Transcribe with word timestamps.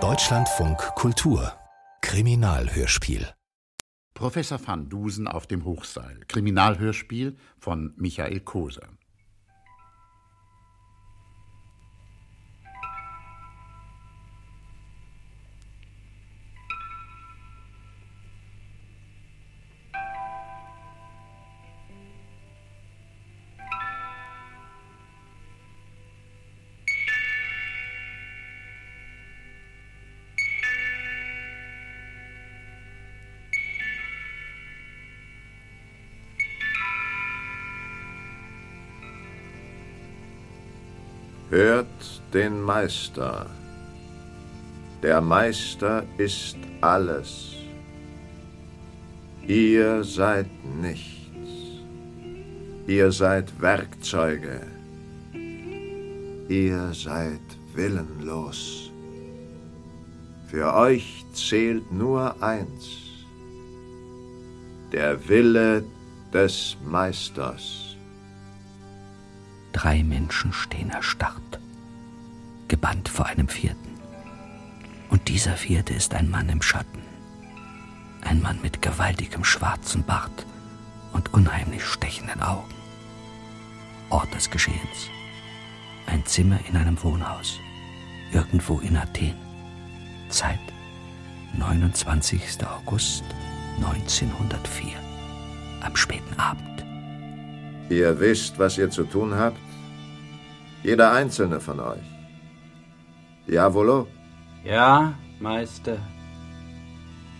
Deutschlandfunk 0.00 0.78
Kultur. 0.96 1.52
Kriminalhörspiel. 2.00 3.28
Professor 4.14 4.58
van 4.66 4.88
Dusen 4.88 5.28
auf 5.28 5.46
dem 5.46 5.64
Hochseil. 5.64 6.24
Kriminalhörspiel 6.26 7.36
von 7.56 7.94
Michael 7.96 8.40
Kose 8.40 8.88
den 42.34 42.60
Meister. 42.60 43.46
Der 45.02 45.20
Meister 45.20 46.02
ist 46.18 46.56
alles. 46.80 47.54
Ihr 49.46 50.02
seid 50.02 50.48
nichts. 50.64 51.48
Ihr 52.88 53.12
seid 53.12 53.60
Werkzeuge. 53.60 54.66
Ihr 56.48 56.92
seid 56.92 57.46
willenlos. 57.74 58.90
Für 60.48 60.74
euch 60.74 61.24
zählt 61.32 61.92
nur 61.92 62.42
eins. 62.42 62.86
Der 64.92 65.28
Wille 65.28 65.84
des 66.32 66.76
Meisters. 66.84 67.96
Drei 69.72 70.02
Menschen 70.02 70.52
stehen 70.52 70.90
erstarrt, 70.90 71.43
gebannt 72.68 73.08
vor 73.08 73.26
einem 73.26 73.48
vierten. 73.48 73.98
Und 75.10 75.28
dieser 75.28 75.56
vierte 75.56 75.94
ist 75.94 76.14
ein 76.14 76.30
Mann 76.30 76.48
im 76.48 76.62
Schatten. 76.62 77.02
Ein 78.22 78.40
Mann 78.40 78.60
mit 78.62 78.82
gewaltigem 78.82 79.44
schwarzen 79.44 80.02
Bart 80.02 80.46
und 81.12 81.32
unheimlich 81.34 81.84
stechenden 81.84 82.42
Augen. 82.42 82.74
Ort 84.10 84.34
des 84.34 84.50
Geschehens. 84.50 85.10
Ein 86.06 86.24
Zimmer 86.26 86.58
in 86.68 86.76
einem 86.76 87.02
Wohnhaus. 87.02 87.58
Irgendwo 88.32 88.80
in 88.80 88.96
Athen. 88.96 89.36
Zeit 90.28 90.58
29. 91.56 92.42
August 92.66 93.24
1904. 93.76 94.92
Am 95.80 95.94
späten 95.96 96.38
Abend. 96.38 96.84
Ihr 97.88 98.18
wisst, 98.18 98.58
was 98.58 98.78
ihr 98.78 98.90
zu 98.90 99.04
tun 99.04 99.34
habt? 99.34 99.58
Jeder 100.82 101.12
einzelne 101.12 101.60
von 101.60 101.80
euch. 101.80 102.13
Diavolo? 103.46 104.06
Ja, 104.64 105.14
Meister. 105.40 105.98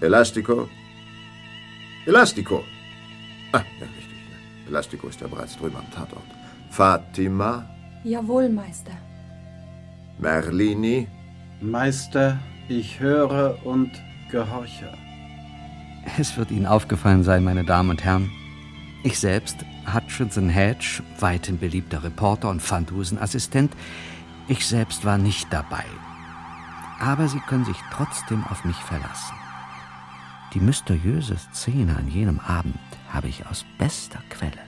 Elastico? 0.01 0.69
Elastico! 2.07 2.65
Ah, 3.53 3.63
ja, 3.81 3.87
richtig. 3.87 4.19
Elastico 4.69 5.09
ist 5.09 5.21
ja 5.21 5.27
bereits 5.27 5.57
drüben 5.57 5.77
am 5.77 5.91
Tatort. 5.91 6.25
Fatima? 6.71 7.65
Jawohl, 8.05 8.49
Meister. 8.51 8.93
Merlini? 10.19 11.09
Meister, 11.61 12.39
ich 12.69 13.01
höre 13.01 13.59
und 13.65 13.91
gehorche. 14.31 14.93
Es 16.19 16.37
wird 16.37 16.51
Ihnen 16.51 16.67
aufgefallen 16.67 17.25
sein, 17.25 17.45
meine 17.45 17.65
Damen 17.65 17.91
und 17.91 18.05
Herren. 18.05 18.31
Ich 19.05 19.19
selbst, 19.19 19.57
Hutchinson 19.93 20.49
Hedge, 20.51 21.03
weithin 21.21 21.59
beliebter 21.59 22.05
Reporter 22.05 22.51
und 22.51 22.71
Van 22.71 22.85
Dusen-Assistent, 22.85 23.73
ich 24.49 24.67
selbst 24.67 25.05
war 25.05 25.19
nicht 25.19 25.53
dabei. 25.53 25.85
Aber 27.01 27.29
Sie 27.29 27.41
können 27.41 27.65
sich 27.65 27.79
trotzdem 27.93 28.45
auf 28.45 28.65
mich 28.65 28.77
verlassen. 28.77 29.35
Die 30.53 30.61
mysteriöse 30.61 31.37
Szene 31.37 31.97
an 31.97 32.09
jenem 32.09 32.39
Abend 32.41 32.79
habe 33.13 33.29
ich 33.29 33.47
aus 33.47 33.65
bester 33.79 34.21
Quelle. 34.31 34.63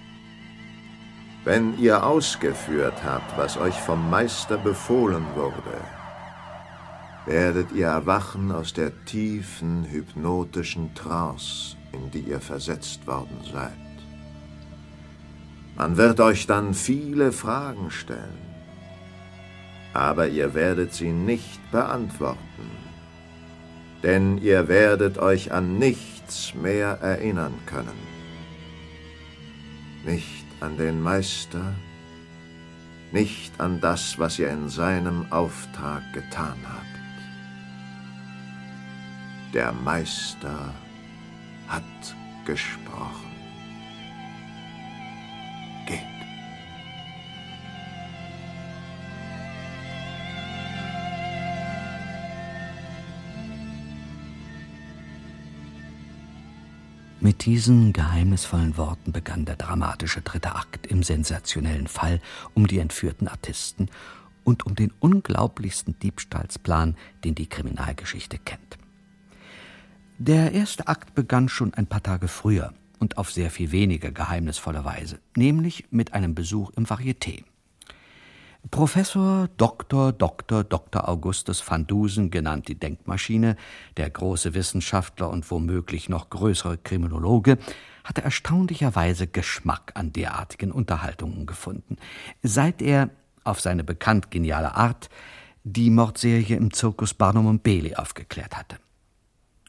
Wenn 1.45 1.79
ihr 1.79 2.05
ausgeführt 2.05 3.05
habt, 3.05 3.39
was 3.39 3.57
euch 3.57 3.75
vom 3.75 4.11
Meister 4.11 4.59
befohlen 4.59 5.25
wurde, 5.37 5.81
werdet 7.25 7.71
ihr 7.73 7.87
erwachen 7.87 8.51
aus 8.51 8.73
der 8.73 9.05
tiefen, 9.05 9.85
hypnotischen 9.85 10.93
Trance, 10.95 11.77
in 11.93 12.11
die 12.11 12.21
ihr 12.21 12.41
versetzt 12.41 13.07
worden 13.07 13.39
seid. 13.53 13.73
Man 15.77 15.97
wird 15.97 16.19
euch 16.21 16.47
dann 16.47 16.75
viele 16.75 17.31
Fragen 17.31 17.91
stellen, 17.91 18.56
aber 19.97 20.29
ihr 20.29 20.53
werdet 20.53 20.93
sie 20.93 21.11
nicht 21.11 21.71
beantworten, 21.71 22.71
denn 24.03 24.37
ihr 24.39 24.69
werdet 24.69 25.17
euch 25.19 25.53
an 25.53 25.79
nichts 25.79 26.55
mehr 26.55 26.99
erinnern 27.01 27.55
können. 27.65 27.99
Nicht 30.05 30.45
an 30.61 30.77
den 30.77 31.03
Meister, 31.03 31.73
nicht 33.11 33.59
an 33.59 33.81
das, 33.81 34.19
was 34.19 34.39
ihr 34.39 34.51
in 34.51 34.69
seinem 34.69 35.33
Auftrag 35.33 36.03
getan 36.13 36.59
habt. 36.65 36.85
Der 39.55 39.73
Meister 39.73 40.75
hat 41.69 41.83
gesprochen. 42.45 43.26
Mit 57.19 57.47
diesen 57.47 57.95
geheimnisvollen 57.95 58.77
Worten 58.77 59.11
begann 59.11 59.47
der 59.47 59.57
dramatische 59.57 60.21
dritte 60.21 60.55
Akt 60.55 60.87
im 60.87 61.03
sensationellen 61.03 61.87
Fall 61.87 62.21
um 62.53 62.67
die 62.67 62.79
entführten 62.79 63.27
Artisten 63.27 63.89
und 64.45 64.67
um 64.67 64.75
den 64.75 64.93
unglaublichsten 65.01 65.99
Diebstahlsplan, 65.99 66.95
den 67.25 67.35
die 67.35 67.49
Kriminalgeschichte 67.49 68.39
kennt. 68.39 68.79
Der 70.19 70.53
erste 70.53 70.89
Akt 70.89 71.15
begann 71.15 71.49
schon 71.49 71.73
ein 71.75 71.87
paar 71.87 72.03
Tage 72.03 72.29
früher 72.29 72.75
und 72.99 73.17
auf 73.17 73.33
sehr 73.33 73.51
viel 73.51 73.73
weniger 73.73 74.11
geheimnisvolle 74.11 74.85
Weise, 74.85 75.19
nämlich 75.37 75.87
mit 75.91 76.13
einem 76.13 76.35
Besuch 76.35 76.71
im 76.77 76.85
Varieté. 76.85 77.45
Professor 78.71 79.49
Dr. 79.59 80.13
Dr. 80.13 80.65
Dr. 80.65 81.09
Augustus 81.09 81.63
van 81.69 81.87
Dusen, 81.87 82.31
genannt 82.31 82.67
die 82.67 82.75
Denkmaschine, 82.75 83.57
der 83.97 84.11
große 84.11 84.55
Wissenschaftler 84.55 85.31
und 85.31 85.49
womöglich 85.51 86.09
noch 86.09 86.31
größere 86.31 86.77
Kriminologe, 86.79 87.59
hatte 88.03 88.23
erstaunlicherweise 88.23 89.29
Geschmack 89.29 89.93
an 89.95 90.13
derartigen 90.13 90.73
Unterhaltungen 90.73 91.47
gefunden, 91.47 91.97
seit 92.43 92.83
er, 92.83 93.11
auf 93.45 93.61
seine 93.61 93.85
bekannt 93.85 94.33
geniale 94.33 94.75
Art, 94.75 95.11
die 95.63 95.91
Mordserie 95.91 96.57
im 96.57 96.73
Zirkus 96.73 97.15
Barnum 97.15 97.47
und 97.47 97.63
Bailey 97.63 97.95
aufgeklärt 97.95 98.57
hatte. 98.57 98.79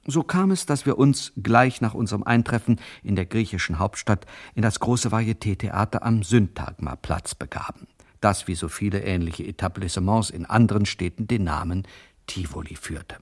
So 0.07 0.23
kam 0.23 0.49
es, 0.49 0.65
dass 0.65 0.87
wir 0.87 0.97
uns 0.97 1.33
gleich 1.35 1.81
nach 1.81 1.93
unserem 1.93 2.23
Eintreffen 2.23 2.79
in 3.03 3.15
der 3.15 3.25
griechischen 3.25 3.77
Hauptstadt 3.77 4.25
in 4.55 4.63
das 4.63 4.79
große 4.79 5.09
Varieté-Theater 5.09 6.01
am 6.03 6.23
Syntagma-Platz 6.23 7.35
begaben 7.35 7.87
das 8.21 8.47
wie 8.47 8.55
so 8.55 8.69
viele 8.69 9.03
ähnliche 9.03 9.43
Etablissements 9.43 10.29
in 10.29 10.45
anderen 10.45 10.85
Städten 10.85 11.27
den 11.27 11.43
Namen 11.43 11.87
Tivoli 12.25 12.75
führte. 12.75 13.17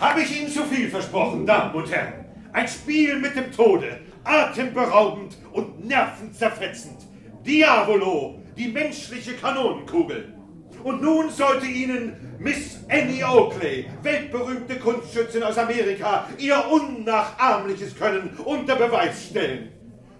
Habe 0.00 0.22
ich 0.22 0.40
Ihnen 0.40 0.50
zu 0.50 0.64
viel 0.64 0.90
versprochen, 0.90 1.46
Damen 1.46 1.74
und 1.74 1.90
Herren? 1.90 2.26
Ein 2.52 2.68
Spiel 2.68 3.18
mit 3.18 3.34
dem 3.34 3.50
Tode, 3.50 4.00
atemberaubend 4.22 5.36
und 5.52 5.86
nervenzerfetzend. 5.86 6.98
Diavolo, 7.44 8.40
die 8.56 8.68
menschliche 8.68 9.34
Kanonenkugel. 9.34 10.33
Und 10.84 11.00
nun 11.00 11.30
sollte 11.30 11.64
Ihnen 11.64 12.12
Miss 12.38 12.78
Annie 12.90 13.24
Oakley, 13.24 13.86
weltberühmte 14.02 14.76
Kunstschützin 14.76 15.42
aus 15.42 15.56
Amerika, 15.56 16.28
ihr 16.36 16.62
unnachahmliches 16.70 17.96
Können 17.96 18.36
unter 18.44 18.76
Beweis 18.76 19.28
stellen. 19.30 19.70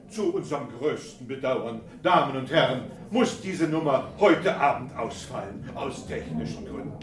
Zu 0.09 0.35
unserem 0.35 0.69
größten 0.79 1.29
Bedauern, 1.29 1.83
Damen 2.03 2.39
und 2.39 2.51
Herren, 2.51 2.85
muss 3.11 3.43
diese 3.43 3.69
Nummer 3.69 4.09
heute 4.19 4.57
Abend 4.57 4.97
ausfallen, 4.97 5.69
aus 5.75 6.07
technischen 6.07 6.65
Gründen. 6.65 6.99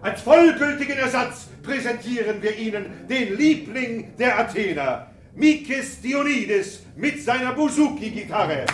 Als 0.00 0.22
vollgültigen 0.22 0.96
Ersatz 0.96 1.48
präsentieren 1.62 2.40
wir 2.40 2.56
Ihnen 2.56 3.06
den 3.10 3.36
Liebling 3.36 4.16
der 4.16 4.38
Athener, 4.38 5.08
Mikis 5.34 6.00
Dionides 6.00 6.80
mit 6.96 7.22
seiner 7.22 7.52
Buzuki-Gitarre. 7.52 8.64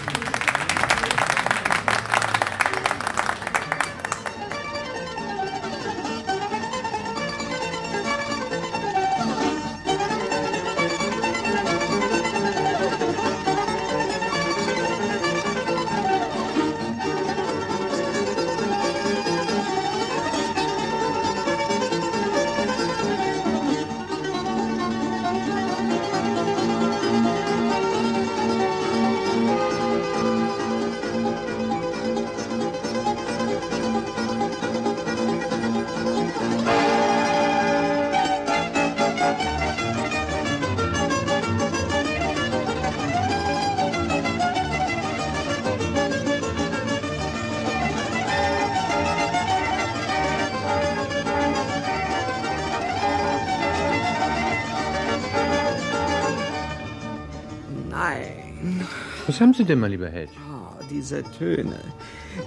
Haben 59.43 59.55
Sie 59.55 59.65
denn 59.65 59.81
mal, 59.81 59.91
lieber 59.91 60.09
Hedge? 60.09 60.33
Oh, 60.51 60.83
diese 60.91 61.23
Töne. 61.23 61.77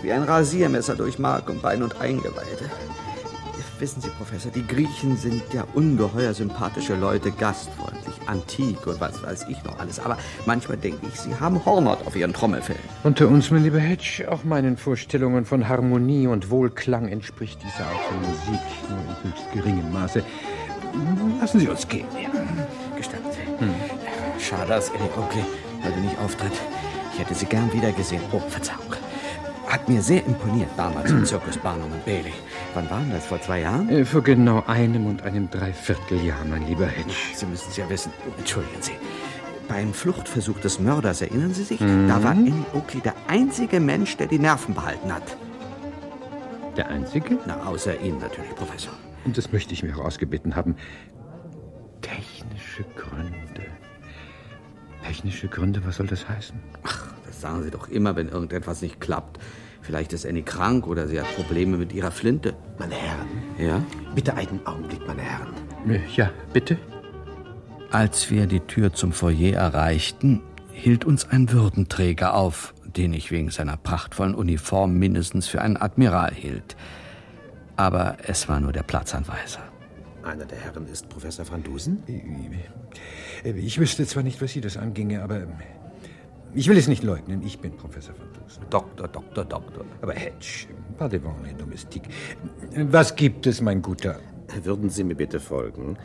Wie 0.01 0.11
ein 0.11 0.23
Rasiermesser 0.23 0.95
durch 0.95 1.19
Mark 1.19 1.49
und 1.49 1.61
Bein 1.61 1.83
und 1.83 1.99
Eingeweide. 2.01 2.69
Wissen 3.79 4.01
Sie, 4.01 4.09
Professor, 4.09 4.51
die 4.51 4.65
Griechen 4.65 5.17
sind 5.17 5.43
ja 5.53 5.65
ungeheuer 5.73 6.33
sympathische 6.33 6.95
Leute, 6.95 7.29
gastfreundlich, 7.31 8.15
antik 8.25 8.87
und 8.87 9.01
was 9.01 9.21
weiß 9.21 9.47
ich 9.49 9.61
noch 9.65 9.77
alles. 9.79 9.99
Aber 9.99 10.17
manchmal 10.45 10.77
denke 10.77 11.05
ich, 11.07 11.19
sie 11.19 11.35
haben 11.35 11.63
Hornhaut 11.65 12.07
auf 12.07 12.15
ihren 12.15 12.31
Trommelfällen. 12.31 12.81
Unter 13.03 13.27
uns, 13.27 13.51
mein 13.51 13.63
lieber 13.63 13.79
Hedge, 13.79 14.27
auch 14.29 14.45
meinen 14.45 14.77
Vorstellungen 14.77 15.43
von 15.43 15.67
Harmonie 15.67 16.27
und 16.27 16.49
Wohlklang 16.49 17.09
entspricht 17.09 17.59
diese 17.61 17.83
Art 17.83 17.99
von 18.07 18.21
Musik 18.21 18.61
nur 18.89 18.99
in 18.99 19.29
höchst 19.29 19.51
geringem 19.53 19.91
Maße. 19.91 20.23
Lassen 21.41 21.59
Sie 21.59 21.67
uns 21.67 21.85
gehen. 21.85 22.07
Ja. 22.13 22.29
Gestatten 22.95 23.29
Sie. 23.31 23.65
Hm. 23.65 23.73
Schade, 24.39 24.69
dass 24.69 24.87
Eddie 24.89 25.03
Oakley 25.17 25.43
heute 25.83 25.99
nicht 25.99 26.17
auftritt. 26.19 26.53
Ich 27.15 27.21
hätte 27.21 27.33
sie 27.33 27.45
gern 27.45 27.71
wiedergesehen. 27.71 28.21
Oh, 28.33 28.41
Verzeihung. 28.49 28.93
Hat 29.67 29.87
mir 29.87 30.01
sehr 30.01 30.25
imponiert 30.25 30.69
damals 30.75 31.11
im 31.11 31.23
Zirkus 31.23 31.55
Barnum 31.57 31.89
und 31.89 32.03
Bailey. 32.03 32.33
Wann 32.73 32.89
waren 32.89 33.09
das? 33.09 33.25
Vor 33.25 33.41
zwei 33.41 33.61
Jahren? 33.61 33.87
Äh, 33.87 34.03
vor 34.03 34.21
genau 34.21 34.65
einem 34.67 35.05
und 35.05 35.23
einem 35.23 35.49
Dreivierteljahr, 35.49 36.43
mein 36.49 36.67
lieber 36.67 36.85
Hedge. 36.85 37.13
Sie 37.33 37.45
müssen 37.45 37.69
es 37.69 37.77
ja 37.77 37.89
wissen. 37.89 38.11
Entschuldigen 38.37 38.81
Sie. 38.81 38.91
Beim 39.69 39.93
Fluchtversuch 39.93 40.59
des 40.59 40.81
Mörders, 40.81 41.21
erinnern 41.21 41.53
Sie 41.53 41.63
sich? 41.63 41.79
Mhm. 41.79 42.09
Da 42.09 42.21
war 42.21 42.31
Annie 42.31 42.53
Oakley 42.73 42.99
der 42.99 43.13
einzige 43.29 43.79
Mensch, 43.79 44.17
der 44.17 44.27
die 44.27 44.37
Nerven 44.37 44.75
behalten 44.75 45.13
hat. 45.13 45.37
Der 46.75 46.89
einzige? 46.89 47.39
Na, 47.47 47.65
außer 47.65 47.97
Ihnen 48.01 48.19
natürlich, 48.19 48.53
Professor. 48.55 48.91
Und 49.23 49.37
das 49.37 49.53
möchte 49.53 49.73
ich 49.73 49.83
mir 49.83 49.95
auch 49.97 50.03
ausgebeten 50.03 50.57
haben. 50.57 50.75
Technische 52.01 52.83
Gründe. 52.97 53.74
Technische 55.05 55.47
Gründe, 55.47 55.85
was 55.85 55.97
soll 55.97 56.07
das 56.07 56.27
heißen? 56.27 56.57
Ach, 56.83 57.07
das 57.25 57.39
sagen 57.39 57.63
Sie 57.63 57.71
doch 57.71 57.89
immer, 57.89 58.15
wenn 58.15 58.29
irgendetwas 58.29 58.81
nicht 58.81 58.99
klappt. 58.99 59.39
Vielleicht 59.81 60.13
ist 60.13 60.25
Annie 60.25 60.41
krank 60.41 60.87
oder 60.87 61.07
sie 61.07 61.19
hat 61.19 61.35
Probleme 61.35 61.77
mit 61.77 61.93
ihrer 61.93 62.09
Flinte. 62.09 62.55
Meine 62.79 62.95
Herren. 62.95 63.27
Ja? 63.59 63.83
Bitte 64.15 64.33
einen 64.33 64.65
Augenblick, 64.65 65.05
meine 65.05 65.21
Herren. 65.21 65.53
Ja, 66.15 66.31
bitte. 66.53 66.79
Als 67.91 68.31
wir 68.31 68.47
die 68.47 68.61
Tür 68.61 68.93
zum 68.93 69.11
Foyer 69.11 69.55
erreichten, 69.55 70.41
hielt 70.71 71.05
uns 71.05 71.29
ein 71.29 71.51
Würdenträger 71.51 72.33
auf, 72.33 72.73
den 72.83 73.13
ich 73.13 73.29
wegen 73.29 73.51
seiner 73.51 73.77
prachtvollen 73.77 74.33
Uniform 74.33 74.95
mindestens 74.97 75.47
für 75.47 75.61
einen 75.61 75.77
Admiral 75.77 76.33
hielt. 76.33 76.75
Aber 77.75 78.17
es 78.25 78.49
war 78.49 78.59
nur 78.59 78.71
der 78.71 78.83
Platzanweiser. 78.83 79.59
Einer 80.25 80.45
der 80.45 80.57
Herren 80.57 80.87
ist 80.87 81.07
Professor 81.07 81.47
van 81.47 81.61
Dusen? 81.61 82.03
Äh, 83.43 83.51
ich 83.51 83.79
wüsste 83.79 84.07
zwar 84.07 84.23
nicht, 84.23 84.41
was 84.41 84.53
Sie 84.53 84.61
das 84.61 84.75
anginge, 84.75 85.21
aber 85.21 85.43
ich 86.55 86.67
will 86.67 86.77
es 86.77 86.87
nicht 86.87 87.03
leugnen, 87.03 87.43
ich 87.43 87.59
bin 87.59 87.77
Professor 87.77 88.15
von 88.15 88.25
Dusen. 88.33 88.63
Doktor, 88.71 89.07
Doktor, 89.07 89.45
Doktor. 89.45 89.85
Aber 90.01 90.13
Hedge, 90.13 90.67
les 90.99 91.57
domestiques. 91.57 92.11
Was 92.75 93.15
gibt 93.15 93.45
es, 93.45 93.61
mein 93.61 93.83
Guter? 93.83 94.19
Würden 94.63 94.89
Sie 94.89 95.03
mir 95.03 95.15
bitte 95.15 95.39
folgen? 95.39 95.97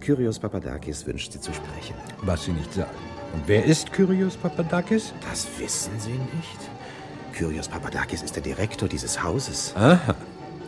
Kyrios 0.00 0.38
Papadakis 0.38 1.06
wünscht 1.06 1.32
Sie 1.32 1.40
zu 1.40 1.52
sprechen. 1.52 1.94
Was 2.22 2.44
Sie 2.44 2.52
nicht 2.52 2.72
sagen. 2.72 2.96
Und 3.34 3.42
wer 3.46 3.62
ist 3.64 3.92
Kyrios 3.92 4.36
Papadakis? 4.38 5.12
Das 5.28 5.46
wissen 5.58 5.92
Sie 5.98 6.12
nicht. 6.12 6.60
Kyrios 7.34 7.68
Papadakis 7.68 8.22
ist 8.22 8.36
der 8.36 8.42
Direktor 8.42 8.88
dieses 8.88 9.22
Hauses. 9.22 9.74
Aha. 9.76 10.14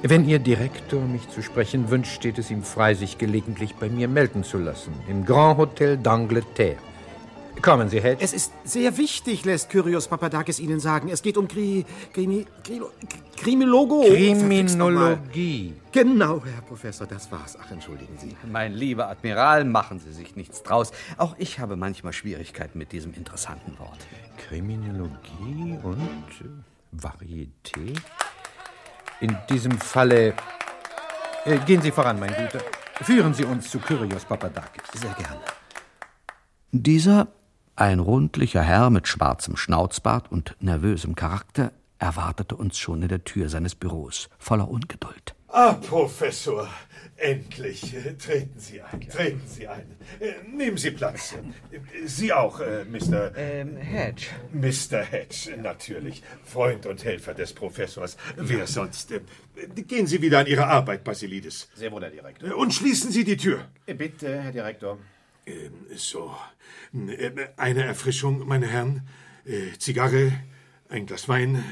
Wenn 0.02 0.28
Ihr 0.28 0.38
Direktor 0.38 1.00
mich 1.00 1.28
zu 1.28 1.42
sprechen 1.42 1.90
wünscht, 1.90 2.12
steht 2.12 2.38
es 2.38 2.52
ihm 2.52 2.62
frei, 2.62 2.94
sich 2.94 3.18
gelegentlich 3.18 3.74
bei 3.74 3.88
mir 3.88 4.06
melden 4.06 4.44
zu 4.44 4.56
lassen. 4.56 4.92
Im 5.08 5.24
Grand 5.24 5.58
Hotel 5.58 5.96
d'Angleterre. 5.96 6.76
Kommen 7.60 7.88
Sie, 7.88 8.00
Hedge. 8.00 8.22
Es 8.22 8.32
ist 8.32 8.52
sehr 8.62 8.96
wichtig, 8.96 9.44
lässt 9.44 9.70
Kyrios 9.70 10.06
Papadakis 10.06 10.60
Ihnen 10.60 10.78
sagen. 10.78 11.08
Es 11.08 11.20
geht 11.20 11.36
um 11.36 11.48
Kri... 11.48 11.84
Krimi... 12.12 12.46
Krimilogo. 13.36 14.04
Kriminologie. 14.06 15.74
Genau, 15.90 16.42
Herr 16.44 16.62
Professor, 16.62 17.08
das 17.08 17.32
war's. 17.32 17.58
Ach, 17.60 17.70
entschuldigen 17.72 18.16
Sie. 18.18 18.36
Mein 18.50 18.74
lieber 18.74 19.08
Admiral, 19.08 19.64
machen 19.64 19.98
Sie 19.98 20.12
sich 20.12 20.36
nichts 20.36 20.62
draus. 20.62 20.92
Auch 21.16 21.34
ich 21.38 21.58
habe 21.58 21.74
manchmal 21.74 22.12
Schwierigkeiten 22.12 22.78
mit 22.78 22.92
diesem 22.92 23.12
interessanten 23.14 23.76
Wort. 23.80 23.98
Kriminologie 24.48 25.78
und 25.82 26.54
Varieté? 26.96 27.96
In 29.20 29.36
diesem 29.48 29.78
Falle... 29.78 30.34
Äh, 31.44 31.58
gehen 31.66 31.82
Sie 31.82 31.90
voran, 31.90 32.18
mein 32.20 32.34
Guter. 32.34 32.60
Führen 33.02 33.34
Sie 33.34 33.44
uns 33.44 33.70
zu 33.70 33.78
Kyrios 33.78 34.24
Papadakis. 34.24 34.82
Sehr 34.92 35.14
gerne. 35.14 35.40
Dieser 36.72 37.28
ein 37.76 38.00
rundlicher 38.00 38.62
Herr 38.62 38.90
mit 38.90 39.06
schwarzem 39.06 39.56
Schnauzbart 39.56 40.32
und 40.32 40.56
nervösem 40.60 41.14
Charakter 41.14 41.72
erwartete 42.00 42.56
uns 42.56 42.76
schon 42.76 43.02
in 43.02 43.08
der 43.08 43.22
Tür 43.22 43.48
seines 43.48 43.76
Büros, 43.76 44.28
voller 44.38 44.68
Ungeduld. 44.68 45.36
Ah, 45.50 45.72
Professor, 45.72 46.68
endlich. 47.16 47.94
Treten 48.18 48.58
Sie 48.58 48.82
ein, 48.82 49.00
treten 49.08 49.46
Sie 49.46 49.66
ein. 49.66 49.96
Nehmen 50.46 50.76
Sie 50.76 50.90
Platz. 50.90 51.34
Sie 52.04 52.32
auch, 52.34 52.60
äh, 52.60 52.84
Mr. 52.84 53.34
Ähm, 53.34 53.76
Hedge. 53.78 54.26
Mr. 54.52 55.02
Hedge, 55.02 55.56
natürlich. 55.56 56.22
Freund 56.44 56.84
und 56.84 57.02
Helfer 57.02 57.32
des 57.32 57.54
Professors. 57.54 58.18
Wer 58.36 58.66
sonst? 58.66 59.10
Gehen 59.74 60.06
Sie 60.06 60.20
wieder 60.20 60.40
an 60.40 60.46
Ihre 60.46 60.66
Arbeit, 60.66 61.02
Basilides. 61.02 61.70
Sehr 61.74 61.90
wohl, 61.92 62.02
Herr 62.02 62.10
Direktor. 62.10 62.54
Und 62.54 62.74
schließen 62.74 63.10
Sie 63.10 63.24
die 63.24 63.38
Tür. 63.38 63.68
Bitte, 63.86 64.42
Herr 64.42 64.52
Direktor. 64.52 64.98
Ähm, 65.46 65.86
so. 65.96 66.34
Eine 67.56 67.84
Erfrischung, 67.84 68.46
meine 68.46 68.66
Herren. 68.66 69.08
Äh, 69.46 69.78
Zigarre, 69.78 70.32
ein 70.90 71.06
Glas 71.06 71.26
Wein, 71.26 71.64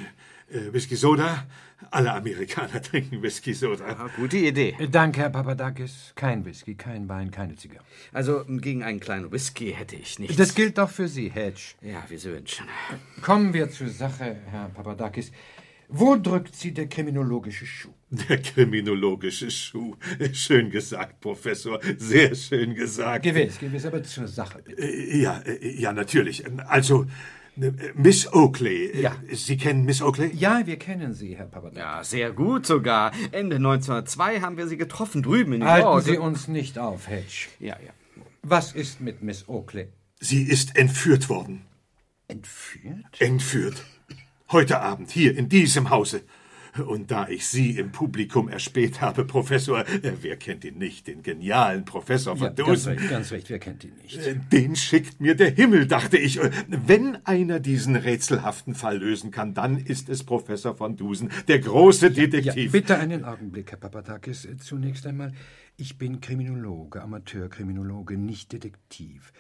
äh, 0.50 0.73
Whisky 0.73 0.97
Soda. 0.97 1.47
Alle 1.90 2.12
Amerikaner 2.12 2.80
trinken 2.83 3.23
Whisky 3.23 3.52
Soda. 3.54 3.85
Aha, 3.87 4.11
gute 4.16 4.38
Idee. 4.38 4.75
Danke, 4.90 5.21
Herr 5.21 5.30
Papadakis. 5.30 6.12
Kein 6.14 6.45
Whisky, 6.45 6.75
kein 6.75 7.09
Wein, 7.09 7.30
keine 7.30 7.56
Zigarre. 7.56 7.85
Also 8.12 8.45
gegen 8.47 8.83
einen 8.83 9.00
kleinen 9.00 9.30
Whisky 9.30 9.73
hätte 9.73 9.97
ich 9.97 10.18
nichts. 10.18 10.37
Das 10.37 10.54
gilt 10.54 10.78
auch 10.78 10.90
für 10.90 11.09
Sie, 11.09 11.30
Hedge. 11.30 11.75
Ja, 11.83 12.04
wie 12.09 12.16
Sie 12.16 12.33
wünschen. 12.33 12.66
Kommen 13.23 13.52
wir 13.52 13.71
zur 13.71 13.88
Sache, 13.88 14.37
Herr 14.50 14.68
Papadakis. 14.71 15.33
Wo 15.88 16.16
drückt 16.16 16.56
Sie 16.56 16.73
der 16.73 16.88
kriminologische 16.88 17.64
Schuh? 17.64 17.92
Der 18.11 18.42
kriminologische 18.42 19.50
Schuh. 19.50 19.95
Schön 20.33 20.71
gesagt, 20.71 21.21
Professor. 21.21 21.78
Sehr 21.97 22.35
schön 22.35 22.75
gesagt. 22.75 23.23
Gewiss, 23.23 23.59
gewiss, 23.59 23.87
aber 23.87 24.02
zur 24.02 24.26
Sache 24.26 24.62
bitte. 24.62 24.85
Ja, 24.85 25.42
ja, 25.61 25.92
natürlich. 25.92 26.45
Also, 26.66 27.06
Miss 27.94 28.32
Oakley. 28.32 29.00
Ja. 29.00 29.16
Sie 29.32 29.56
kennen 29.56 29.84
Miss 29.84 30.02
Oakley? 30.02 30.30
Ja, 30.34 30.66
wir 30.66 30.78
kennen 30.78 31.14
sie, 31.14 31.36
Herr 31.36 31.46
Papadakis. 31.46 31.78
Ja, 31.78 32.04
sehr 32.04 32.32
gut 32.32 32.66
sogar. 32.66 33.12
Ende 33.32 33.56
1902 33.56 34.40
haben 34.40 34.56
wir 34.56 34.66
sie 34.66 34.76
getroffen, 34.76 35.22
drüben 35.22 35.54
in 35.54 35.60
New 35.60 35.66
Halten 35.66 35.86
York. 35.86 36.04
Sie 36.04 36.18
uns 36.18 36.48
nicht 36.48 36.78
auf, 36.78 37.08
Hedge. 37.08 37.48
Ja, 37.58 37.76
ja. 37.84 37.92
Was 38.42 38.72
ist 38.72 39.00
mit 39.00 39.22
Miss 39.22 39.48
Oakley? 39.48 39.88
Sie 40.20 40.42
ist 40.42 40.76
entführt 40.76 41.28
worden. 41.28 41.62
Entführt? 42.28 43.20
Entführt. 43.20 43.84
Heute 44.50 44.80
Abend 44.80 45.10
hier 45.10 45.36
in 45.36 45.48
diesem 45.48 45.90
Hause. 45.90 46.22
Und 46.87 47.11
da 47.11 47.28
ich 47.28 47.47
Sie 47.47 47.71
im 47.78 47.92
Publikum 47.92 48.49
erspäht 48.49 49.00
habe, 49.00 49.25
Professor, 49.25 49.80
äh, 49.80 50.12
wer 50.21 50.37
kennt 50.37 50.64
ihn 50.64 50.78
nicht, 50.78 51.06
den 51.06 51.23
genialen 51.23 51.85
Professor 51.85 52.37
von 52.37 52.49
Ja, 52.49 52.52
ganz 52.52 52.68
Dusen? 52.85 52.92
recht, 52.99 53.11
ganz 53.11 53.33
recht, 53.33 53.50
wer 53.50 53.59
kennt 53.59 53.85
ihn 53.85 53.95
nicht? 54.02 54.18
Äh, 54.18 54.37
Den 54.52 54.76
schickt 54.76 55.21
mir 55.21 55.35
der 55.35 55.50
Himmel, 55.50 55.87
dachte 55.87 56.18
ich. 56.18 56.38
Äh, 56.40 56.50
Wenn 56.68 57.16
einer 57.26 57.61
diesen 57.61 57.97
rätselhaften 57.97 58.75
Fall 58.75 58.99
lösen 58.99 59.30
kann, 59.30 59.54
dann 59.54 59.78
ist 59.78 60.09
es 60.09 60.25
Professor 60.25 60.75
von 60.75 60.97
Dusen, 60.97 61.30
der 61.49 61.61
große 61.61 62.09
Ja, 62.09 62.12
Detektiv. 62.26 62.73
bitte 62.73 62.99
einen 62.99 63.25
Augenblick, 63.25 63.71
Herr 63.71 63.78
Papadakis. 63.78 64.47
Zunächst 64.61 65.06
einmal, 65.06 65.33
ich 65.76 65.99
bin 65.99 66.21
Kriminologe, 66.21 67.02
Amateurkriminologe, 67.02 68.16
nicht 68.16 68.52
Detektiv. 68.52 69.33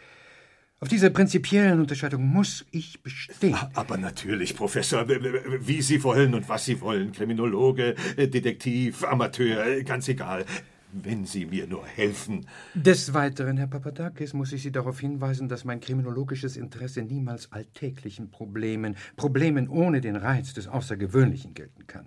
Auf 0.78 0.88
dieser 0.88 1.08
prinzipiellen 1.08 1.80
Unterscheidung 1.80 2.26
muss 2.26 2.66
ich 2.70 3.02
bestehen. 3.02 3.56
Aber 3.72 3.96
natürlich, 3.96 4.54
Professor, 4.54 5.08
wie 5.08 5.80
Sie 5.80 6.04
wollen 6.04 6.34
und 6.34 6.50
was 6.50 6.66
Sie 6.66 6.78
wollen. 6.82 7.12
Kriminologe, 7.12 7.94
äh, 8.18 8.28
Detektiv, 8.28 9.02
Amateur, 9.02 9.64
äh, 9.64 9.84
ganz 9.84 10.06
egal. 10.08 10.44
Wenn 10.92 11.24
Sie 11.24 11.46
mir 11.46 11.66
nur 11.66 11.86
helfen. 11.86 12.46
Des 12.74 13.14
Weiteren, 13.14 13.56
Herr 13.56 13.68
Papadakis, 13.68 14.34
muss 14.34 14.52
ich 14.52 14.62
Sie 14.62 14.70
darauf 14.70 15.00
hinweisen, 15.00 15.48
dass 15.48 15.64
mein 15.64 15.80
kriminologisches 15.80 16.58
Interesse 16.58 17.02
niemals 17.02 17.52
alltäglichen 17.52 18.30
Problemen, 18.30 18.96
Problemen 19.16 19.68
ohne 19.68 20.02
den 20.02 20.16
Reiz 20.16 20.52
des 20.52 20.68
Außergewöhnlichen 20.68 21.54
gelten 21.54 21.86
kann. 21.86 22.06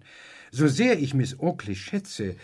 So 0.52 0.68
sehr 0.68 1.00
ich 1.00 1.16
Miss 1.16 1.40
Oakley 1.40 1.76
schätze, 1.76 2.36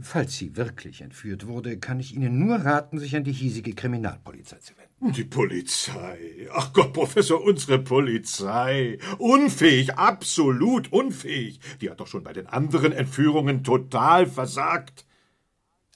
falls 0.00 0.36
sie 0.36 0.56
wirklich 0.56 1.00
entführt 1.00 1.48
wurde, 1.48 1.78
kann 1.78 1.98
ich 1.98 2.14
Ihnen 2.14 2.38
nur 2.38 2.56
raten, 2.56 2.98
sich 2.98 3.16
an 3.16 3.24
die 3.24 3.32
hiesige 3.32 3.74
Kriminalpolizei 3.74 4.58
zu 4.58 4.76
wenden. 4.76 4.83
Die 5.12 5.24
Polizei. 5.24 6.48
Ach 6.52 6.72
Gott, 6.72 6.94
Professor, 6.94 7.44
unsere 7.44 7.78
Polizei. 7.78 8.98
Unfähig, 9.18 9.94
absolut 9.98 10.90
unfähig. 10.92 11.60
Die 11.82 11.90
hat 11.90 12.00
doch 12.00 12.06
schon 12.06 12.24
bei 12.24 12.32
den 12.32 12.46
anderen 12.46 12.92
Entführungen 12.92 13.62
total 13.64 14.26
versagt. 14.26 15.04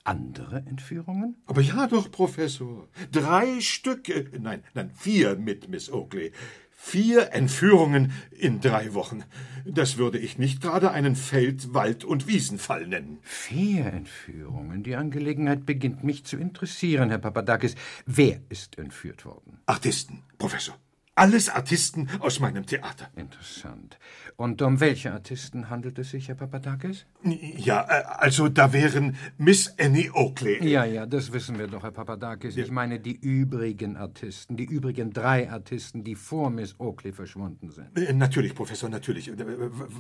Andere 0.05 0.65
Entführungen? 0.67 1.37
Aber 1.47 1.63
ja 1.63 1.87
doch, 1.87 2.11
Professor. 2.11 2.89
Drei 3.11 3.61
Stück, 3.61 4.11
äh, 4.11 4.27
nein, 4.39 4.63
nein, 4.75 4.91
vier 4.91 5.37
mit 5.37 5.69
Miss 5.69 5.91
Oakley. 5.91 6.33
Vier 6.81 7.33
Entführungen 7.33 8.13
in 8.31 8.61
drei 8.61 8.95
Wochen. 8.95 9.25
Das 9.67 9.99
würde 9.99 10.17
ich 10.17 10.39
nicht 10.39 10.63
gerade 10.63 10.93
einen 10.93 11.17
Feld-, 11.17 11.75
Wald- 11.75 12.05
und 12.05 12.29
Wiesenfall 12.29 12.87
nennen. 12.87 13.19
Vier 13.23 13.87
Entführungen. 13.87 14.85
Die 14.85 14.95
Angelegenheit 14.95 15.67
beginnt 15.67 16.05
mich 16.05 16.25
zu 16.25 16.37
interessieren, 16.37 17.11
Herr 17.11 17.19
Papadakis. 17.19 17.75
Wer 18.07 18.41
ist 18.49 18.79
entführt 18.79 19.27
worden? 19.27 19.59
Artisten, 19.67 20.23
Professor. 20.39 20.79
Alles 21.19 21.49
Artisten 21.49 22.09
aus 22.21 22.39
meinem 22.39 22.65
Theater. 22.65 23.11
Interessant. 23.17 23.99
Und 24.37 24.63
um 24.63 24.79
welche 24.79 25.13
Artisten 25.13 25.69
handelt 25.69 25.99
es 25.99 26.11
sich, 26.11 26.29
Herr 26.29 26.37
Papadakis? 26.37 27.07
Ja, 27.25 27.85
äh, 27.89 28.05
also 28.05 28.49
da 28.49 28.73
wären 28.73 29.17
Miss 29.37 29.75
Annie 29.81 30.13
Oakley. 30.15 30.65
Ja, 30.65 30.85
ja, 30.85 31.07
das 31.07 31.33
wissen 31.33 31.59
wir 31.59 31.67
doch, 31.67 31.83
Herr 31.83 31.91
Papadakis. 31.91 32.57
Ich 32.57 32.71
meine 32.71 33.01
die 33.01 33.17
übrigen 33.17 33.97
Artisten, 33.97 34.57
die 34.57 34.65
übrigen 34.65 35.13
drei 35.13 35.51
Artisten, 35.51 36.05
die 36.05 36.15
vor 36.15 36.51
Miss 36.51 36.77
Oakley 36.79 37.13
verschwunden 37.13 37.73
sind. 37.73 37.99
Äh, 37.99 38.13
Natürlich, 38.13 38.55
Professor, 38.55 38.89
natürlich. 38.89 39.27
Äh, 39.27 39.35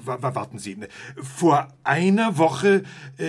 Warten 0.05 0.59
Sie. 0.61 0.79
Vor 1.21 1.67
einer 1.83 2.39
Woche, 2.39 2.85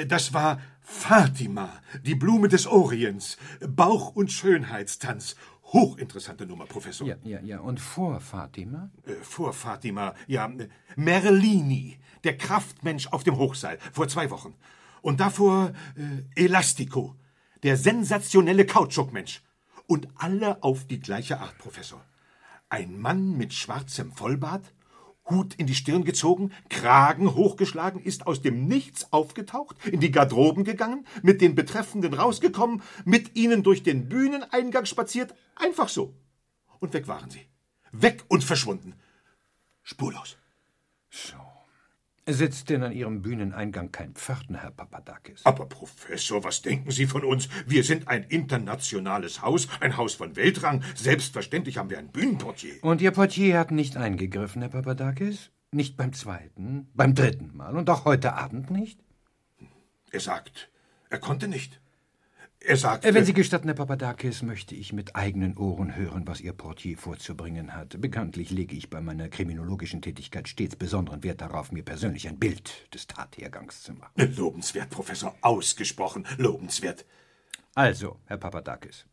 das 0.08 0.34
war 0.34 0.60
Fatima, 0.82 1.72
die 2.04 2.16
Blume 2.16 2.50
des 2.50 2.68
Orients, 2.68 3.38
Bauch- 3.68 4.16
und 4.16 4.32
Schönheitstanz. 4.32 5.36
Hochinteressante 5.74 6.46
Nummer, 6.46 6.66
Professor. 6.66 7.08
Ja, 7.08 7.16
ja, 7.24 7.40
ja. 7.42 7.60
Und 7.60 7.80
vor 7.80 8.20
Fatima? 8.20 8.90
Äh, 9.06 9.14
Vor 9.22 9.54
Fatima, 9.54 10.16
ja, 10.28 10.48
äh, 10.48 10.68
Merlini, 10.96 12.00
der 12.24 12.38
Kraftmensch 12.38 13.08
auf 13.08 13.24
dem 13.24 13.38
Hochseil, 13.38 13.78
vor 13.94 14.08
zwei 14.08 14.30
Wochen. 14.32 14.56
Und 15.02 15.20
davor 15.20 15.74
äh, 15.96 16.44
Elastico, 16.44 17.16
der 17.64 17.78
sensationelle 17.78 18.66
Kautschukmensch. 18.66 19.44
Und 19.86 20.08
alle 20.16 20.64
auf 20.64 20.86
die 20.86 21.00
gleiche 21.00 21.40
Art, 21.40 21.58
Professor. 21.58 22.04
Ein 22.70 23.00
Mann 23.00 23.38
mit 23.38 23.54
schwarzem 23.54 24.12
Vollbart, 24.12 24.74
Hut 25.30 25.56
in 25.56 25.68
die 25.68 25.76
Stirn 25.76 26.04
gezogen, 26.04 26.52
Kragen 26.70 27.36
hochgeschlagen, 27.36 28.02
ist 28.02 28.28
aus 28.28 28.42
dem 28.42 28.68
Nichts 28.68 29.12
aufgetaucht, 29.12 29.78
in 29.86 30.00
die 30.00 30.12
Garderoben 30.12 30.64
gegangen, 30.64 31.06
mit 31.22 31.42
den 31.42 31.56
Betreffenden 31.56 32.14
rausgekommen, 32.14 32.82
mit 33.06 33.36
ihnen 33.36 33.64
durch 33.64 33.84
den 33.84 34.10
Bühneneingang 34.10 34.86
spaziert, 34.86 35.34
einfach 35.56 35.90
so. 35.90 36.14
Und 36.80 36.94
weg 36.94 37.08
waren 37.08 37.30
sie. 37.30 37.46
Weg 37.92 38.24
und 38.28 38.44
verschwunden. 38.44 38.94
Spurlos. 39.84 40.38
So. 41.10 41.49
Sitzt 42.32 42.70
denn 42.70 42.84
an 42.84 42.92
Ihrem 42.92 43.22
Bühneneingang 43.22 43.92
kein 43.92 44.14
Pförtner, 44.14 44.62
Herr 44.62 44.72
Papadakis? 44.72 45.46
Aber 45.46 45.66
Professor, 45.66 46.44
was 46.44 46.62
denken 46.62 46.92
Sie 46.92 47.08
von 47.08 47.24
uns? 47.24 47.50
Wir 47.66 47.84
sind 47.84 48.08
ein 48.08 48.24
internationales 48.24 49.42
Haus, 49.42 49.68
ein 49.80 49.98
Haus 49.98 50.14
von 50.14 50.36
Weltrang. 50.36 50.84
Selbstverständlich 50.96 51.78
haben 51.78 51.90
wir 51.90 51.98
ein 51.98 52.10
Bühnenportier. 52.10 52.76
Und 52.84 53.02
Ihr 53.02 53.12
Portier 53.12 53.58
hat 53.58 53.72
nicht 53.72 53.98
eingegriffen, 53.98 54.62
Herr 54.62 54.70
Papadakis? 54.70 55.50
Nicht 55.72 55.98
beim 55.98 56.14
zweiten, 56.14 56.90
beim 56.94 57.16
dritten 57.16 57.56
Mal 57.56 57.76
und 57.76 57.90
auch 57.90 58.06
heute 58.06 58.34
Abend 58.34 58.70
nicht? 58.70 59.00
Er 60.12 60.20
sagt, 60.20 60.70
er 61.10 61.20
konnte 61.20 61.48
nicht. 61.48 61.82
Er 62.62 62.76
sagt, 62.76 63.06
Äh, 63.06 63.14
Wenn 63.14 63.24
Sie 63.26 63.34
gestatten, 63.34 63.68
Herr 63.70 63.76
Papadakis, 63.76 64.42
möchte 64.42 64.76
ich 64.76 64.92
mit 64.92 65.16
eigenen 65.16 65.56
Ohren 65.58 65.96
hören, 65.96 66.28
was 66.28 66.42
Ihr 66.42 66.52
Portier 66.54 66.98
vorzubringen 66.98 67.74
hat. 67.74 68.00
Bekanntlich 68.02 68.50
lege 68.52 68.76
ich 68.76 68.90
bei 68.90 69.00
meiner 69.00 69.30
kriminologischen 69.30 70.02
Tätigkeit 70.02 70.48
stets 70.50 70.76
besonderen 70.76 71.24
Wert 71.24 71.40
darauf, 71.42 71.72
mir 71.72 71.84
persönlich 71.84 72.28
ein 72.28 72.38
Bild 72.38 72.94
des 72.94 73.08
Tathergangs 73.08 73.82
zu 73.84 73.94
machen. 73.94 74.36
lobenswert, 74.36 74.90
Professor, 74.90 75.36
ausgesprochen 75.42 76.26
lobenswert. 76.38 77.06
Also, 77.76 78.18
Herr 78.26 78.38
Papadakis, 78.38 79.06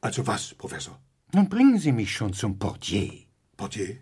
Also 0.00 0.24
was, 0.26 0.54
Professor? 0.54 1.00
nun 1.34 1.48
bringen 1.48 1.78
Sie 1.78 1.90
mich 1.92 2.12
schon 2.12 2.32
zum 2.32 2.58
Portier. 2.60 3.24
Portier? 3.56 3.96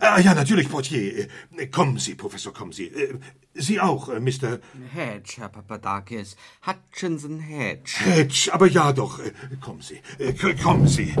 Ah 0.00 0.20
ja, 0.20 0.34
natürlich, 0.34 0.68
Portier. 0.68 1.28
Äh, 1.56 1.66
Kommen 1.66 1.98
Sie, 1.98 2.14
Professor, 2.14 2.52
kommen 2.52 2.72
Sie. 2.72 2.88
Äh, 2.88 3.18
Sie 3.54 3.80
auch, 3.80 4.08
äh, 4.08 4.20
Mr. 4.20 4.58
Hedge, 4.92 5.34
Herr 5.38 5.48
Papadakis. 5.48 6.36
Hutchinson 6.66 7.40
Hedge. 7.40 7.92
Hedge. 8.04 8.50
Aber 8.52 8.66
ja 8.66 8.92
doch, 8.92 9.20
kommen 9.60 9.82
Sie. 9.82 10.00
Kommen 10.62 10.86
Sie. 10.86 11.14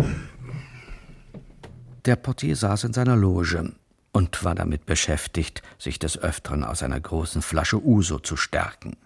Der 2.04 2.16
Portier 2.16 2.56
saß 2.56 2.84
in 2.84 2.92
seiner 2.92 3.16
Loge 3.16 3.72
und 4.12 4.44
war 4.44 4.54
damit 4.54 4.86
beschäftigt, 4.86 5.62
sich 5.78 5.98
des 5.98 6.18
Öfteren 6.18 6.64
aus 6.64 6.82
einer 6.82 7.00
großen 7.00 7.42
Flasche 7.42 7.82
Uso 7.84 8.18
zu 8.18 8.36
stärken. 8.36 8.96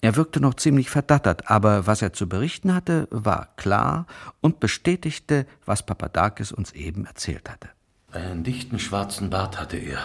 Er 0.00 0.14
wirkte 0.14 0.40
noch 0.40 0.54
ziemlich 0.54 0.90
verdattert, 0.90 1.50
aber 1.50 1.86
was 1.86 2.02
er 2.02 2.12
zu 2.12 2.28
berichten 2.28 2.74
hatte, 2.74 3.08
war 3.10 3.48
klar 3.56 4.06
und 4.40 4.60
bestätigte, 4.60 5.46
was 5.64 5.84
Papadakis 5.84 6.52
uns 6.52 6.72
eben 6.72 7.04
erzählt 7.04 7.50
hatte. 7.50 7.70
Einen 8.10 8.42
dichten 8.42 8.78
schwarzen 8.78 9.28
Bart 9.30 9.60
hatte 9.60 9.76
er. 9.76 9.98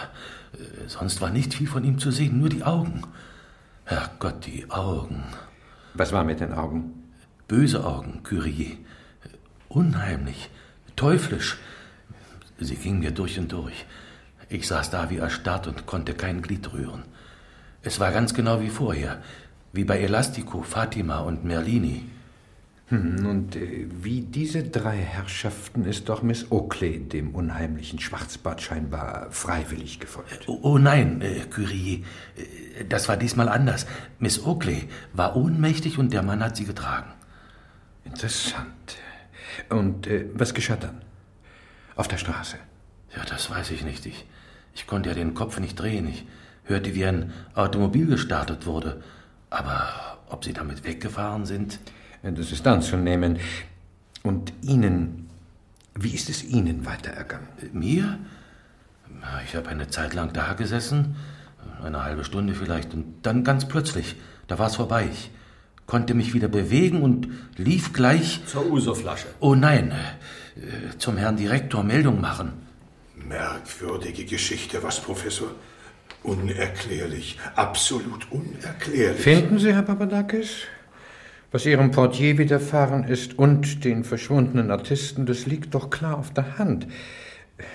Äh, 0.52 0.88
Sonst 0.88 1.20
war 1.20 1.30
nicht 1.30 1.54
viel 1.54 1.66
von 1.66 1.84
ihm 1.84 1.98
zu 1.98 2.10
sehen, 2.10 2.38
nur 2.38 2.48
die 2.50 2.64
Augen. 2.64 3.02
Herrgott, 3.84 4.46
die 4.46 4.70
Augen. 4.70 5.24
Was 5.94 6.12
war 6.12 6.24
mit 6.24 6.40
den 6.40 6.52
Augen? 6.52 7.12
Böse 7.48 7.84
Augen. 7.84 8.22
Äh, 8.30 8.48
Unheimlich, 9.68 10.50
teuflisch. 10.96 11.58
Sie 12.58 12.76
gingen 12.76 13.00
mir 13.00 13.10
durch 13.10 13.38
und 13.38 13.50
durch. 13.52 13.86
Ich 14.48 14.68
saß 14.68 14.90
da 14.90 15.10
wie 15.10 15.16
erstarrt 15.16 15.66
und 15.66 15.86
konnte 15.86 16.14
kein 16.14 16.42
Glied 16.42 16.72
rühren. 16.72 17.02
Es 17.82 18.00
war 18.00 18.12
ganz 18.12 18.34
genau 18.34 18.60
wie 18.60 18.70
vorher, 18.70 19.22
wie 19.72 19.84
bei 19.84 19.98
Elastico, 20.00 20.62
Fatima 20.62 21.18
und 21.20 21.44
Merlini. 21.44 22.04
Hm, 22.94 23.26
und 23.26 23.58
wie 24.02 24.20
diese 24.20 24.62
drei 24.62 24.96
Herrschaften 24.96 25.84
ist 25.84 26.08
doch 26.08 26.22
Miss 26.22 26.50
Oakley 26.50 27.00
dem 27.00 27.34
unheimlichen 27.34 27.98
Schwarzbart 27.98 28.62
scheinbar 28.62 29.30
freiwillig 29.30 29.98
gefolgt. 29.98 30.44
Oh, 30.46 30.60
oh 30.62 30.78
nein, 30.78 31.20
äh, 31.20 31.40
Curie, 31.50 32.04
äh, 32.36 32.84
das 32.84 33.08
war 33.08 33.16
diesmal 33.16 33.48
anders. 33.48 33.86
Miss 34.18 34.44
Oakley 34.44 34.88
war 35.12 35.34
ohnmächtig 35.36 35.98
und 35.98 36.12
der 36.12 36.22
Mann 36.22 36.42
hat 36.42 36.56
sie 36.56 36.66
getragen. 36.66 37.10
Interessant. 38.04 38.96
Und 39.70 40.06
äh, 40.06 40.26
was 40.34 40.54
geschah 40.54 40.76
dann? 40.76 41.02
Auf 41.96 42.06
der 42.08 42.18
Straße? 42.18 42.56
Ja, 43.16 43.24
das 43.24 43.50
weiß 43.50 43.70
ich 43.72 43.84
nicht. 43.84 44.06
Ich, 44.06 44.24
ich 44.74 44.86
konnte 44.86 45.08
ja 45.08 45.14
den 45.14 45.34
Kopf 45.34 45.58
nicht 45.58 45.78
drehen. 45.78 46.08
Ich 46.08 46.26
hörte, 46.64 46.94
wie 46.94 47.04
ein 47.04 47.32
Automobil 47.54 48.06
gestartet 48.06 48.66
wurde. 48.66 49.02
Aber 49.50 50.18
ob 50.28 50.44
sie 50.44 50.52
damit 50.52 50.84
weggefahren 50.84 51.46
sind? 51.46 51.78
Das 52.32 52.52
ist 52.52 52.66
anzunehmen. 52.66 53.38
Und 54.22 54.52
Ihnen, 54.62 55.28
wie 55.94 56.14
ist 56.14 56.30
es 56.30 56.42
Ihnen 56.42 56.86
weiterergangen? 56.86 57.48
Mir? 57.72 58.18
Na, 59.20 59.42
Ich 59.44 59.54
habe 59.54 59.68
eine 59.68 59.88
Zeit 59.88 60.14
lang 60.14 60.32
da 60.32 60.54
gesessen, 60.54 61.16
eine 61.82 62.02
halbe 62.02 62.24
Stunde 62.24 62.54
vielleicht, 62.54 62.94
und 62.94 63.04
dann 63.22 63.44
ganz 63.44 63.68
plötzlich, 63.68 64.16
da 64.46 64.58
war 64.58 64.68
es 64.68 64.76
vorbei. 64.76 65.08
Ich 65.12 65.30
konnte 65.86 66.14
mich 66.14 66.32
wieder 66.32 66.48
bewegen 66.48 67.02
und 67.02 67.28
lief 67.56 67.92
gleich. 67.92 68.40
Zur 68.46 68.70
Uso-Flasche. 68.70 69.26
Oh 69.40 69.54
nein, 69.54 69.92
äh, 70.56 70.96
zum 70.96 71.18
Herrn 71.18 71.36
Direktor 71.36 71.84
Meldung 71.84 72.22
machen. 72.22 72.54
Merkwürdige 73.16 74.24
Geschichte, 74.24 74.82
was, 74.82 75.00
Professor? 75.00 75.48
Unerklärlich, 76.22 77.38
absolut 77.54 78.30
unerklärlich. 78.32 79.20
Finden 79.20 79.58
Sie, 79.58 79.74
Herr 79.74 79.82
Papadakis? 79.82 80.62
Was 81.50 81.66
Ihrem 81.66 81.90
Portier 81.90 82.38
widerfahren 82.38 83.04
ist 83.04 83.38
und 83.38 83.84
den 83.84 84.04
verschwundenen 84.04 84.70
Artisten, 84.70 85.26
das 85.26 85.46
liegt 85.46 85.74
doch 85.74 85.90
klar 85.90 86.18
auf 86.18 86.32
der 86.32 86.58
Hand. 86.58 86.86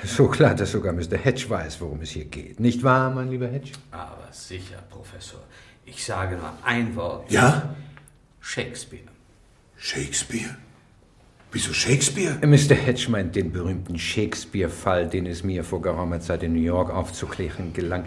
So 0.03 0.27
klar, 0.27 0.55
dass 0.55 0.71
sogar 0.71 0.91
Mr. 0.91 1.17
Hedge 1.17 1.45
weiß, 1.49 1.79
worum 1.79 2.01
es 2.01 2.09
hier 2.11 2.25
geht. 2.25 2.59
Nicht 2.59 2.83
wahr, 2.83 3.09
mein 3.09 3.29
lieber 3.29 3.47
Hedge? 3.47 3.71
Aber 3.91 4.27
sicher, 4.31 4.83
Professor. 4.89 5.39
Ich 5.85 6.03
sage 6.03 6.35
nur 6.35 6.51
ein 6.65 6.95
Wort. 6.95 7.31
Ja? 7.31 7.75
Shakespeare. 8.41 9.03
Shakespeare? 9.77 10.57
Wieso 11.51 11.73
Shakespeare? 11.73 12.37
Mr. 12.45 12.75
Hedge 12.75 13.07
meint 13.09 13.35
den 13.35 13.51
berühmten 13.51 13.97
Shakespeare-Fall, 13.97 15.07
den 15.07 15.25
es 15.25 15.43
mir 15.43 15.63
vor 15.63 15.81
geraumer 15.81 16.19
Zeit 16.19 16.43
in 16.43 16.53
New 16.53 16.61
York 16.61 16.91
aufzuklären 16.93 17.73
gelang. 17.73 18.05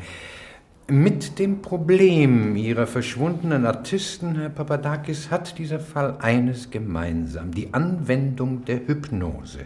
Mit 0.89 1.39
dem 1.39 1.63
Problem 1.63 2.57
Ihrer 2.57 2.87
verschwundenen 2.87 3.67
Artisten, 3.67 4.37
Herr 4.37 4.49
Papadakis, 4.49 5.31
hat 5.31 5.59
dieser 5.59 5.79
Fall 5.79 6.17
eines 6.21 6.71
gemeinsam, 6.71 7.53
die 7.53 7.73
Anwendung 7.73 8.65
der 8.65 8.87
Hypnose. 8.87 9.61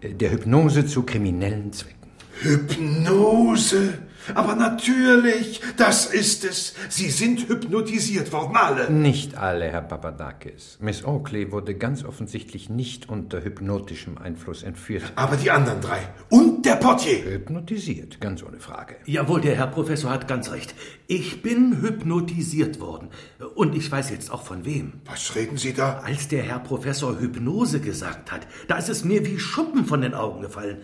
Äh, 0.00 0.14
Der 0.14 0.32
Hypnose 0.32 0.86
zu 0.86 1.02
kriminellen 1.02 1.72
Zwecken. 1.72 1.96
Hypnose? 2.40 3.94
Aber 4.34 4.54
natürlich, 4.54 5.60
das 5.76 6.06
ist 6.06 6.44
es. 6.44 6.74
Sie 6.88 7.10
sind 7.10 7.48
hypnotisiert 7.48 8.32
worden, 8.32 8.56
alle. 8.56 8.90
Nicht 8.90 9.36
alle, 9.36 9.66
Herr 9.70 9.82
Papadakis. 9.82 10.78
Miss 10.80 11.04
Oakley 11.04 11.52
wurde 11.52 11.74
ganz 11.74 12.04
offensichtlich 12.04 12.70
nicht 12.70 13.08
unter 13.08 13.42
hypnotischem 13.42 14.18
Einfluss 14.18 14.62
entführt. 14.62 15.12
Aber 15.16 15.36
die 15.36 15.50
anderen 15.50 15.80
drei. 15.80 16.00
Und 16.28 16.64
der 16.66 16.76
Portier. 16.76 17.24
Hypnotisiert, 17.24 18.20
ganz 18.20 18.42
ohne 18.42 18.60
Frage. 18.60 18.96
Jawohl, 19.06 19.40
der 19.40 19.56
Herr 19.56 19.66
Professor 19.66 20.10
hat 20.10 20.28
ganz 20.28 20.50
recht. 20.52 20.74
Ich 21.06 21.42
bin 21.42 21.80
hypnotisiert 21.80 22.80
worden. 22.80 23.08
Und 23.54 23.74
ich 23.74 23.90
weiß 23.90 24.10
jetzt 24.10 24.30
auch 24.30 24.42
von 24.42 24.64
wem. 24.64 24.94
Was 25.04 25.34
reden 25.34 25.56
Sie 25.56 25.72
da? 25.72 26.00
Als 26.00 26.28
der 26.28 26.42
Herr 26.42 26.60
Professor 26.60 27.18
Hypnose 27.18 27.80
gesagt 27.80 28.32
hat, 28.32 28.46
da 28.68 28.76
ist 28.76 28.88
es 28.88 29.04
mir 29.04 29.24
wie 29.26 29.38
Schuppen 29.38 29.84
von 29.86 30.00
den 30.00 30.14
Augen 30.14 30.42
gefallen. 30.42 30.78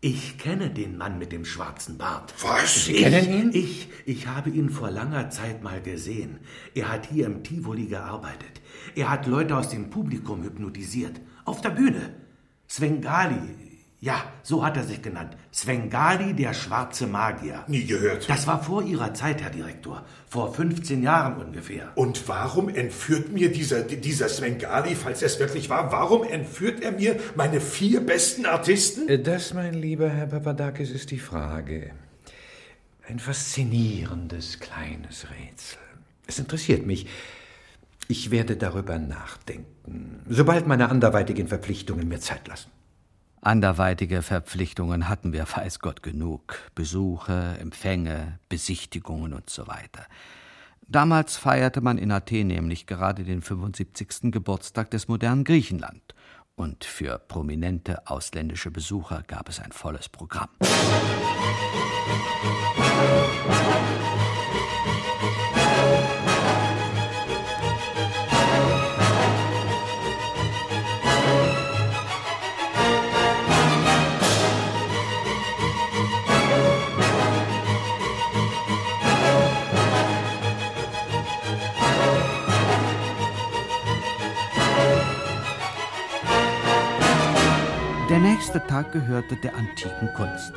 Ich 0.00 0.38
kenne 0.38 0.70
den 0.70 0.96
Mann 0.96 1.18
mit 1.18 1.32
dem 1.32 1.44
schwarzen 1.44 1.98
Bart. 1.98 2.32
Was? 2.42 2.84
Sie 2.84 2.92
kennen 2.92 3.32
ihn? 3.32 3.50
Ich, 3.52 3.88
ich 4.06 4.28
habe 4.28 4.48
ihn 4.48 4.70
vor 4.70 4.92
langer 4.92 5.28
Zeit 5.30 5.64
mal 5.64 5.82
gesehen. 5.82 6.38
Er 6.72 6.92
hat 6.92 7.06
hier 7.06 7.26
im 7.26 7.42
Tivoli 7.42 7.86
gearbeitet. 7.86 8.60
Er 8.94 9.10
hat 9.10 9.26
Leute 9.26 9.56
aus 9.56 9.70
dem 9.70 9.90
Publikum 9.90 10.44
hypnotisiert. 10.44 11.20
Auf 11.44 11.62
der 11.62 11.70
Bühne. 11.70 12.14
Svengali, 12.68 13.67
ja, 14.00 14.22
so 14.44 14.64
hat 14.64 14.76
er 14.76 14.84
sich 14.84 15.02
genannt. 15.02 15.36
Svengali, 15.52 16.32
der 16.32 16.54
schwarze 16.54 17.08
Magier. 17.08 17.64
Nie 17.66 17.84
gehört. 17.84 18.30
Das 18.30 18.46
war 18.46 18.62
vor 18.62 18.84
Ihrer 18.84 19.12
Zeit, 19.12 19.42
Herr 19.42 19.50
Direktor. 19.50 20.04
Vor 20.28 20.54
15 20.54 21.02
Jahren 21.02 21.42
ungefähr. 21.42 21.90
Und 21.96 22.28
warum 22.28 22.68
entführt 22.68 23.32
mir 23.32 23.50
dieser, 23.50 23.82
dieser 23.82 24.28
Svengali, 24.28 24.94
falls 24.94 25.22
er 25.22 25.26
es 25.26 25.40
wirklich 25.40 25.68
war, 25.68 25.90
warum 25.90 26.22
entführt 26.22 26.80
er 26.80 26.92
mir 26.92 27.18
meine 27.34 27.60
vier 27.60 28.00
besten 28.00 28.46
Artisten? 28.46 29.08
Äh, 29.08 29.18
das, 29.18 29.52
mein 29.52 29.74
lieber 29.74 30.08
Herr 30.08 30.26
Papadakis, 30.26 30.90
ist 30.90 31.10
die 31.10 31.18
Frage. 31.18 31.90
Ein 33.08 33.18
faszinierendes 33.18 34.60
kleines 34.60 35.26
Rätsel. 35.28 35.78
Es 36.28 36.38
interessiert 36.38 36.86
mich. 36.86 37.08
Ich 38.06 38.30
werde 38.30 38.56
darüber 38.56 38.98
nachdenken, 38.98 40.20
sobald 40.28 40.68
meine 40.68 40.88
anderweitigen 40.88 41.48
Verpflichtungen 41.48 42.06
mir 42.06 42.20
Zeit 42.20 42.46
lassen. 42.46 42.70
Anderweitige 43.40 44.22
Verpflichtungen 44.22 45.08
hatten 45.08 45.32
wir, 45.32 45.46
weiß 45.48 45.78
Gott, 45.78 46.02
genug. 46.02 46.58
Besuche, 46.74 47.56
Empfänge, 47.60 48.38
Besichtigungen 48.48 49.32
und 49.32 49.48
so 49.48 49.66
weiter. 49.66 50.06
Damals 50.86 51.36
feierte 51.36 51.80
man 51.80 51.98
in 51.98 52.10
Athen 52.10 52.48
nämlich 52.48 52.86
gerade 52.86 53.22
den 53.22 53.42
75. 53.42 54.32
Geburtstag 54.32 54.90
des 54.90 55.06
modernen 55.06 55.44
Griechenland. 55.44 56.14
Und 56.56 56.84
für 56.84 57.18
prominente 57.18 58.08
ausländische 58.08 58.70
Besucher 58.70 59.22
gab 59.26 59.48
es 59.48 59.60
ein 59.60 59.70
volles 59.70 60.08
Programm. 60.08 60.48
Der 60.60 60.68
nächste 88.58 88.74
Tag 88.74 88.92
gehörte 88.92 89.36
der 89.36 89.54
antiken 89.54 90.12
Kunst. 90.14 90.52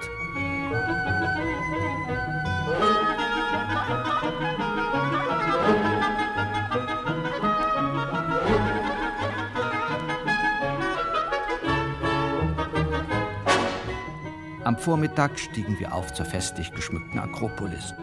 Am 14.63 14.77
Vormittag 14.77 15.37
stiegen 15.37 15.79
wir 15.79 15.93
auf 15.93 16.13
zur 16.13 16.25
festlich 16.25 16.71
geschmückten 16.71 17.19
Akropolis. 17.19 17.93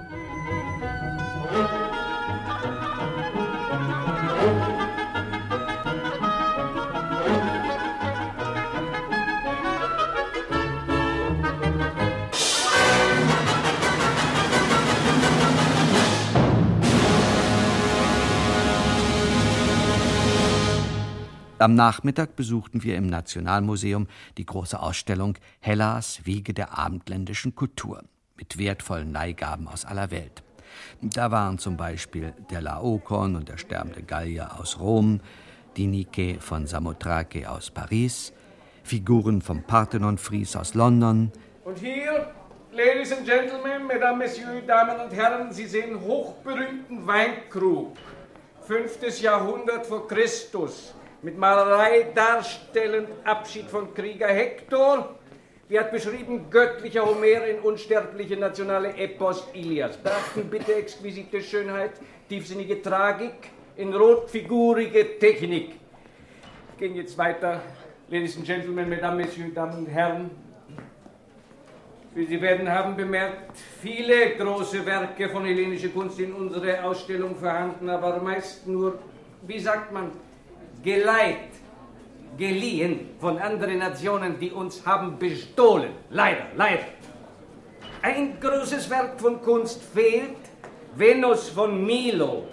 Am 21.61 21.75
Nachmittag 21.75 22.37
besuchten 22.37 22.85
wir 22.85 22.97
im 22.97 23.09
Nationalmuseum 23.09 24.07
die 24.37 24.47
große 24.47 24.79
Ausstellung 24.79 25.37
Hellas 25.59 26.25
Wege 26.25 26.55
der 26.55 26.79
abendländischen 26.79 27.57
Kultur 27.57 28.05
mit 28.37 28.59
wertvollen 28.59 29.13
Leihgaben 29.13 29.67
aus 29.67 29.85
aller 29.85 30.13
Welt. 30.13 30.45
Da 31.03 31.33
waren 31.33 31.59
zum 31.59 31.77
Beispiel 31.77 32.33
der 32.49 32.61
Laokon 32.61 33.35
und 33.35 33.49
der 33.49 33.57
sterbende 33.57 34.05
Gallier 34.05 34.61
aus 34.61 34.79
Rom, 34.79 35.21
die 35.77 35.89
Nike 35.89 36.39
von 36.39 36.69
Samothrake 36.69 37.51
aus 37.51 37.73
Paris, 37.73 38.33
Figuren 38.85 39.43
vom 39.43 39.65
Parthenon-Fries 39.65 40.55
aus 40.55 40.75
London. 40.75 41.33
Und 41.65 41.79
hier, 41.81 42.31
Ladies 42.71 43.13
and 43.13 43.27
Gentlemen, 43.27 43.89
Mesdames, 43.89 44.19
Messieurs, 44.19 44.65
Damen 44.65 45.01
und 45.01 45.13
Herren, 45.13 45.53
Sie 45.53 45.67
sehen 45.67 46.01
hochberühmten 46.01 47.05
Weinkrug, 47.05 47.97
fünftes 48.61 49.21
Jahrhundert 49.21 49.87
vor 49.87 50.07
Christus 50.07 50.95
mit 51.23 51.37
Malerei 51.37 52.07
darstellend 52.15 53.09
Abschied 53.25 53.67
von 53.67 53.93
Krieger 53.93 54.29
Hektor. 54.29 55.17
Wie 55.69 55.79
hat 55.79 55.91
beschrieben 55.91 56.49
göttlicher 56.51 57.05
Homer 57.05 57.45
in 57.47 57.59
unsterbliche 57.59 58.37
nationale 58.37 58.95
Epos 58.97 59.47
Ilias. 59.53 59.97
Beachten 59.97 60.49
bitte 60.49 60.75
exquisite 60.75 61.43
Schönheit, 61.43 61.93
tiefsinnige 62.29 62.81
Tragik, 62.81 63.51
in 63.77 63.93
rotfigurige 63.95 65.19
Technik. 65.19 65.75
Gehen 66.79 66.95
jetzt 66.95 67.19
weiter, 67.19 67.61
Ladies 68.09 68.37
and 68.37 68.47
Gentlemen, 68.47 68.89
Mesdames, 68.89 69.27
Messieurs, 69.27 69.53
Damen 69.55 69.79
und 69.79 69.87
Herren. 69.89 70.31
Wie 72.15 72.25
Sie 72.25 72.41
werden 72.41 72.71
haben 72.71 72.97
bemerkt, 72.97 73.57
viele 73.83 74.37
große 74.37 74.87
Werke 74.87 75.29
von 75.29 75.45
hellenischer 75.45 75.89
Kunst 75.89 76.19
in 76.19 76.33
unserer 76.33 76.83
Ausstellung 76.85 77.37
vorhanden, 77.37 77.91
aber 77.91 78.21
meist 78.23 78.67
nur, 78.67 78.99
wie 79.43 79.59
sagt 79.59 79.93
man, 79.93 80.13
geleiht, 80.83 81.53
geliehen 82.37 83.11
von 83.19 83.39
anderen 83.39 83.79
Nationen, 83.79 84.39
die 84.39 84.51
uns 84.51 84.85
haben 84.87 85.19
bestohlen. 85.19 85.91
Leider, 86.11 86.47
leider. 86.57 86.85
Ein 88.03 88.39
großes 88.41 88.89
Werk 88.91 89.21
von 89.21 89.43
Kunst 89.43 89.83
fehlt, 89.83 90.37
Venus 90.97 91.49
von 91.49 91.85
Milo. 91.85 92.45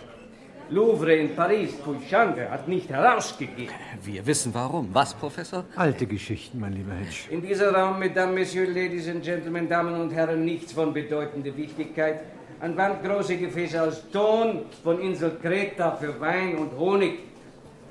Louvre 0.70 1.16
in 1.16 1.36
Paris, 1.36 1.74
Pouchange 1.74 2.50
hat 2.50 2.68
nicht 2.68 2.90
herausgegeben. 2.90 3.76
Wir 4.04 4.26
wissen 4.26 4.52
warum. 4.52 4.90
Was, 4.92 5.14
Professor? 5.14 5.64
Alte 5.76 6.08
Geschichten, 6.08 6.60
mein 6.60 6.74
lieber 6.74 6.94
Hedge. 6.94 7.30
In 7.30 7.44
dieser 7.44 7.72
Raum, 7.72 8.00
Mesdames, 8.00 8.34
Messieurs, 8.34 8.70
Ladies 8.74 9.08
and 9.08 9.24
Gentlemen, 9.24 9.70
Damen 9.70 9.94
und 10.02 10.12
Herren, 10.12 10.44
nichts 10.44 10.74
von 10.74 10.92
bedeutender 10.92 11.56
Wichtigkeit. 11.56 12.22
An 12.62 12.76
Wand 12.76 13.04
große 13.04 13.38
Gefäße 13.38 13.80
aus 13.80 14.10
Ton 14.12 14.66
von 14.84 15.00
Insel 15.02 15.38
Kreta 15.40 15.96
für 15.98 16.20
Wein 16.20 16.58
und 16.58 16.76
Honig. 16.76 17.20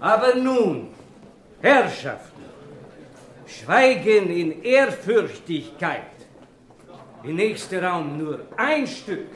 Aber 0.05 0.35
nun, 0.35 0.89
Herrschaften, 1.63 2.43
schweigen 3.47 4.29
in 4.29 4.63
Ehrfürchtigkeit. 4.63 6.13
Im 7.23 7.37
nächsten 7.37 7.83
Raum 7.83 8.19
nur 8.19 8.41
ein 8.55 8.87
Stück, 8.87 9.29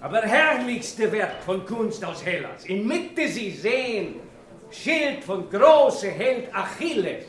aber 0.00 0.22
herrlichste 0.22 1.12
Werk 1.12 1.42
von 1.44 1.66
Kunst 1.66 2.02
aus 2.02 2.24
Hellas. 2.24 2.64
In 2.64 2.88
Mitte 2.88 3.28
Sie 3.28 3.50
sehen 3.50 4.14
Schild 4.70 5.24
von 5.24 5.50
große 5.50 6.08
Held 6.08 6.54
Achilles. 6.54 7.26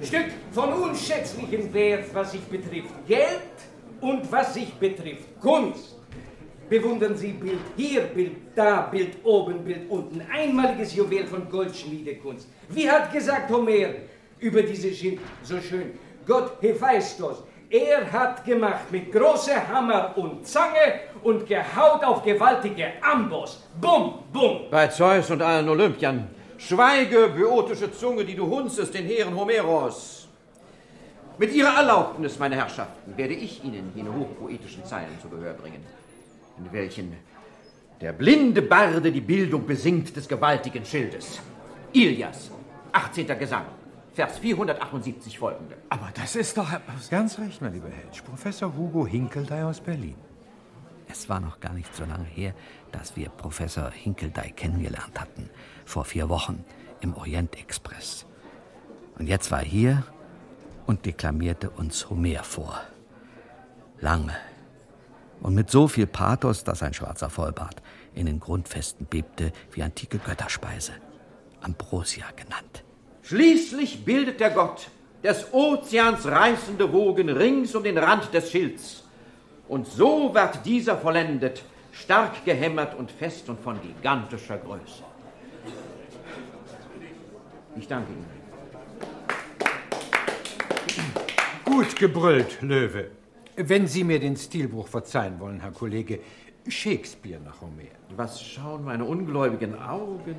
Stück 0.00 0.30
von 0.52 0.72
unschätzlichem 0.74 1.74
Wert, 1.74 2.04
was 2.14 2.30
sich 2.30 2.42
betrifft 2.42 2.94
Geld 3.08 3.56
und 4.00 4.30
was 4.30 4.54
sich 4.54 4.72
betrifft 4.74 5.40
Kunst. 5.40 5.97
Bewundern 6.68 7.16
Sie 7.16 7.32
Bild 7.32 7.60
hier, 7.76 8.02
Bild 8.02 8.32
da, 8.54 8.82
Bild 8.82 9.24
oben, 9.24 9.64
Bild 9.64 9.88
unten. 9.88 10.20
Einmaliges 10.30 10.94
Juwel 10.94 11.26
von 11.26 11.48
Goldschmiedekunst. 11.48 12.46
Wie 12.68 12.90
hat 12.90 13.10
gesagt 13.10 13.50
Homer 13.50 13.94
über 14.38 14.62
diese 14.62 14.92
Schild 14.92 15.20
so 15.42 15.58
schön? 15.60 15.92
Gott 16.26 16.52
Hephaistos, 16.60 17.42
er 17.70 18.12
hat 18.12 18.44
gemacht 18.44 18.92
mit 18.92 19.10
großer 19.10 19.66
Hammer 19.66 20.12
und 20.16 20.46
Zange 20.46 21.00
und 21.22 21.46
gehaut 21.46 22.04
auf 22.04 22.22
gewaltige 22.22 22.92
Amboss. 23.02 23.66
Bum, 23.80 24.24
bum. 24.30 24.70
Bei 24.70 24.88
Zeus 24.88 25.30
und 25.30 25.40
allen 25.40 25.68
Olympiern. 25.70 26.28
Schweige, 26.58 27.28
böotische 27.28 27.90
Zunge, 27.92 28.26
die 28.26 28.34
du 28.34 28.46
hunzest 28.46 28.92
den 28.92 29.06
Heeren 29.06 29.34
Homeros. 29.34 30.28
Mit 31.38 31.54
Ihrer 31.54 31.78
Erlaubnis, 31.78 32.38
meine 32.38 32.56
Herrschaften, 32.56 33.16
werde 33.16 33.34
ich 33.34 33.64
Ihnen 33.64 33.90
jene 33.94 34.12
hochpoetischen 34.12 34.84
Zeilen 34.84 35.18
zu 35.22 35.30
Gehör 35.30 35.54
bringen 35.54 35.82
in 36.58 36.72
welchen 36.72 37.16
der 38.00 38.12
blinde 38.12 38.62
Barde 38.62 39.10
die 39.10 39.20
Bildung 39.20 39.66
besingt 39.66 40.14
des 40.14 40.28
gewaltigen 40.28 40.84
Schildes. 40.84 41.40
Ilias, 41.92 42.50
18. 42.92 43.26
Gesang, 43.38 43.66
Vers 44.14 44.38
478 44.38 45.38
folgende. 45.38 45.76
Aber 45.90 46.10
das 46.14 46.34
ist 46.34 46.56
doch... 46.58 46.68
Ganz 47.10 47.38
recht, 47.38 47.62
mein 47.62 47.72
lieber 47.72 47.88
Hedge. 47.88 48.20
Professor 48.24 48.76
Hugo 48.76 49.06
Hinkeldey 49.06 49.62
aus 49.62 49.80
Berlin. 49.80 50.16
Es 51.08 51.28
war 51.28 51.40
noch 51.40 51.60
gar 51.60 51.72
nicht 51.72 51.94
so 51.94 52.04
lange 52.04 52.24
her, 52.24 52.52
dass 52.92 53.16
wir 53.16 53.28
Professor 53.28 53.90
Hinkeldey 53.90 54.50
kennengelernt 54.50 55.20
hatten. 55.20 55.48
Vor 55.84 56.04
vier 56.04 56.28
Wochen 56.28 56.64
im 57.00 57.14
Orientexpress. 57.14 58.26
Und 59.18 59.28
jetzt 59.28 59.50
war 59.50 59.60
hier 59.60 60.04
und 60.86 61.06
deklamierte 61.06 61.70
uns 61.70 62.10
Homer 62.10 62.42
vor. 62.42 62.80
Lange 64.00 64.34
und 65.40 65.54
mit 65.54 65.70
so 65.70 65.88
viel 65.88 66.06
Pathos, 66.06 66.64
dass 66.64 66.82
ein 66.82 66.94
schwarzer 66.94 67.30
Vollbart 67.30 67.82
in 68.14 68.26
den 68.26 68.40
Grundfesten 68.40 69.06
bebte 69.06 69.52
wie 69.72 69.82
antike 69.82 70.18
Götterspeise, 70.18 70.92
Ambrosia 71.60 72.26
genannt. 72.34 72.84
Schließlich 73.22 74.04
bildet 74.04 74.40
der 74.40 74.50
Gott 74.50 74.88
des 75.22 75.52
Ozeans 75.52 76.26
reißende 76.26 76.92
Wogen 76.92 77.28
rings 77.28 77.74
um 77.74 77.82
den 77.82 77.98
Rand 77.98 78.32
des 78.32 78.50
Schilds. 78.50 79.04
Und 79.68 79.86
so 79.86 80.32
wird 80.34 80.64
dieser 80.64 80.96
vollendet, 80.96 81.62
stark 81.92 82.44
gehämmert 82.44 82.94
und 82.94 83.10
fest 83.10 83.48
und 83.48 83.60
von 83.60 83.80
gigantischer 83.80 84.56
Größe. 84.56 85.04
Ich 87.76 87.86
danke 87.86 88.12
Ihnen. 88.12 88.26
Gut 91.64 91.94
gebrüllt, 91.96 92.62
Löwe. 92.62 93.17
Wenn 93.60 93.88
Sie 93.88 94.04
mir 94.04 94.20
den 94.20 94.36
Stilbruch 94.36 94.86
verzeihen 94.86 95.40
wollen, 95.40 95.58
Herr 95.58 95.72
Kollege, 95.72 96.20
Shakespeare 96.68 97.40
nach 97.44 97.60
Homer. 97.60 97.90
Was 98.16 98.40
schauen 98.40 98.84
meine 98.84 99.04
ungläubigen 99.04 99.76
Augen? 99.76 100.36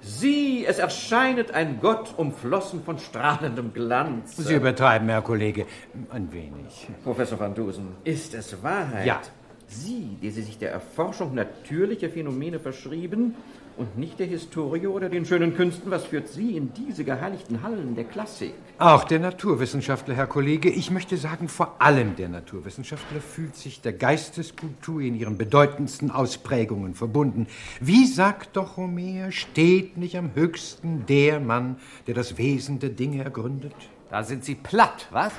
Sieh, 0.00 0.64
es 0.66 0.78
erscheinet 0.78 1.52
ein 1.52 1.78
Gott 1.80 2.12
umflossen 2.16 2.82
von 2.82 2.98
strahlendem 2.98 3.72
Glanz. 3.72 4.36
Sie 4.36 4.54
übertreiben, 4.54 5.08
Herr 5.08 5.22
Kollege, 5.22 5.66
ein 6.10 6.32
wenig. 6.32 6.88
Professor 7.04 7.38
van 7.38 7.54
Dusen, 7.54 7.88
ist 8.02 8.34
es 8.34 8.60
Wahrheit? 8.62 9.06
Ja. 9.06 9.20
Sie, 9.68 10.16
die 10.20 10.30
Sie 10.30 10.42
sich 10.42 10.58
der 10.58 10.72
Erforschung 10.72 11.34
natürlicher 11.34 12.10
Phänomene 12.10 12.58
verschrieben 12.58 13.36
und 13.76 13.98
nicht 13.98 14.18
der 14.18 14.26
Historie 14.26 14.86
oder 14.86 15.08
den 15.08 15.24
schönen 15.24 15.54
Künsten, 15.56 15.90
was 15.90 16.04
führt 16.04 16.28
Sie 16.28 16.56
in 16.56 16.72
diese 16.74 17.04
geheiligten 17.04 17.62
Hallen 17.62 17.94
der 17.94 18.04
Klassik? 18.04 18.54
Auch 18.78 19.04
der 19.04 19.18
Naturwissenschaftler, 19.18 20.14
Herr 20.14 20.26
Kollege, 20.26 20.70
ich 20.70 20.90
möchte 20.90 21.16
sagen, 21.16 21.48
vor 21.48 21.76
allem 21.80 22.16
der 22.16 22.28
Naturwissenschaftler 22.28 23.20
fühlt 23.20 23.56
sich 23.56 23.80
der 23.80 23.92
Geisteskultur 23.92 25.00
in 25.00 25.14
ihren 25.14 25.38
bedeutendsten 25.38 26.10
Ausprägungen 26.10 26.94
verbunden. 26.94 27.46
Wie 27.80 28.06
sagt 28.06 28.56
doch 28.56 28.76
Homer, 28.76 29.32
steht 29.32 29.96
nicht 29.96 30.16
am 30.16 30.34
höchsten 30.34 31.06
der 31.06 31.40
Mann, 31.40 31.76
der 32.06 32.14
das 32.14 32.38
Wesen 32.38 32.78
der 32.78 32.90
Dinge 32.90 33.22
ergründet? 33.24 33.74
Da 34.10 34.22
sind 34.22 34.44
Sie 34.44 34.56
platt, 34.56 35.08
was? 35.10 35.32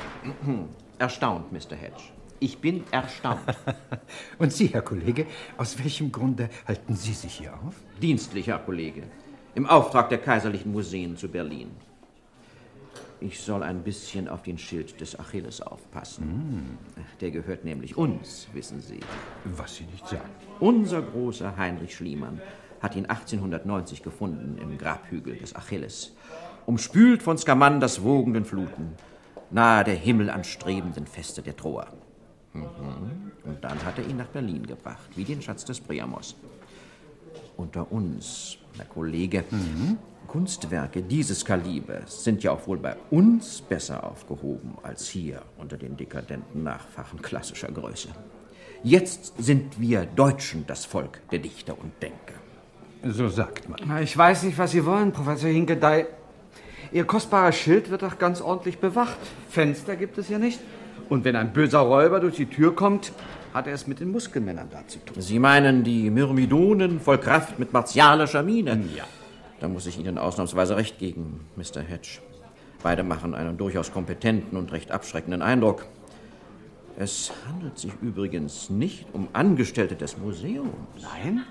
Erstaunt, 0.98 1.52
Mr. 1.52 1.76
Hedge. 1.76 2.04
Ich 2.44 2.58
bin 2.58 2.84
erstaunt. 2.90 3.40
Und 4.40 4.52
Sie, 4.52 4.66
Herr 4.66 4.82
Kollege, 4.82 5.28
aus 5.58 5.78
welchem 5.78 6.12
Grunde 6.12 6.50
halten 6.68 6.96
Sie 6.96 7.14
sich 7.14 7.36
hier 7.36 7.54
auf? 7.54 7.76
Dienstlich, 8.02 8.48
Herr 8.48 8.58
Kollege. 8.58 9.04
Im 9.54 9.68
Auftrag 9.68 10.10
der 10.10 10.18
Kaiserlichen 10.18 10.72
Museen 10.72 11.16
zu 11.16 11.30
Berlin. 11.30 11.70
Ich 13.20 13.40
soll 13.40 13.62
ein 13.62 13.84
bisschen 13.84 14.28
auf 14.28 14.42
den 14.42 14.58
Schild 14.58 15.00
des 15.00 15.20
Achilles 15.20 15.62
aufpassen. 15.62 16.80
Der 17.22 17.30
gehört 17.30 17.64
nämlich 17.64 17.96
uns, 17.96 18.48
wissen 18.54 18.82
Sie. 18.82 19.02
Was 19.46 19.76
Sie 19.76 19.84
nicht 19.84 20.08
sagen. 20.08 20.32
Unser 20.60 21.04
großer 21.04 21.56
Heinrich 21.58 21.96
Schliemann 21.96 22.42
hat 22.82 22.96
ihn 22.96 23.06
1890 23.06 24.02
gefunden 24.02 24.58
im 24.60 24.80
Grabhügel 24.80 25.36
des 25.36 25.56
Achilles, 25.56 26.16
umspült 26.66 27.22
von 27.22 27.38
Skamanders 27.38 28.04
wogenden 28.04 28.46
Fluten, 28.46 28.96
nahe 29.52 29.84
der 29.84 29.94
himmelanstrebenden 29.94 31.06
Feste 31.06 31.44
der 31.44 31.56
Troer. 31.56 31.86
Mhm. 32.54 33.32
Und 33.44 33.64
dann 33.64 33.84
hat 33.84 33.98
er 33.98 34.08
ihn 34.08 34.18
nach 34.18 34.28
Berlin 34.28 34.66
gebracht, 34.66 35.10
wie 35.16 35.24
den 35.24 35.42
Schatz 35.42 35.66
des 35.66 35.80
Priamos. 35.80 36.36
Unter 37.58 37.92
uns, 37.92 38.58
Herr 38.78 38.86
Kollege, 38.86 39.44
Kunstwerke 40.28 41.02
dieses 41.02 41.44
Kalibers 41.44 42.24
sind 42.24 42.44
ja 42.44 42.52
auch 42.52 42.66
wohl 42.68 42.78
bei 42.78 42.96
uns 43.10 43.62
besser 43.62 44.04
aufgehoben 44.04 44.78
als 44.82 45.08
hier 45.10 45.42
unter 45.58 45.78
den 45.78 45.98
dekadenten 45.98 46.64
Nachfahren 46.64 47.22
klassischer 47.22 47.70
Größe. 47.72 48.10
Jetzt 48.84 49.34
sind 49.38 49.80
wir 49.80 50.06
Deutschen 50.06 50.66
das 50.66 50.86
Volk 50.86 51.22
der 51.32 51.40
Dichter 51.40 51.78
und 51.78 51.92
Denker. 52.02 52.40
So 53.04 53.30
sagt 53.30 53.68
man. 53.68 53.80
Na, 53.86 54.02
Ich 54.02 54.18
weiß 54.18 54.44
nicht, 54.44 54.58
was 54.58 54.72
Sie 54.72 54.86
wollen, 54.86 55.12
Professor 55.12 55.50
Hinkedei. 55.50 56.08
Ihr 56.92 57.06
kostbarer 57.06 57.52
Schild 57.52 57.90
wird 57.90 58.02
doch 58.02 58.18
ganz 58.18 58.42
ordentlich 58.42 58.80
bewacht. 58.80 59.18
Fenster 59.50 59.96
gibt 59.96 60.18
es 60.18 60.30
ja 60.30 60.40
nicht. 60.40 60.60
Und 61.12 61.26
wenn 61.26 61.36
ein 61.36 61.52
böser 61.52 61.80
Räuber 61.80 62.22
durch 62.22 62.38
die 62.38 62.46
Tür 62.46 62.74
kommt, 62.74 63.12
hat 63.54 63.68
er 63.68 63.74
es 63.74 63.86
mit 63.86 64.00
den 64.00 64.12
Muskelmännern 64.12 64.70
da 64.72 64.88
zu 64.88 64.98
tun. 65.00 65.22
Sie 65.22 65.40
meinen 65.40 65.84
die 65.84 66.10
Myrmidonen 66.10 67.02
voll 67.02 67.18
Kraft 67.18 67.60
mit 67.60 67.74
martialischer 67.74 68.44
Miene? 68.44 68.82
Ja. 68.96 69.04
Da 69.60 69.68
muss 69.68 69.88
ich 69.88 70.00
Ihnen 70.00 70.18
ausnahmsweise 70.18 70.78
recht 70.78 71.00
geben, 71.00 71.42
Mr. 71.58 71.82
Hedge. 71.82 72.20
Beide 72.82 73.04
machen 73.04 73.36
einen 73.36 73.58
durchaus 73.58 73.92
kompetenten 73.92 74.58
und 74.58 74.72
recht 74.72 74.92
abschreckenden 74.92 75.42
Eindruck. 75.42 75.86
Es 76.98 77.34
handelt 77.46 77.78
sich 77.78 77.92
übrigens 78.02 78.70
nicht 78.70 79.06
um 79.12 79.28
Angestellte 79.34 79.98
des 79.98 80.18
Museums. 80.18 80.72
Nein? 81.02 81.44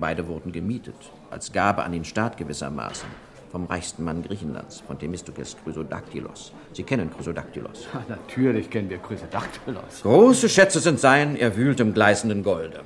Beide 0.00 0.26
wurden 0.26 0.52
gemietet, 0.52 0.96
als 1.30 1.52
Gabe 1.52 1.84
an 1.84 1.92
den 1.92 2.06
Staat 2.06 2.38
gewissermaßen, 2.38 3.10
vom 3.50 3.66
reichsten 3.66 4.04
Mann 4.04 4.22
Griechenlands, 4.22 4.80
von 4.80 4.98
Themistokles 4.98 5.56
Chrysodaktylos. 5.62 6.52
Sie 6.72 6.82
kennen 6.82 7.10
Chrysodaktylos. 7.10 7.86
Ja, 7.92 8.04
natürlich 8.08 8.70
kennen 8.70 8.90
wir 8.90 8.98
Chrysodactylos. 8.98 10.02
Große 10.02 10.48
Schätze 10.48 10.80
sind 10.80 11.00
sein, 11.00 11.36
er 11.36 11.56
wühlt 11.56 11.80
im 11.80 11.94
gleißenden 11.94 12.42
Golde. 12.42 12.82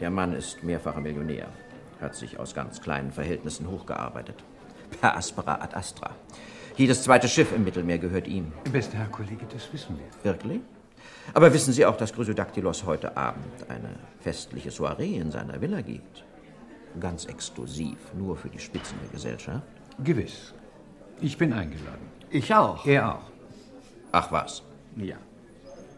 Der 0.00 0.10
Mann 0.10 0.32
ist 0.32 0.62
mehrfacher 0.64 1.00
Millionär, 1.00 1.48
hat 2.00 2.14
sich 2.14 2.38
aus 2.38 2.54
ganz 2.54 2.80
kleinen 2.80 3.12
Verhältnissen 3.12 3.70
hochgearbeitet. 3.70 4.36
Per 5.00 5.16
aspera 5.16 5.54
ad 5.60 5.76
astra. 5.76 6.10
Jedes 6.76 7.02
zweite 7.02 7.28
Schiff 7.28 7.52
im 7.54 7.64
Mittelmeer 7.64 7.98
gehört 7.98 8.26
ihm. 8.26 8.52
Bester 8.72 8.98
Herr 8.98 9.06
Kollege, 9.06 9.46
das 9.52 9.72
wissen 9.72 9.98
wir. 9.98 10.32
Wirklich? 10.32 10.60
Aber 11.34 11.52
wissen 11.52 11.72
Sie 11.72 11.86
auch, 11.86 11.96
dass 11.96 12.12
Chrysodaktylos 12.12 12.84
heute 12.84 13.16
Abend 13.16 13.68
eine 13.68 13.90
festliche 14.20 14.70
Soiree 14.70 15.16
in 15.16 15.30
seiner 15.30 15.60
Villa 15.60 15.80
gibt? 15.80 16.24
Ganz 16.98 17.24
exklusiv, 17.26 17.96
nur 18.14 18.36
für 18.36 18.48
die 18.48 18.58
Spitzen 18.58 18.98
der 19.02 19.10
Gesellschaft. 19.10 19.62
Gewiss. 20.02 20.54
Ich 21.20 21.38
bin 21.38 21.52
eingeladen. 21.52 22.06
Ich 22.30 22.54
auch. 22.54 22.84
Er 22.86 23.14
auch. 23.16 23.30
Ach 24.12 24.32
was. 24.32 24.62
Ja. 24.96 25.16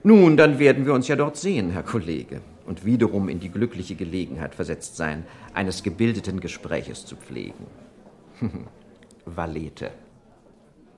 Nun, 0.03 0.37
dann 0.37 0.59
werden 0.59 0.85
wir 0.85 0.95
uns 0.95 1.09
ja 1.09 1.17
dort 1.17 1.37
sehen, 1.37 1.71
Herr 1.71 1.83
Kollege, 1.83 2.43
und 2.67 2.85
wiederum 2.85 3.29
in 3.29 3.41
die 3.41 3.49
glückliche 3.49 3.95
Gelegenheit 3.95 4.55
versetzt 4.55 4.97
sein, 4.97 5.25
eines 5.55 5.83
gebildeten 5.83 6.41
Gespräches 6.41 7.07
zu 7.07 7.17
pflegen. 7.17 7.67
Valete. 9.25 9.91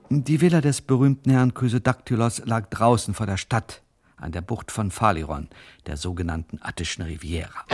Die 0.09 0.41
Villa 0.41 0.61
des 0.61 0.81
berühmten 0.81 1.31
Herrn 1.31 1.53
Chrysodaktylos 1.53 2.43
lag 2.45 2.69
draußen 2.69 3.13
vor 3.13 3.25
der 3.25 3.37
Stadt, 3.37 3.81
an 4.15 4.31
der 4.31 4.41
Bucht 4.41 4.71
von 4.71 4.91
Phaleron, 4.91 5.49
der 5.85 5.97
sogenannten 5.97 6.59
Attischen 6.61 7.03
Riviera. 7.03 7.65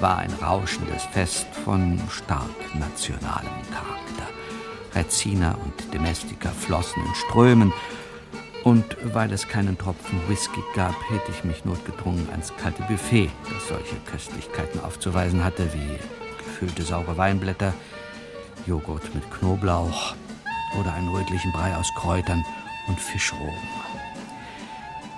War 0.00 0.18
ein 0.18 0.32
rauschendes 0.32 1.04
Fest 1.04 1.46
von 1.64 2.00
stark 2.10 2.74
nationalem 2.74 3.48
Charakter. 3.70 4.28
Rezina 4.94 5.56
und 5.64 5.94
Domestika 5.94 6.50
flossen 6.50 7.02
in 7.04 7.14
Strömen, 7.14 7.72
und 8.64 8.96
weil 9.14 9.32
es 9.32 9.48
keinen 9.48 9.78
Tropfen 9.78 10.20
Whisky 10.28 10.60
gab, 10.74 10.94
hielt 11.08 11.22
ich 11.30 11.44
mich 11.44 11.64
notgedrungen 11.64 12.28
ans 12.30 12.52
kalte 12.60 12.82
Buffet, 12.82 13.30
das 13.44 13.68
solche 13.68 13.96
Köstlichkeiten 14.04 14.80
aufzuweisen 14.80 15.42
hatte, 15.44 15.72
wie 15.72 15.98
gefüllte 16.44 16.82
saure 16.82 17.16
Weinblätter, 17.16 17.72
Joghurt 18.66 19.14
mit 19.14 19.30
Knoblauch 19.30 20.14
oder 20.78 20.92
einen 20.92 21.08
rötlichen 21.08 21.52
Brei 21.52 21.74
aus 21.76 21.88
Kräutern 21.94 22.44
und 22.88 23.00
Fischrogen. 23.00 23.56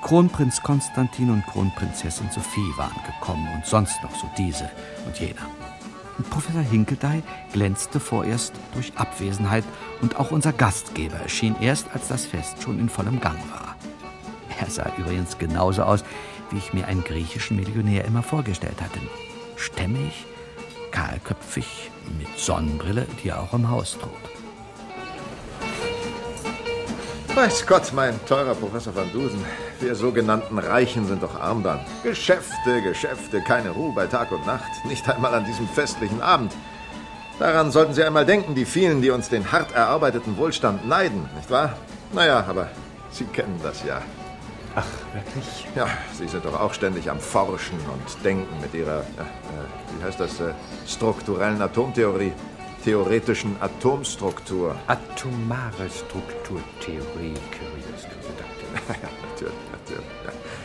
Kronprinz 0.02 0.62
Konstantin 0.62 1.30
und 1.30 1.46
Kronprinzessin 1.46 2.30
Sophie 2.30 2.72
waren 2.76 3.00
gekommen 3.06 3.48
und 3.54 3.66
sonst 3.66 4.02
noch 4.02 4.14
so 4.14 4.28
diese 4.36 4.70
und 5.06 5.18
jener. 5.18 5.46
Und 6.18 6.28
Professor 6.28 6.62
Hinkeldey 6.62 7.22
glänzte 7.52 8.00
vorerst 8.00 8.52
durch 8.74 8.92
Abwesenheit 8.96 9.64
und 10.00 10.18
auch 10.18 10.30
unser 10.30 10.52
Gastgeber 10.52 11.16
erschien 11.16 11.56
erst, 11.60 11.86
als 11.94 12.08
das 12.08 12.26
Fest 12.26 12.62
schon 12.62 12.78
in 12.78 12.88
vollem 12.88 13.20
Gang 13.20 13.38
war. 13.50 13.76
Er 14.58 14.68
sah 14.68 14.90
übrigens 14.98 15.38
genauso 15.38 15.82
aus, 15.82 16.04
wie 16.50 16.58
ich 16.58 16.72
mir 16.72 16.86
einen 16.86 17.04
griechischen 17.04 17.56
Millionär 17.56 18.04
immer 18.04 18.22
vorgestellt 18.22 18.80
hatte. 18.82 18.98
Stämmig, 19.56 20.26
kahlköpfig, 20.90 21.90
mit 22.18 22.38
Sonnenbrille, 22.38 23.06
die 23.22 23.28
er 23.28 23.40
auch 23.40 23.54
im 23.54 23.70
Haus 23.70 23.96
trug. 23.98 24.10
Weiß 27.34 27.66
Gott, 27.66 27.92
mein 27.94 28.18
teurer 28.26 28.54
Professor 28.54 28.94
van 28.94 29.10
Dusen, 29.12 29.44
Wir 29.80 29.94
sogenannten 29.94 30.58
Reichen 30.58 31.06
sind 31.06 31.22
doch 31.22 31.40
arm 31.40 31.62
dann. 31.62 31.80
Geschäfte, 32.02 32.82
Geschäfte, 32.82 33.40
keine 33.40 33.70
Ruhe 33.70 33.94
bei 33.94 34.06
Tag 34.06 34.30
und 34.30 34.44
Nacht. 34.46 34.70
Nicht 34.84 35.08
einmal 35.08 35.34
an 35.34 35.46
diesem 35.46 35.66
festlichen 35.66 36.20
Abend. 36.20 36.52
Daran 37.38 37.70
sollten 37.70 37.94
Sie 37.94 38.04
einmal 38.04 38.26
denken, 38.26 38.54
die 38.54 38.66
vielen, 38.66 39.00
die 39.00 39.08
uns 39.08 39.30
den 39.30 39.50
hart 39.50 39.72
erarbeiteten 39.72 40.36
Wohlstand 40.36 40.86
neiden, 40.86 41.26
nicht 41.34 41.50
wahr? 41.50 41.78
Naja, 42.12 42.44
aber 42.46 42.68
Sie 43.10 43.24
kennen 43.24 43.58
das 43.62 43.82
ja. 43.82 44.02
Ach, 44.74 44.84
wirklich? 45.14 45.66
Ja, 45.74 45.86
Sie 46.12 46.28
sind 46.28 46.44
doch 46.44 46.60
auch 46.60 46.74
ständig 46.74 47.10
am 47.10 47.18
Forschen 47.18 47.78
und 47.90 48.24
Denken 48.24 48.60
mit 48.60 48.74
Ihrer, 48.74 48.98
ja, 49.16 49.22
äh, 49.22 49.98
wie 49.98 50.04
heißt 50.04 50.20
das, 50.20 50.38
äh, 50.40 50.52
strukturellen 50.86 51.62
Atomtheorie, 51.62 52.32
theoretischen 52.84 53.56
Atomstruktur. 53.60 54.76
Atomare 54.86 55.88
Strukturtheorie, 55.88 57.32
natürlich, 57.32 57.86
natürlich. 58.86 59.19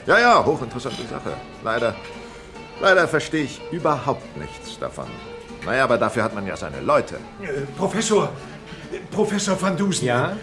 Ja. 0.07 0.19
ja, 0.19 0.45
hochinteressante 0.45 1.03
Sache. 1.07 1.33
Leider, 1.63 1.95
leider 2.81 3.07
verstehe 3.07 3.43
ich 3.43 3.61
überhaupt 3.71 4.37
nichts 4.37 4.77
davon. 4.79 5.07
Naja, 5.65 5.83
aber 5.83 5.97
dafür 5.97 6.23
hat 6.23 6.35
man 6.35 6.45
ja 6.45 6.55
seine 6.55 6.79
Leute. 6.81 7.15
Äh, 7.41 7.61
Professor, 7.77 8.29
Professor 9.11 9.59
Van 9.59 9.75
Dusen. 9.75 10.05
Ja? 10.05 10.37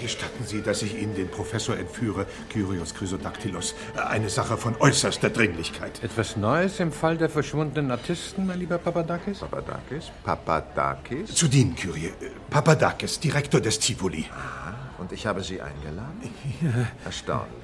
Gestatten 0.00 0.44
Sie, 0.46 0.62
dass 0.62 0.82
ich 0.82 0.96
Ihnen 0.96 1.14
den 1.16 1.28
Professor 1.28 1.76
entführe, 1.76 2.26
Kyrios 2.48 2.94
Chrysodactylos. 2.94 3.74
Eine 3.96 4.30
Sache 4.30 4.56
von 4.56 4.76
äußerster 4.78 5.30
Dringlichkeit. 5.30 6.02
Etwas 6.02 6.36
Neues 6.36 6.78
im 6.78 6.92
Fall 6.92 7.18
der 7.18 7.28
verschwundenen 7.28 7.90
Artisten, 7.90 8.46
mein 8.46 8.60
lieber 8.60 8.78
Papadakis? 8.78 9.40
Papadakis? 9.40 10.12
Papadakis? 10.22 11.34
Zu 11.34 11.48
dienen, 11.48 11.74
Kyrie. 11.74 12.12
Papadakis, 12.50 13.18
Direktor 13.18 13.60
des 13.60 13.80
Tivoli. 13.80 14.26
Aha. 14.30 14.74
Und 14.98 15.10
ich 15.12 15.26
habe 15.26 15.42
Sie 15.42 15.60
eingeladen? 15.60 16.32
Ja. 16.62 16.70
Erstaunlich. 17.04 17.63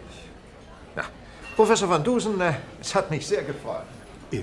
Professor 1.57 1.89
Van 1.89 2.03
Dusen, 2.03 2.41
äh, 2.41 2.55
es 2.81 2.95
hat 2.95 3.11
mich 3.11 3.27
sehr 3.27 3.43
gefreut. 3.43 3.83
Äh, 4.33 4.43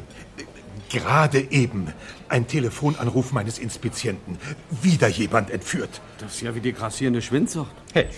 Gerade 0.89 1.39
eben 1.51 1.91
ein 2.29 2.47
Telefonanruf 2.47 3.33
meines 3.33 3.59
Inspizienten. 3.59 4.37
Wieder 4.81 5.07
jemand 5.09 5.49
entführt. 5.49 6.01
Das 6.19 6.35
ist 6.35 6.41
ja 6.41 6.55
wie 6.55 6.61
die 6.61 6.71
grassierende 6.71 7.21
Schwindsucht. 7.21 7.71
Hedge, 7.93 8.15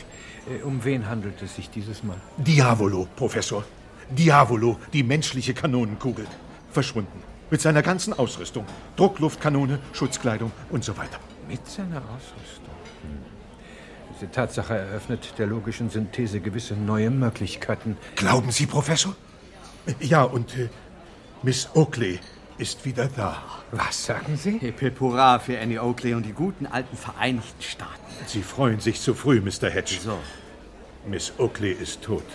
äh, 0.47 0.61
um 0.63 0.83
wen 0.83 1.09
handelt 1.09 1.41
es 1.41 1.55
sich 1.55 1.69
dieses 1.69 2.03
Mal? 2.03 2.17
Diavolo, 2.37 3.07
Professor. 3.15 3.63
Diavolo, 4.09 4.77
die 4.93 5.03
menschliche 5.03 5.53
Kanonenkugel. 5.53 6.25
Verschwunden. 6.71 7.23
Mit 7.49 7.61
seiner 7.61 7.81
ganzen 7.81 8.13
Ausrüstung. 8.13 8.65
Druckluftkanone, 8.95 9.79
Schutzkleidung 9.93 10.51
und 10.69 10.83
so 10.83 10.95
weiter. 10.97 11.19
Mit 11.47 11.65
seiner 11.67 11.97
Ausrüstung? 11.97 12.58
Diese 14.19 14.31
Tatsache 14.31 14.75
eröffnet 14.75 15.35
der 15.37 15.47
logischen 15.47 15.89
Synthese 15.89 16.41
gewisse 16.41 16.73
neue 16.73 17.09
Möglichkeiten. 17.09 17.95
Glauben 18.17 18.51
Sie, 18.51 18.65
Professor? 18.65 19.15
Ja, 20.01 20.23
und 20.23 20.57
äh, 20.57 20.67
Miss 21.41 21.69
Oakley 21.73 22.19
ist 22.57 22.83
wieder 22.83 23.07
da. 23.15 23.41
Was 23.71 24.05
sagen 24.05 24.35
Sie? 24.35 24.57
Hip 24.59 24.99
hurra 24.99 25.39
für 25.39 25.57
Annie 25.57 25.81
Oakley 25.81 26.15
und 26.15 26.25
die 26.25 26.33
guten 26.33 26.65
alten 26.67 26.97
Vereinigten 26.97 27.61
Staaten. 27.61 27.93
Sie 28.25 28.41
freuen 28.41 28.81
sich 28.81 28.99
zu 28.99 29.13
früh, 29.13 29.39
Mr. 29.39 29.69
Hedge. 29.69 29.95
Wieso? 29.99 30.17
Miss 31.07 31.31
Oakley 31.37 31.71
ist 31.71 32.01
tot. 32.01 32.25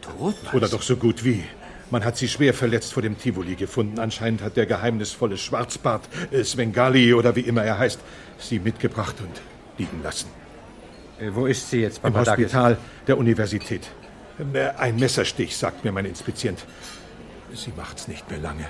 Tot? 0.00 0.36
Was? 0.44 0.54
Oder 0.54 0.68
doch 0.70 0.82
so 0.82 0.96
gut 0.96 1.22
wie. 1.22 1.44
Man 1.90 2.02
hat 2.02 2.16
sie 2.16 2.28
schwer 2.28 2.54
verletzt 2.54 2.94
vor 2.94 3.02
dem 3.02 3.18
Tivoli 3.18 3.56
gefunden. 3.56 3.98
Anscheinend 3.98 4.40
hat 4.40 4.56
der 4.56 4.64
geheimnisvolle 4.64 5.36
Schwarzbart, 5.36 6.08
äh, 6.30 6.42
Svengali 6.44 7.12
oder 7.12 7.36
wie 7.36 7.40
immer 7.40 7.62
er 7.62 7.78
heißt, 7.78 8.00
sie 8.38 8.58
mitgebracht 8.58 9.16
und 9.20 9.42
liegen 9.76 10.02
lassen. 10.02 10.28
Äh, 11.18 11.34
wo 11.34 11.46
ist 11.46 11.70
sie 11.70 11.80
jetzt, 11.80 12.04
Im 12.04 12.16
Hospital 12.16 12.76
der 13.06 13.18
Universität. 13.18 13.90
Äh, 14.38 14.68
ein 14.78 14.96
Messerstich, 14.96 15.56
sagt 15.56 15.84
mir 15.84 15.92
mein 15.92 16.04
Inspizient. 16.04 16.64
Sie 17.54 17.72
macht's 17.76 18.08
nicht 18.08 18.28
mehr 18.30 18.40
lange. 18.40 18.66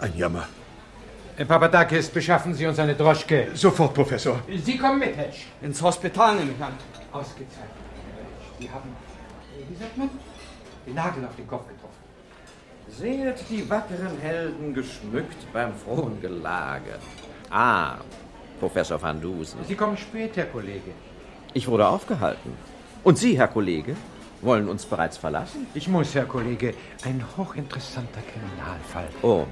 Ein 0.00 0.16
Jammer. 0.16 0.48
Herr 1.36 1.46
Papadakis, 1.46 2.08
beschaffen 2.08 2.54
Sie 2.54 2.66
uns 2.66 2.78
eine 2.78 2.94
Droschke. 2.94 3.48
Sofort, 3.54 3.92
Professor. 3.94 4.40
Sie 4.64 4.78
kommen 4.78 4.98
mit, 4.98 5.16
Hedge. 5.16 5.36
Ins 5.62 5.80
Hospital 5.82 6.36
nehme 6.36 6.52
ich 6.52 6.62
an. 6.62 6.72
Ausgezeichnet. 7.12 7.70
Sie 8.58 8.70
haben, 8.70 8.90
wie 9.68 9.76
sagt 9.76 9.96
man, 9.98 10.10
den 10.86 10.94
Nagel 10.94 11.24
auf 11.26 11.36
den 11.36 11.46
Kopf 11.46 11.68
getroffen. 11.68 11.94
Seht 12.88 13.50
die 13.50 13.68
wackeren 13.68 14.18
Helden 14.20 14.72
geschmückt 14.72 15.52
beim 15.52 15.74
frohen 15.74 16.20
Gelage. 16.20 16.98
Ah, 17.50 17.96
Professor 18.58 19.00
Van 19.00 19.20
Dusen. 19.20 19.60
Sie 19.68 19.74
kommen 19.74 19.96
spät, 19.96 20.36
Herr 20.36 20.46
Kollege. 20.46 20.92
Ich 21.56 21.68
wurde 21.68 21.88
aufgehalten. 21.88 22.52
Und 23.02 23.16
Sie, 23.16 23.38
Herr 23.38 23.48
Kollege, 23.48 23.96
wollen 24.42 24.68
uns 24.68 24.84
bereits 24.84 25.16
verlassen? 25.16 25.66
Ich 25.72 25.88
muss, 25.88 26.14
Herr 26.14 26.26
Kollege. 26.26 26.74
Ein 27.02 27.24
hochinteressanter 27.34 28.20
Kriminalfall. 28.30 29.08
Oh, 29.22 29.46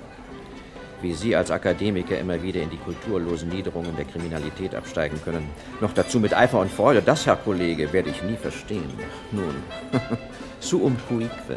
wie 1.01 1.15
Sie 1.15 1.35
als 1.35 1.51
Akademiker 1.51 2.19
immer 2.19 2.43
wieder 2.43 2.61
in 2.61 2.69
die 2.69 2.77
kulturlosen 2.77 3.49
Niederungen 3.49 3.97
der 3.97 4.05
Kriminalität 4.05 4.75
absteigen 4.75 5.19
können. 5.25 5.49
Noch 5.81 5.95
dazu 5.95 6.21
mit 6.21 6.37
Eifer 6.37 6.61
und 6.61 6.71
Freude, 6.71 7.01
das, 7.01 7.25
Herr 7.25 7.37
Kollege, 7.37 7.91
werde 7.95 8.11
ich 8.11 8.23
nie 8.23 8.37
verstehen. 8.37 8.93
Nun, 9.33 9.55
suum 10.61 10.99
cuique. 11.09 11.57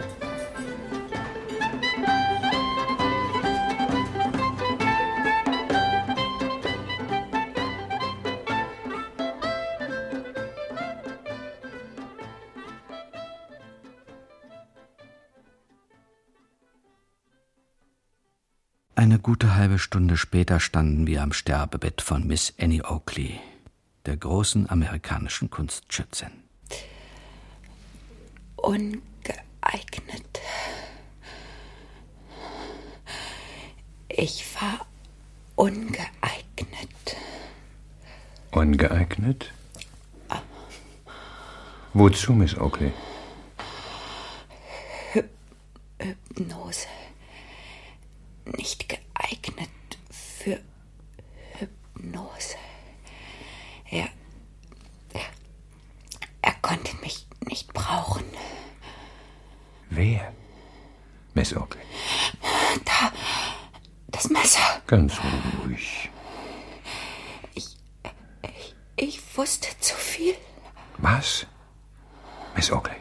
Eine 18.98 19.20
gute 19.20 19.54
halbe 19.54 19.78
Stunde 19.78 20.18
später 20.18 20.60
standen 20.60 21.06
wir 21.06 21.22
am 21.22 21.32
Sterbebett 21.32 22.02
von 22.02 22.26
Miss 22.26 22.56
Annie 22.60 22.84
Oakley, 22.84 23.40
der 24.08 24.18
großen 24.18 24.68
amerikanischen 24.72 25.52
Kunstschützin. 25.52 26.32
Ungeeignet. 28.56 29.04
Ich 34.10 34.44
war 34.60 34.88
ungeeignet. 35.56 36.10
Ungeeignet? 38.50 39.54
Wozu, 41.94 42.34
Miss 42.34 42.58
Oakley? 42.58 42.92
Hyp 45.14 45.30
Hypnose. 46.00 46.88
Nicht 48.56 48.88
geeignet 48.88 49.70
für 50.10 50.60
Hypnose. 51.60 52.56
Er, 53.90 54.08
er, 55.14 55.26
er 56.42 56.54
konnte 56.62 56.96
mich 56.98 57.28
nicht 57.42 57.74
brauchen. 57.74 58.24
Wer? 59.90 60.34
Miss 61.34 61.56
Oakley. 61.56 61.84
Da, 62.86 63.12
das 64.08 64.30
Messer. 64.30 64.82
Ganz 64.88 65.14
ruhig. 65.64 66.10
Ich, 67.54 67.78
ich, 68.44 68.76
ich 68.96 69.38
wusste 69.38 69.68
zu 69.80 69.96
viel. 69.96 70.36
Was? 70.98 71.46
Miss 72.56 72.72
Oakley. 72.72 72.96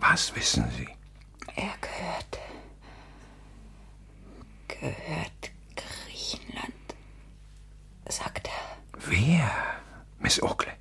Was 0.00 0.34
wissen 0.36 0.70
Sie? 0.76 0.88
Er 1.56 1.74
gehört. 1.80 2.38
gehört 4.68 5.50
Griechenland, 5.74 6.74
sagt 8.08 8.48
er. 8.48 9.00
Wer, 9.08 9.50
Miss 10.20 10.40
Oakley? 10.42 10.72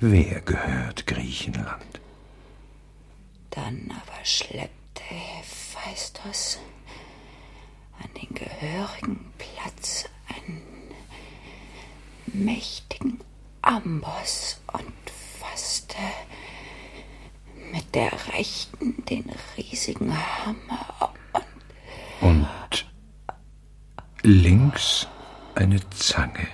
Wer 0.00 0.39
gehört 0.50 1.06
Griechenland? 1.06 2.00
Dann 3.50 3.88
aber 3.90 4.24
schleppte 4.24 5.02
Hephaistos 5.04 6.58
an 8.02 8.10
den 8.20 8.34
gehörigen 8.34 9.32
Platz 9.38 10.08
einen 10.28 10.62
mächtigen 12.26 13.20
Amboss 13.62 14.60
und 14.72 14.92
fasste 15.38 15.96
mit 17.70 17.94
der 17.94 18.10
rechten 18.34 19.04
den 19.04 19.30
riesigen 19.56 20.12
Hammer 20.12 21.14
Und 22.20 22.90
links 24.22 25.06
eine 25.54 25.78
Zange. 25.90 26.48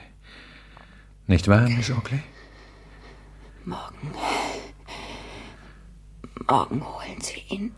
Nicht 1.26 1.48
wahr, 1.48 1.68
Miss 1.68 1.90
Oakley? 1.90 2.22
Morgen. 3.66 4.12
Morgen 6.48 6.86
holen 6.86 7.20
Sie 7.20 7.42
ihn. 7.48 7.74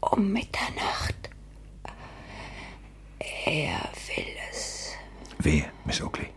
Um 0.00 0.30
Mitternacht. 0.30 1.30
Er 3.46 3.80
will 4.14 4.36
es. 4.50 4.92
Wer, 5.38 5.72
Miss 5.86 6.02
Oakley? 6.02 6.28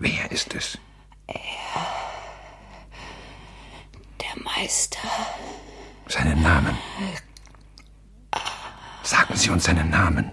Wer 0.00 0.32
ist 0.32 0.52
es? 0.56 0.76
Er 1.28 1.86
seinen 9.66 9.90
Namen. 9.90 10.30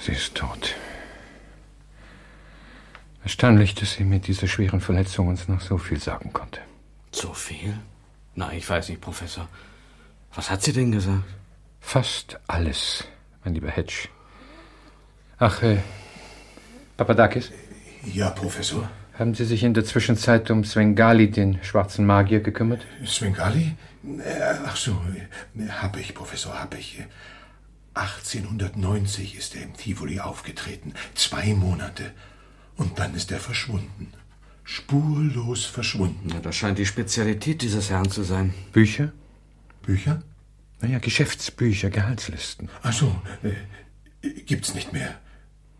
Sie 0.00 0.12
ist 0.12 0.34
tot. 0.34 0.74
Erstaunlich, 3.22 3.74
dass 3.76 3.92
sie 3.92 4.04
mit 4.04 4.26
dieser 4.26 4.48
schweren 4.48 4.80
Verletzung 4.80 5.28
uns 5.28 5.46
noch 5.46 5.60
so 5.60 5.78
viel 5.78 6.00
sagen 6.00 6.32
konnte. 6.32 6.60
So 7.12 7.32
viel? 7.32 7.78
Na, 8.34 8.52
ich 8.52 8.68
weiß 8.68 8.88
nicht, 8.88 9.00
Professor. 9.00 9.48
Was 10.34 10.50
hat 10.50 10.62
sie 10.62 10.72
denn 10.72 10.90
gesagt? 10.90 11.22
Fast 11.80 12.40
alles, 12.48 13.04
mein 13.44 13.54
lieber 13.54 13.70
Hedge. 13.70 14.08
Ach, 15.38 15.62
äh, 15.62 15.78
Papadakis? 16.96 17.52
Ja, 18.04 18.30
Professor. 18.30 18.88
Haben 19.18 19.34
Sie 19.34 19.44
sich 19.44 19.64
in 19.64 19.74
der 19.74 19.84
Zwischenzeit 19.84 20.48
um 20.48 20.62
Svengali, 20.64 21.28
den 21.28 21.58
schwarzen 21.64 22.06
Magier, 22.06 22.38
gekümmert? 22.38 22.86
Svengali? 23.04 23.74
Äh, 24.04 24.54
Ach 24.64 24.76
so, 24.76 24.92
äh, 25.58 25.68
hab 25.68 25.98
ich, 25.98 26.14
Professor, 26.14 26.54
hab 26.54 26.78
ich. 26.78 27.02
1890 27.94 29.36
ist 29.36 29.56
er 29.56 29.64
im 29.64 29.74
Tivoli 29.76 30.20
aufgetreten. 30.20 30.92
Zwei 31.16 31.52
Monate. 31.54 32.12
Und 32.76 33.00
dann 33.00 33.12
ist 33.16 33.32
er 33.32 33.40
verschwunden. 33.40 34.12
Spurlos 34.62 35.64
verschwunden. 35.64 36.28
Ja, 36.28 36.38
das 36.38 36.54
scheint 36.54 36.78
die 36.78 36.86
Spezialität 36.86 37.62
dieses 37.62 37.90
Herrn 37.90 38.08
zu 38.10 38.22
sein. 38.22 38.54
Bücher? 38.72 39.12
Bücher? 39.82 40.22
Naja, 40.80 41.00
Geschäftsbücher, 41.00 41.90
Gehaltslisten. 41.90 42.68
Ach 42.84 42.92
so, 42.92 43.20
äh, 43.42 44.28
gibt's 44.46 44.74
nicht 44.74 44.92
mehr. 44.92 45.16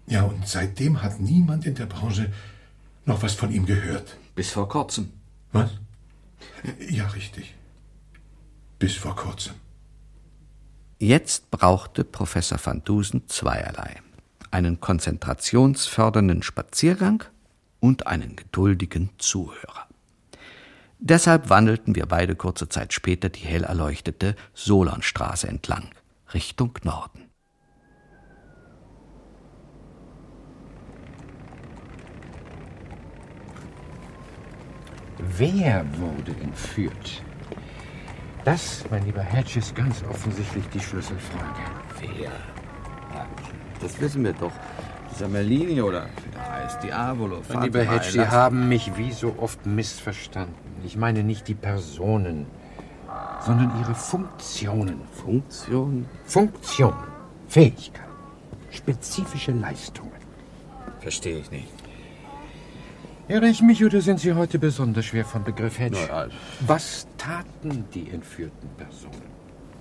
Ja, 0.09 0.22
und 0.22 0.48
seitdem 0.48 1.03
hat 1.03 1.20
niemand 1.20 1.66
in 1.66 1.77
der 1.77 1.87
Branche 1.87 2.33
noch 3.08 3.22
was 3.22 3.34
von 3.34 3.50
ihm 3.50 3.66
gehört. 3.66 4.16
Bis 4.34 4.50
vor 4.50 4.68
kurzem. 4.68 5.12
Was? 5.52 5.70
Ja, 6.88 7.06
richtig. 7.08 7.54
Bis 8.78 8.94
vor 8.94 9.16
kurzem. 9.16 9.54
Jetzt 10.98 11.50
brauchte 11.50 12.04
Professor 12.04 12.58
van 12.62 12.82
Dusen 12.84 13.28
zweierlei. 13.28 13.96
Einen 14.50 14.80
konzentrationsfördernden 14.80 16.42
Spaziergang 16.42 17.24
und 17.80 18.06
einen 18.06 18.36
geduldigen 18.36 19.10
Zuhörer. 19.18 19.86
Deshalb 20.98 21.48
wandelten 21.48 21.94
wir 21.94 22.06
beide 22.06 22.34
kurze 22.34 22.68
Zeit 22.68 22.92
später 22.92 23.28
die 23.28 23.40
hell 23.40 23.64
erleuchtete 23.64 24.34
Solonstraße 24.54 25.46
entlang, 25.46 25.90
Richtung 26.34 26.72
Norden. 26.82 27.27
Wer 35.18 35.85
wurde 35.98 36.33
entführt? 36.42 37.22
Das, 38.44 38.85
mein 38.90 39.04
lieber 39.04 39.22
Hedge, 39.22 39.59
ist 39.59 39.74
ganz 39.74 40.02
offensichtlich 40.09 40.66
die 40.68 40.81
Schlüsselfrage. 40.81 41.61
Wer? 42.00 42.31
Ja, 43.14 43.26
das 43.81 44.00
wissen 44.00 44.24
wir 44.24 44.33
doch. 44.33 44.52
Dieser 45.11 45.28
Merlini 45.28 45.83
oder 45.83 46.07
wie 46.24 46.31
der 46.31 46.52
heißt, 46.52 46.83
Diavolo. 46.83 47.42
Mein 47.52 47.62
lieber 47.64 47.83
Hedge, 47.83 48.11
Sie 48.11 48.26
haben 48.26 48.68
mich 48.68 48.96
wie 48.96 49.12
so 49.12 49.35
oft 49.38 49.66
missverstanden. 49.66 50.54
Ich 50.85 50.96
meine 50.96 51.24
nicht 51.24 51.48
die 51.48 51.54
Personen, 51.54 52.46
sondern 53.40 53.72
ihre 53.81 53.94
Funktionen. 53.94 55.00
Funktionen? 55.12 56.07
Funktionen, 56.24 56.96
Fähigkeiten, 57.48 58.04
spezifische 58.70 59.52
Leistungen. 59.52 60.12
Verstehe 61.00 61.38
ich 61.38 61.50
nicht. 61.50 61.77
Irre 63.28 63.46
ich 63.48 63.60
mich 63.60 63.84
oder 63.84 64.00
sind 64.00 64.20
Sie 64.20 64.32
heute 64.32 64.58
besonders 64.58 65.04
schwer 65.04 65.24
von 65.24 65.44
Begriff 65.44 65.78
Hedge? 65.78 65.98
Na, 66.08 66.14
also- 66.16 66.36
Was 66.60 67.06
taten 67.18 67.84
die 67.94 68.10
entführten 68.10 68.68
Personen? 68.76 69.28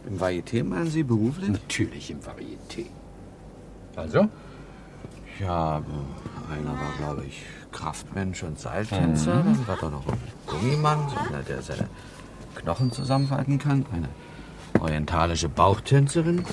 Im 0.06 0.20
Varieté 0.20 0.64
meinen 0.64 0.88
Sie 0.90 1.04
beruflich? 1.04 1.50
Natürlich 1.50 2.12
im 2.12 2.20
Varieté. 2.20 2.86
Also? 3.96 4.28
Ja, 5.40 5.82
einer 6.52 6.72
war, 6.72 6.92
glaube 6.98 7.24
ich, 7.26 7.42
Kraftmensch 7.72 8.44
und 8.44 8.60
Seiltänzer. 8.60 9.36
Mhm. 9.44 9.54
Dann 9.54 9.68
war 9.68 9.78
da 9.80 9.90
noch 9.90 10.08
ein 10.08 10.18
Gummimann, 10.46 11.10
so 11.10 11.16
einer, 11.18 11.44
der 11.44 11.62
seine 11.62 11.88
Knochen 12.56 12.92
zusammenfalten 12.92 13.60
kann. 13.60 13.86
Eine 13.94 14.10
orientalische 14.80 15.50
Bauchtänzerin. 15.50 16.44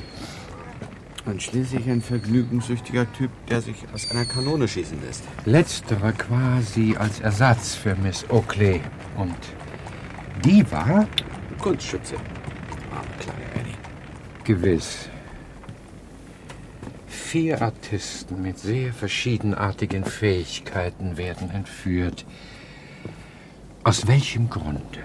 Und 1.27 1.43
schließlich 1.43 1.89
ein 1.89 2.03
vergnügungssüchtiger 2.03 3.11
Typ, 3.15 3.31
der 3.49 3.63
sich 3.63 3.77
aus 3.95 4.11
einer 4.11 4.27
Kanone 4.27 4.69
schießen 4.69 5.01
lässt. 5.03 5.25
Letzterer 5.47 6.13
quasi 6.13 6.97
als 6.99 7.21
Ersatz 7.21 7.75
für 7.75 7.97
Miss 7.97 8.27
Oakley. 8.29 8.83
Und 9.17 9.37
die 10.45 10.71
war? 10.71 11.09
Kunstschütze. 11.59 12.17
Arme 12.95 13.09
kleine 13.19 13.45
Annie. 13.55 13.75
Gewiss. 14.45 15.09
Vier 17.07 17.63
Artisten 17.63 18.43
mit 18.43 18.59
sehr 18.59 18.93
verschiedenartigen 18.93 20.05
Fähigkeiten 20.05 21.17
werden 21.17 21.51
entführt. 21.51 22.27
Aus 23.83 24.07
welchem 24.07 24.51
Grunde? 24.51 25.01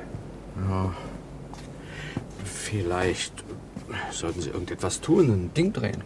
Ja. 0.70 0.94
Vielleicht 2.44 3.44
sollten 4.12 4.42
Sie 4.42 4.50
irgendetwas 4.50 5.02
tun, 5.02 5.30
ein 5.30 5.54
Ding 5.54 5.74
drehen. 5.74 6.02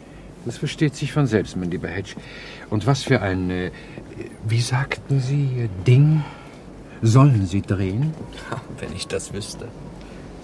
Das 0.45 0.57
versteht 0.57 0.95
sich 0.95 1.13
von 1.13 1.25
selbst, 1.25 1.55
mein 1.55 1.71
lieber 1.71 1.87
Hedge. 1.87 2.15
Und 2.69 2.85
was 2.85 3.03
für 3.03 3.21
ein, 3.21 3.49
äh, 3.49 3.71
wie 4.47 4.59
sagten 4.59 5.19
Sie, 5.19 5.69
Ding 5.87 6.23
sollen 7.01 7.45
Sie 7.45 7.61
drehen? 7.61 8.13
Wenn 8.79 8.93
ich 8.93 9.07
das 9.07 9.33
wüsste. 9.33 9.67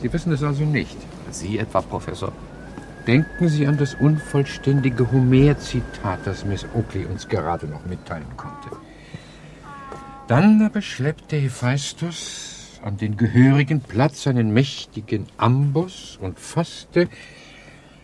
Sie 0.01 0.11
wissen 0.11 0.31
es 0.31 0.43
also 0.43 0.63
nicht. 0.63 0.97
Sie 1.31 1.57
etwa, 1.57 1.81
Professor? 1.81 2.31
Denken 3.07 3.49
Sie 3.49 3.65
an 3.67 3.77
das 3.77 3.95
unvollständige 3.95 5.11
Homer-Zitat, 5.11 6.19
das 6.25 6.45
Miss 6.45 6.65
Oakley 6.75 7.05
uns 7.05 7.27
gerade 7.27 7.67
noch 7.67 7.85
mitteilen 7.85 8.37
konnte. 8.37 8.69
Dann 10.27 10.61
aber 10.61 10.81
schleppte 10.81 11.37
Hephaistos 11.37 12.58
an 12.81 12.97
den 12.97 13.17
gehörigen 13.17 13.81
Platz 13.81 14.27
einen 14.27 14.53
mächtigen 14.53 15.27
Amboss 15.37 16.17
und 16.21 16.39
fasste 16.39 17.07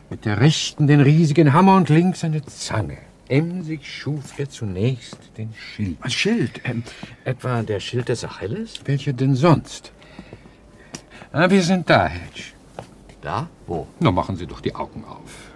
mit 0.09 0.25
der 0.25 0.39
rechten 0.39 0.87
den 0.87 1.01
riesigen 1.01 1.53
Hammer 1.53 1.75
und 1.75 1.89
links 1.89 2.23
eine 2.23 2.43
Zange. 2.45 2.97
Emsig 3.27 3.85
schuf 3.85 4.37
er 4.37 4.49
zunächst 4.49 5.17
den 5.37 5.53
Schild. 5.55 5.97
Ein 6.01 6.11
Schild? 6.11 6.61
Ähm, 6.63 6.83
etwa 7.23 7.63
der 7.63 7.79
Schild 7.79 8.09
des 8.09 8.23
Achilles? 8.23 8.81
Welcher 8.85 9.13
denn 9.13 9.35
sonst? 9.35 9.91
Ah, 11.31 11.49
wir 11.49 11.63
sind 11.63 11.89
da, 11.89 12.05
Hedge. 12.07 12.53
Da? 13.21 13.49
Wo? 13.65 13.87
Na, 13.99 14.11
machen 14.11 14.35
Sie 14.35 14.45
doch 14.45 14.61
die 14.61 14.75
Augen 14.75 15.03
auf. 15.05 15.51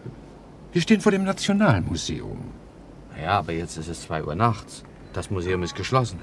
Wir 0.74 0.82
stehen 0.82 1.02
vor 1.02 1.12
dem 1.12 1.24
Nationalmuseum. 1.24 2.40
Ja, 3.22 3.40
aber 3.40 3.54
jetzt 3.54 3.78
ist 3.78 3.88
es 3.88 4.02
zwei 4.02 4.24
Uhr 4.24 4.36
nachts. 4.36 4.84
Das 5.14 5.30
Museum 5.30 5.62
ist 5.64 5.76
geschlossen. 5.76 6.20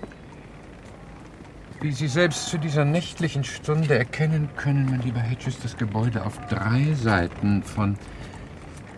Wie 1.86 1.92
Sie 1.92 2.08
selbst 2.08 2.48
zu 2.48 2.58
dieser 2.58 2.84
nächtlichen 2.84 3.44
Stunde 3.44 3.96
erkennen 3.96 4.48
können, 4.56 4.90
mein 4.90 5.02
lieber 5.02 5.20
Hedge, 5.20 5.46
ist 5.46 5.64
das 5.64 5.76
Gebäude 5.76 6.26
auf 6.26 6.36
drei 6.48 6.92
Seiten 6.94 7.62
von 7.62 7.96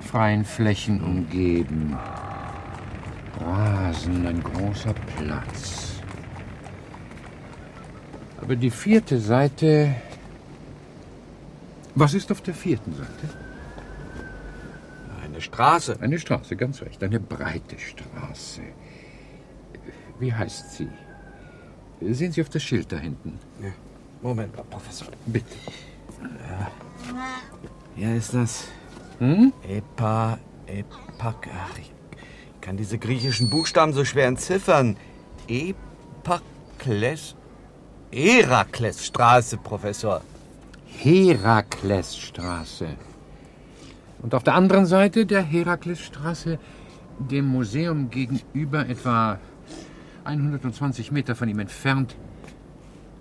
freien 0.01 0.43
Flächen 0.43 1.03
umgeben. 1.03 1.99
Rasen, 3.39 4.27
ein 4.27 4.43
großer 4.43 4.95
Platz. 5.19 6.01
Aber 8.41 8.57
die 8.57 8.71
vierte 8.71 9.19
Seite. 9.19 9.95
Was 11.95 12.15
ist 12.15 12.33
auf 12.33 12.41
der 12.41 12.55
vierten 12.55 12.95
Seite? 12.95 13.29
Eine 15.23 15.43
Straße. 15.43 15.99
Eine 16.01 16.19
Straße, 16.19 16.57
ganz 16.57 16.81
recht. 16.81 17.05
Eine 17.05 17.21
breite 17.21 17.79
Straße. 17.79 18.63
Wie 20.19 20.33
heißt 20.33 20.73
sie? 20.73 20.89
Sehen 22.01 22.33
Sie 22.33 22.41
auf 22.41 22.49
das 22.49 22.63
Schild 22.63 22.93
da 22.93 22.97
hinten? 22.97 23.39
Ja. 23.63 23.71
Moment 24.23 24.57
mal, 24.57 24.65
Professor. 24.65 25.09
Bitte. 25.27 25.57
Ja. 26.23 26.71
Hier 27.97 28.15
ist 28.15 28.35
das. 28.35 28.69
Hm? 29.19 29.53
Epa, 29.69 30.39
Epak. 30.67 31.49
Ach, 31.53 31.79
ich 31.79 31.93
kann 32.61 32.77
diese 32.77 32.99
griechischen 32.99 33.51
Buchstaben 33.51 33.93
so 33.93 34.05
schwer 34.05 34.27
entziffern. 34.27 34.97
Epakles. 35.49 37.35
Heraklesstraße, 38.11 39.59
Professor. 39.59 40.23
Heraklesstraße. 40.99 42.89
Und 44.23 44.35
auf 44.35 44.43
der 44.43 44.55
anderen 44.55 44.87
Seite 44.87 45.27
der 45.27 45.43
Heraklesstraße, 45.43 46.59
dem 47.19 47.47
Museum 47.47 48.11
gegenüber, 48.11 48.89
etwa 48.89 49.39
120 50.29 51.11
Meter 51.11 51.35
von 51.35 51.49
ihm 51.49 51.59
entfernt, 51.59 52.17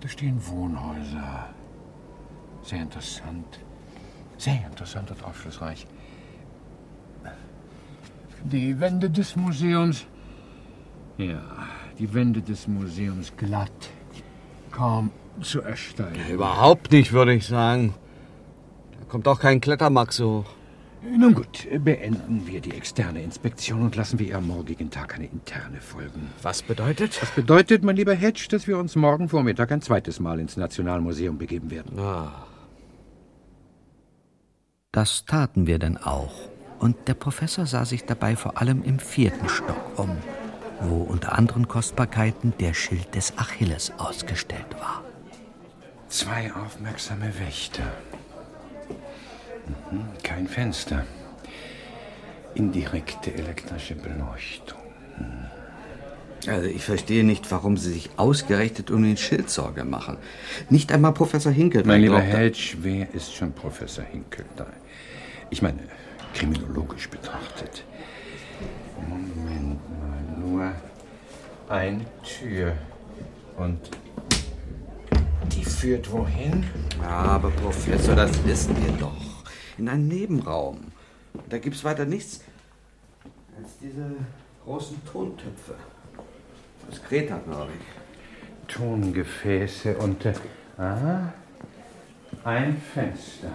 da 0.00 0.08
stehen 0.08 0.38
Wohnhäuser. 0.46 1.48
Sehr 2.62 2.82
interessant. 2.82 3.60
Sehr 4.36 4.66
interessant 4.70 5.10
und 5.10 5.24
aufschlussreich. 5.24 5.86
Die 8.44 8.78
Wände 8.78 9.10
des 9.10 9.34
Museums. 9.36 10.06
Ja, 11.16 11.42
die 11.98 12.12
Wände 12.14 12.42
des 12.42 12.68
Museums 12.68 13.32
glatt. 13.36 13.90
kaum 14.70 15.10
zu 15.40 15.60
ersteigen. 15.62 16.28
Überhaupt 16.30 16.92
nicht, 16.92 17.12
würde 17.12 17.34
ich 17.34 17.46
sagen. 17.46 17.94
Da 18.98 19.04
kommt 19.08 19.26
auch 19.26 19.40
kein 19.40 19.60
Klettermax 19.60 20.16
so 20.16 20.44
hoch. 20.44 20.57
Nun 21.02 21.34
gut, 21.34 21.66
beenden 21.84 22.46
wir 22.46 22.60
die 22.60 22.72
externe 22.72 23.22
Inspektion 23.22 23.82
und 23.82 23.96
lassen 23.96 24.18
wir 24.18 24.26
ihr 24.26 24.36
am 24.36 24.48
morgigen 24.48 24.90
Tag 24.90 25.14
eine 25.14 25.26
interne 25.26 25.80
folgen. 25.80 26.30
Was 26.42 26.62
bedeutet? 26.62 27.20
Das 27.22 27.30
bedeutet, 27.30 27.84
mein 27.84 27.96
lieber 27.96 28.14
Hedge, 28.14 28.46
dass 28.50 28.66
wir 28.66 28.78
uns 28.78 28.96
morgen 28.96 29.28
Vormittag 29.28 29.70
ein 29.70 29.80
zweites 29.80 30.18
Mal 30.18 30.40
ins 30.40 30.56
Nationalmuseum 30.56 31.38
begeben 31.38 31.70
werden. 31.70 31.98
Ah. 31.98 32.46
Das 34.90 35.24
taten 35.24 35.66
wir 35.66 35.78
denn 35.78 35.96
auch. 35.96 36.48
Und 36.78 36.96
der 37.06 37.14
Professor 37.14 37.66
sah 37.66 37.84
sich 37.84 38.04
dabei 38.04 38.36
vor 38.36 38.60
allem 38.60 38.82
im 38.82 38.98
vierten 38.98 39.48
Stock 39.48 39.98
um, 39.98 40.16
wo 40.80 41.02
unter 41.02 41.36
anderen 41.38 41.68
Kostbarkeiten 41.68 42.54
der 42.58 42.74
Schild 42.74 43.14
des 43.14 43.36
Achilles 43.36 43.92
ausgestellt 43.98 44.74
war. 44.80 45.04
Zwei 46.08 46.52
aufmerksame 46.54 47.38
Wächter. 47.38 47.84
Mhm, 49.90 50.04
kein 50.22 50.48
Fenster. 50.48 51.04
Indirekte 52.54 53.34
elektrische 53.34 53.94
Beleuchtung. 53.94 54.78
Also 56.46 56.68
ich 56.68 56.84
verstehe 56.84 57.24
nicht, 57.24 57.50
warum 57.50 57.76
Sie 57.76 57.92
sich 57.92 58.10
ausgerechnet 58.16 58.90
um 58.90 59.02
den 59.02 59.16
Schild 59.16 59.50
Sorge 59.50 59.84
machen. 59.84 60.16
Nicht 60.70 60.92
einmal 60.92 61.12
Professor 61.12 61.52
Hinkel. 61.52 61.84
Mein 61.84 62.00
lieber 62.00 62.20
Hedge, 62.20 62.76
wer 62.80 63.12
ist 63.12 63.34
schon 63.34 63.52
Professor 63.52 64.04
Hinkelstein? 64.04 64.66
Ich 65.50 65.62
meine, 65.62 65.80
kriminologisch 66.34 67.08
betrachtet. 67.08 67.84
Moment 69.08 69.80
mal, 70.00 70.48
nur 70.48 70.72
eine 71.68 72.04
Tür. 72.22 72.72
Und 73.56 73.78
die 75.52 75.64
führt 75.64 76.10
wohin? 76.10 76.64
Ja, 77.02 77.08
aber 77.08 77.50
Professor, 77.50 78.14
das 78.14 78.30
wissen 78.44 78.76
wir 78.84 78.92
doch. 78.92 79.27
In 79.78 79.88
einen 79.88 80.08
Nebenraum. 80.08 80.92
Da 81.48 81.58
gibt's 81.58 81.84
weiter 81.84 82.04
nichts 82.04 82.40
als 83.56 83.78
diese 83.80 84.04
großen 84.64 85.04
Tontöpfe. 85.04 85.74
Aus 86.88 87.02
Kreta, 87.02 87.38
glaube 87.38 87.72
ich. 87.72 88.74
Tongefäße 88.74 89.96
und. 89.96 90.24
Äh, 90.24 90.34
ah, 90.78 91.32
ein 92.44 92.80
Fenster. 92.80 93.52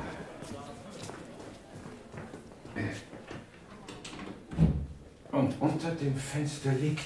Und 5.31 5.53
unter 5.59 5.91
dem 5.91 6.15
Fenster 6.15 6.71
liegt 6.73 7.05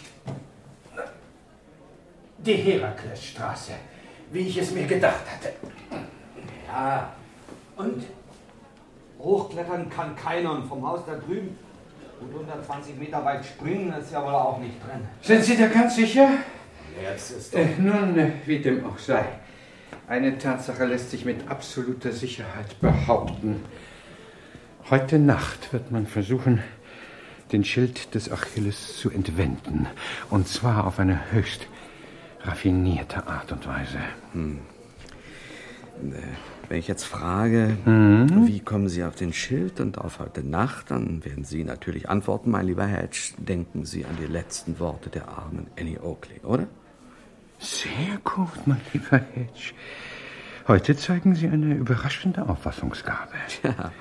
die 2.39 2.55
Heraklesstraße, 2.55 3.73
wie 4.31 4.47
ich 4.47 4.57
es 4.57 4.71
mir 4.71 4.85
gedacht 4.85 5.23
hatte. 5.29 5.53
Ja, 6.67 7.13
und? 7.75 8.03
Hochklettern 9.19 9.89
kann 9.89 10.15
keiner 10.15 10.51
und 10.51 10.65
vom 10.65 10.85
Haus 10.87 11.01
da 11.05 11.15
drüben 11.15 11.57
und 12.19 12.33
120 12.33 12.97
Meter 12.97 13.23
weit 13.23 13.45
springen 13.45 13.93
ist 13.93 14.11
ja 14.11 14.23
wohl 14.23 14.33
auch 14.33 14.59
nicht 14.59 14.75
drin. 14.83 15.01
Sind 15.21 15.43
Sie 15.43 15.57
da 15.57 15.67
ganz 15.67 15.95
sicher? 15.95 16.29
Jetzt 17.01 17.31
ist 17.31 17.55
Äh, 17.55 17.67
nun, 17.77 18.17
äh, 18.17 18.31
wie 18.45 18.59
dem 18.59 18.85
auch 18.85 18.97
sei. 18.97 19.23
Eine 20.07 20.37
Tatsache 20.37 20.85
lässt 20.85 21.11
sich 21.11 21.25
mit 21.25 21.49
absoluter 21.49 22.11
Sicherheit 22.11 22.79
behaupten. 22.79 23.63
Heute 24.89 25.19
Nacht 25.19 25.73
wird 25.73 25.91
man 25.91 26.07
versuchen, 26.07 26.63
den 27.51 27.63
Schild 27.63 28.15
des 28.15 28.31
Achilles 28.31 28.97
zu 28.97 29.09
entwenden. 29.11 29.87
Und 30.29 30.47
zwar 30.47 30.87
auf 30.87 30.99
eine 30.99 31.31
höchst 31.31 31.67
raffinierte 32.41 33.27
Art 33.27 33.51
und 33.51 33.67
Weise. 33.67 33.99
Hm. 34.33 34.59
Äh, 36.03 36.56
Wenn 36.69 36.79
ich 36.79 36.87
jetzt 36.87 37.05
frage, 37.05 37.77
Mhm. 37.85 38.45
wie 38.47 38.59
kommen 38.59 38.89
Sie 38.89 39.03
auf 39.03 39.15
den 39.15 39.31
Schild 39.31 39.79
und 39.79 39.97
auf 39.97 40.19
heute 40.19 40.43
Nacht, 40.43 40.91
dann 40.91 41.23
werden 41.23 41.45
Sie 41.45 41.63
natürlich 41.63 42.09
antworten, 42.09 42.51
mein 42.51 42.65
lieber 42.65 42.85
Hedge, 42.85 43.33
denken 43.37 43.85
Sie 43.85 44.03
an 44.05 44.17
die 44.19 44.25
letzten 44.25 44.77
Worte 44.79 45.09
der 45.09 45.29
armen 45.29 45.67
Annie 45.79 46.01
Oakley, 46.03 46.41
oder? 46.43 46.67
Sehr 47.59 48.17
gut, 48.23 48.49
mein 48.65 48.81
lieber 48.93 49.17
Hedge. 49.33 49.73
Heute 50.67 50.97
zeigen 50.97 51.35
Sie 51.35 51.47
eine 51.47 51.73
überraschende 51.75 52.47
Auffassungsgabe. 52.49 53.31
Tja. 53.47 53.91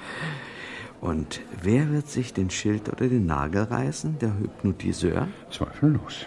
Und 1.00 1.40
wer 1.62 1.92
wird 1.92 2.08
sich 2.08 2.34
den 2.34 2.50
Schild 2.50 2.88
oder 2.88 3.06
den 3.06 3.26
Nagel 3.26 3.62
reißen? 3.64 4.18
Der 4.18 4.36
Hypnotiseur? 4.36 5.28
Zweifellos. 5.50 6.26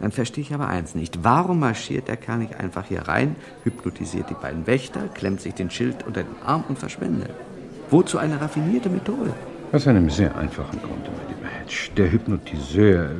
Dann 0.00 0.12
verstehe 0.12 0.42
ich 0.42 0.54
aber 0.54 0.68
eins 0.68 0.94
nicht. 0.94 1.24
Warum 1.24 1.60
marschiert 1.60 2.08
der 2.08 2.16
Kerl 2.16 2.38
nicht 2.38 2.54
einfach 2.54 2.86
hier 2.86 3.02
rein, 3.02 3.36
hypnotisiert 3.64 4.30
die 4.30 4.34
beiden 4.34 4.66
Wächter, 4.66 5.08
klemmt 5.08 5.40
sich 5.40 5.54
den 5.54 5.70
Schild 5.70 6.06
unter 6.06 6.22
den 6.22 6.36
Arm 6.44 6.64
und 6.68 6.78
verschwindet? 6.78 7.30
Wozu 7.90 8.18
eine 8.18 8.40
raffinierte 8.40 8.90
Methode? 8.90 9.34
Aus 9.72 9.86
einem 9.86 10.08
sehr 10.08 10.34
einfachen 10.36 10.80
mein 10.82 11.28
lieber 11.28 11.48
Hedge. 11.48 11.90
Der 11.96 12.10
Hypnotiseur, 12.10 13.10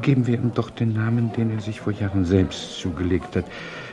geben 0.00 0.26
wir 0.26 0.34
ihm 0.34 0.52
doch 0.54 0.70
den 0.70 0.94
Namen, 0.94 1.32
den 1.32 1.50
er 1.50 1.60
sich 1.60 1.80
vor 1.80 1.92
Jahren 1.92 2.24
selbst 2.24 2.78
zugelegt 2.78 3.36
hat. 3.36 3.44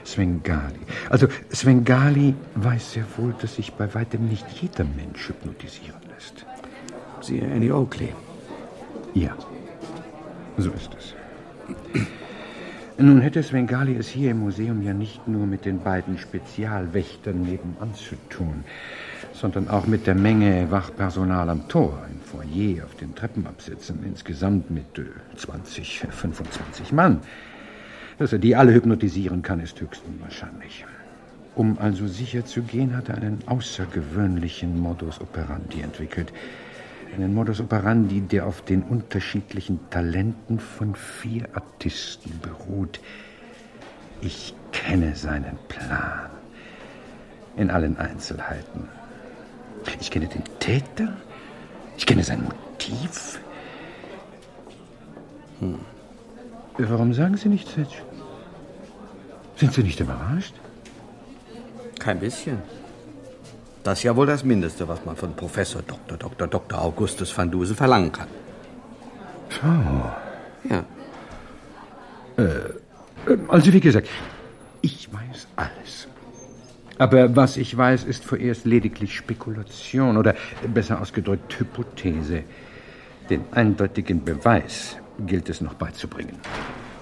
Svengali. 0.06 0.80
Also 1.10 1.28
Svengali 1.54 2.36
weiß 2.56 2.94
sehr 2.94 3.06
wohl, 3.18 3.34
dass 3.42 3.56
sich 3.56 3.74
bei 3.74 3.94
weitem 3.94 4.28
nicht 4.28 4.46
jeder 4.62 4.84
Mensch 4.84 5.30
hypnotisieren 5.30 6.02
lässt. 6.14 6.46
Siehe 7.22 7.44
Annie 7.44 7.74
Oakley. 7.74 8.14
Ja, 9.14 9.36
so 10.58 10.70
ist 10.72 10.92
es. 10.98 11.16
Nun 12.98 13.20
hätte 13.20 13.44
Svengali 13.44 13.98
es 13.98 14.08
hier 14.08 14.32
im 14.32 14.40
Museum 14.40 14.82
ja 14.82 14.94
nicht 14.94 15.28
nur 15.28 15.46
mit 15.46 15.66
den 15.66 15.80
beiden 15.80 16.18
Spezialwächtern 16.18 17.42
nebenan 17.42 17.94
zu 17.94 18.16
tun, 18.30 18.64
sondern 19.34 19.68
auch 19.68 19.86
mit 19.86 20.08
der 20.08 20.16
Menge 20.16 20.72
Wachpersonal 20.72 21.50
am 21.50 21.68
Tor, 21.68 22.06
im 22.10 22.22
Foyer, 22.22 22.86
auf 22.86 22.96
den 22.96 23.14
Treppenabsätzen, 23.14 24.00
insgesamt 24.06 24.72
mit 24.72 24.98
äh, 24.98 25.04
20, 25.36 26.08
25 26.10 26.94
Mann. 26.94 27.20
Dass 28.18 28.32
er 28.32 28.40
die 28.40 28.56
alle 28.56 28.74
hypnotisieren 28.74 29.42
kann, 29.42 29.60
ist 29.60 29.82
höchst 29.82 30.02
unwahrscheinlich. 30.08 30.86
Um 31.54 31.78
also 31.78 32.08
sicher 32.08 32.46
zu 32.46 32.62
gehen, 32.62 32.96
hat 32.96 33.10
er 33.10 33.16
einen 33.16 33.40
außergewöhnlichen 33.46 34.80
Modus 34.80 35.20
operandi 35.20 35.82
entwickelt. 35.82 36.32
Einen 37.16 37.34
Modus 37.34 37.62
operandi, 37.62 38.20
der 38.20 38.46
auf 38.46 38.62
den 38.62 38.84
unterschiedlichen 38.84 39.80
Talenten 39.90 40.60
von 40.60 40.96
vier 40.96 41.48
Artisten 41.54 42.42
beruht. 42.42 43.00
Ich 44.20 44.54
kenne 44.74 45.16
seinen 45.16 45.58
Plan. 45.70 46.30
In 47.56 47.70
allen 47.70 47.96
Einzelheiten. 47.98 48.90
Ich 50.02 50.12
kenne 50.12 50.28
den 50.28 50.44
Täter. 50.60 51.16
Ich 51.96 52.06
kenne 52.06 52.22
sein 52.22 52.44
Motiv. 52.44 53.40
Hm. 55.62 55.80
Warum 56.78 57.14
sagen 57.14 57.38
Sie 57.38 57.48
nichts, 57.48 57.78
Hedge? 57.78 57.96
Sind 59.56 59.72
Sie 59.74 59.84
nicht 59.84 60.02
überrascht? 60.02 60.56
Kein 61.98 62.20
bisschen. 62.20 62.58
Das 63.86 64.00
ist 64.00 64.04
ja 64.04 64.16
wohl 64.16 64.26
das 64.26 64.44
Mindeste, 64.44 64.88
was 64.88 65.06
man 65.06 65.16
von 65.16 65.36
Professor 65.36 65.84
Dr. 65.84 66.18
Dr. 66.18 66.48
Dr. 66.48 66.82
Augustus 66.82 67.38
van 67.38 67.52
Dusen 67.52 67.76
verlangen 67.76 68.12
kann. 68.12 68.28
So. 69.52 70.72
Ja. 70.74 70.84
Äh, 72.36 73.32
also 73.48 73.72
wie 73.72 73.80
gesagt, 73.80 74.10
ich 74.82 75.08
weiß 75.14 75.48
alles. 75.56 76.08
Aber 76.98 77.36
was 77.36 77.58
ich 77.58 77.78
weiß, 77.78 78.06
ist 78.06 78.26
vorerst 78.26 78.66
lediglich 78.66 79.16
Spekulation 79.16 80.18
oder 80.18 80.34
besser 80.74 81.00
ausgedrückt 81.00 81.60
Hypothese. 81.60 82.44
Den 83.30 83.42
eindeutigen 83.52 84.26
Beweis 84.26 84.98
gilt 85.20 85.48
es 85.48 85.62
noch 85.62 85.76
beizubringen. 85.76 86.40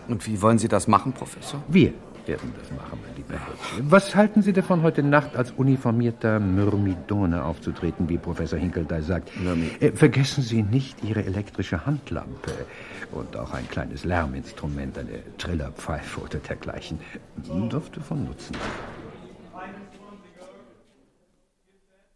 Und 0.09 0.27
wie 0.27 0.41
wollen 0.41 0.59
Sie 0.59 0.67
das 0.67 0.89
machen, 0.89 1.13
Professor? 1.13 1.63
Wir 1.69 1.93
werden 2.27 2.53
das 2.59 2.71
machen, 2.71 2.99
mein 3.05 3.15
lieber 3.15 3.33
Hedge. 3.33 3.83
Was 3.89 4.15
halten 4.15 4.41
Sie 4.41 4.53
davon, 4.53 4.81
heute 4.83 5.03
Nacht 5.03 5.35
als 5.35 5.51
uniformierter 5.51 6.39
Myrmidone 6.39 7.43
aufzutreten, 7.43 8.09
wie 8.09 8.17
Professor 8.17 8.59
Hinkeldey 8.59 9.01
sagt? 9.01 9.29
Äh, 9.79 9.91
vergessen 9.91 10.43
Sie 10.43 10.63
nicht 10.63 11.03
Ihre 11.03 11.25
elektrische 11.25 11.85
Handlampe 11.85 12.51
und 13.11 13.35
auch 13.37 13.53
ein 13.53 13.67
kleines 13.69 14.05
Lärminstrument, 14.05 14.97
eine 14.97 15.37
Trillerpfeife 15.37 16.21
oder 16.21 16.39
dergleichen. 16.39 16.99
Dürfte 17.69 18.01
von 18.01 18.25
Nutzen 18.25 18.53
sein. 18.53 18.93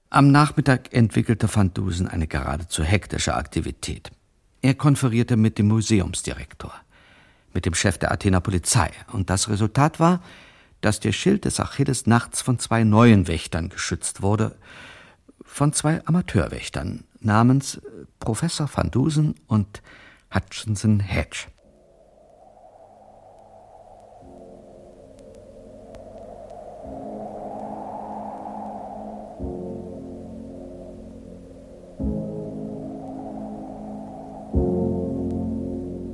Am 0.10 0.32
Nachmittag 0.32 0.94
entwickelte 0.94 1.54
Van 1.54 1.74
Dusen 1.74 2.08
eine 2.08 2.28
geradezu 2.28 2.82
hektische 2.84 3.36
Aktivität. 3.36 4.10
Er 4.62 4.74
konferierte 4.74 5.36
mit 5.36 5.58
dem 5.58 5.68
Museumsdirektor, 5.68 6.74
mit 7.58 7.66
dem 7.66 7.74
Chef 7.74 7.98
der 7.98 8.12
Athener 8.12 8.40
Polizei. 8.40 8.92
Und 9.12 9.32
das 9.32 9.50
Resultat 9.50 10.00
war, 10.00 10.22
dass 10.82 11.00
der 11.00 11.12
Schild 11.12 11.44
des 11.44 11.60
Achilles 11.60 12.06
nachts 12.06 12.40
von 12.40 12.60
zwei 12.60 12.84
neuen 12.84 13.28
Wächtern 13.28 13.70
geschützt 13.70 14.22
wurde, 14.22 14.56
von 15.44 15.74
zwei 15.74 16.06
Amateurwächtern 16.06 17.06
namens 17.20 17.78
äh, 17.78 17.82
Professor 18.20 18.70
van 18.72 18.92
Dusen 18.92 19.34
und 19.48 19.82
Hutchinson 20.32 21.00
Hedge. 21.00 21.48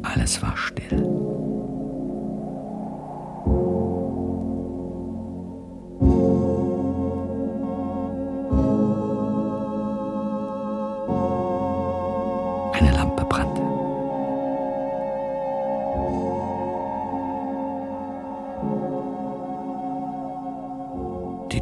Alles 0.03 0.41
war 0.41 0.55
still. 0.55 1.22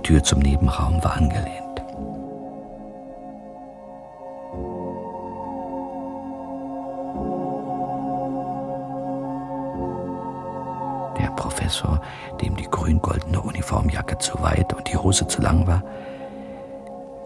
Die 0.01 0.07
Tür 0.07 0.23
zum 0.23 0.39
Nebenraum 0.39 1.03
war 1.03 1.15
angelehnt. 1.15 1.77
Der 11.19 11.29
Professor, 11.35 12.01
dem 12.41 12.55
die 12.55 12.63
grün-goldene 12.63 13.39
Uniformjacke 13.39 14.17
zu 14.17 14.41
weit 14.41 14.73
und 14.73 14.91
die 14.91 14.97
Hose 14.97 15.27
zu 15.27 15.39
lang 15.39 15.67
war, 15.67 15.83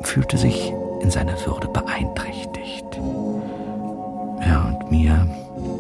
fühlte 0.02 0.38
sich 0.38 0.74
in 1.00 1.10
seiner 1.10 1.38
Würde 1.46 1.70
beeinträchtigt. 1.70 3.00
Ja, 4.46 4.66
und 4.68 4.92
mir 4.92 5.26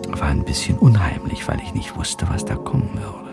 war 0.07 0.29
ein 0.29 0.45
bisschen 0.45 0.77
unheimlich, 0.77 1.45
weil 1.45 1.59
ich 1.59 1.73
nicht 1.73 1.97
wusste, 1.97 2.25
was 2.29 2.45
da 2.45 2.55
kommen 2.55 2.89
würde. 2.93 3.24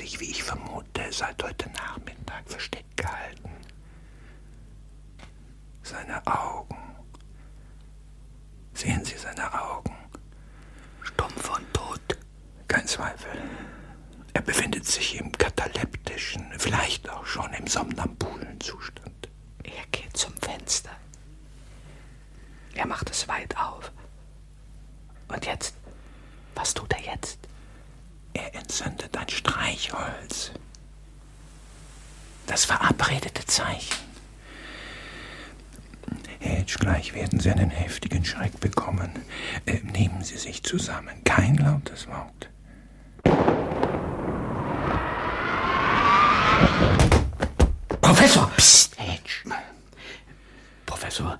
Sich, 0.00 0.18
wie 0.18 0.30
ich 0.30 0.42
vermute, 0.42 1.02
seit 1.10 1.42
heute 1.42 1.68
Nachmittag 1.72 2.48
versteckt 2.48 2.96
gehalten. 2.96 3.50
Seine 5.82 6.26
Augen. 6.26 6.78
Sehen 8.72 9.04
Sie 9.04 9.18
seine 9.18 9.52
Augen? 9.52 9.94
Stumpf 11.02 11.54
und 11.54 11.74
tot. 11.74 12.00
Kein 12.66 12.86
Zweifel. 12.86 13.30
Er 14.32 14.40
befindet 14.40 14.86
sich 14.86 15.16
im 15.20 15.32
kataleptischen, 15.32 16.46
vielleicht 16.58 17.10
auch 17.10 17.26
schon 17.26 17.52
im 17.52 17.66
somnambulen 17.66 18.58
Zustand. 18.58 19.28
Er 19.64 19.84
geht 19.92 20.16
zum 20.16 20.32
Fenster. 20.38 20.96
Er 22.74 22.86
macht 22.86 23.10
es 23.10 23.28
weit 23.28 23.54
auf. 23.58 23.92
Und 25.28 25.44
jetzt? 25.44 25.74
Was 26.54 26.72
tut 26.72 26.90
er 26.94 27.14
jetzt? 27.14 27.38
Er 28.32 28.54
entzündet 28.54 29.16
ein 29.16 29.28
Streichholz. 29.80 30.52
Das 32.46 32.64
verabredete 32.64 33.46
Zeichen. 33.46 33.96
Hedge, 36.38 36.76
gleich 36.78 37.14
werden 37.14 37.40
Sie 37.40 37.50
einen 37.50 37.70
heftigen 37.70 38.24
Schreck 38.24 38.58
bekommen. 38.60 39.10
Äh, 39.66 39.78
nehmen 39.84 40.22
Sie 40.22 40.36
sich 40.36 40.62
zusammen. 40.62 41.22
Kein 41.24 41.56
lautes 41.56 42.06
Wort. 42.08 42.50
Professor! 48.00 48.50
Psst, 48.56 48.98
Hedge. 48.98 49.44
Professor, 50.86 51.38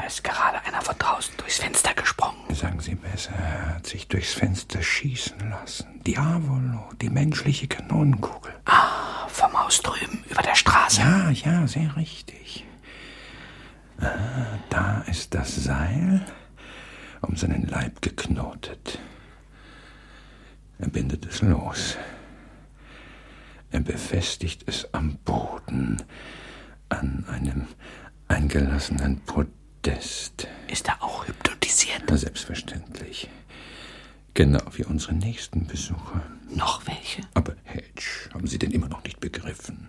da 0.00 0.06
ist 0.06 0.24
gerade 0.24 0.64
einer 0.64 0.80
von 0.80 0.96
draußen 0.98 1.34
durchs 1.36 1.58
Fenster 1.58 1.92
gesprungen. 1.94 2.54
Sagen 2.54 2.80
Sie 2.80 2.94
besser, 2.94 3.32
er 3.32 3.74
hat 3.76 3.86
sich 3.86 4.08
durchs 4.08 4.32
Fenster 4.32 4.82
schießen 4.82 5.50
lassen. 5.50 6.00
Diavolo, 6.06 6.88
die 7.00 7.10
menschliche 7.10 7.68
Kanonenkugel. 7.68 8.52
Ah, 8.64 9.28
vom 9.28 9.52
Haus 9.52 9.82
drüben, 9.82 10.24
über 10.30 10.42
der 10.42 10.54
Straße. 10.54 11.00
Ja, 11.00 11.30
ja, 11.30 11.66
sehr 11.66 11.94
richtig. 11.96 12.64
Ah, 14.00 14.58
da 14.70 15.02
ist 15.06 15.34
das 15.34 15.54
Seil 15.56 16.24
um 17.20 17.36
seinen 17.36 17.66
Leib 17.66 18.00
geknotet. 18.00 18.98
Er 20.78 20.88
bindet 20.88 21.26
es 21.26 21.42
los. 21.42 21.98
Er 23.70 23.80
befestigt 23.80 24.66
es 24.66 24.88
am 24.94 25.16
Boden 25.18 26.02
an 26.88 27.26
einem 27.28 27.66
eingelassenen 28.28 29.20
Podest. 29.82 30.46
Ist 30.68 30.88
er 30.88 31.02
auch 31.02 31.26
hypnotisiert? 31.26 32.02
Na, 32.06 32.16
selbstverständlich. 32.16 33.30
Genau 34.34 34.60
wie 34.74 34.84
unsere 34.84 35.14
nächsten 35.14 35.66
Besucher. 35.66 36.22
Noch 36.50 36.86
welche? 36.86 37.22
Aber 37.32 37.56
Hedge, 37.64 38.28
haben 38.34 38.46
Sie 38.46 38.58
denn 38.58 38.72
immer 38.72 38.88
noch 38.88 39.02
nicht 39.04 39.20
begriffen? 39.20 39.88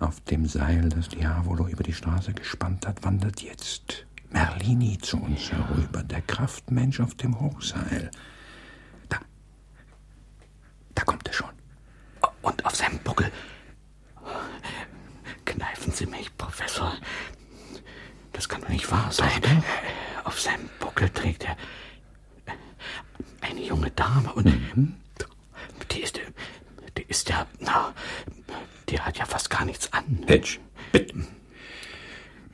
Auf 0.00 0.20
dem 0.20 0.46
Seil, 0.46 0.90
das 0.90 1.08
Diavolo 1.08 1.66
über 1.66 1.82
die 1.82 1.94
Straße 1.94 2.34
gespannt 2.34 2.86
hat, 2.86 3.02
wandert 3.04 3.40
jetzt 3.40 4.06
Merlini 4.28 4.98
zu 4.98 5.16
uns 5.16 5.50
herüber, 5.50 6.02
der 6.02 6.20
Kraftmensch 6.20 7.00
auf 7.00 7.14
dem 7.14 7.40
Hochseil. 7.40 8.10
Da. 9.08 9.18
Da 10.94 11.04
kommt 11.04 11.26
er 11.26 11.32
schon. 11.32 11.50
Und 12.42 12.66
auf 12.66 12.76
seinem 12.76 12.98
Buckel. 12.98 13.32
Kneifen 15.46 15.92
Sie 15.92 16.06
mich, 16.06 16.36
Professor. 16.36 16.92
Das 18.34 18.48
kann 18.48 18.60
doch 18.60 18.68
nicht 18.68 18.90
wahr 18.90 19.10
sein. 19.10 19.64
Auf 20.24 20.38
seinem 20.40 20.68
Buckel 20.78 21.08
trägt 21.08 21.44
er 21.44 21.56
eine 23.40 23.62
junge 23.62 23.90
Dame 23.92 24.32
und 24.32 24.52
die 25.90 26.00
ist, 26.00 26.20
die 26.98 27.02
ist 27.08 27.28
ja, 27.28 27.46
na, 27.60 27.94
die 28.88 29.00
hat 29.00 29.18
ja 29.18 29.24
fast 29.24 29.48
gar 29.50 29.64
nichts 29.64 29.92
an. 29.92 30.24
Hedge, 30.26 30.58
bitte. 30.92 31.26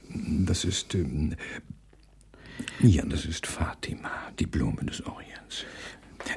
Das 0.08 0.64
ist, 0.64 0.94
ähm, 0.94 1.36
ja, 2.80 3.04
das 3.06 3.24
ist 3.24 3.46
Fatima, 3.46 4.10
die 4.38 4.46
Blume 4.46 4.84
des 4.84 5.04
Orients. 5.06 5.64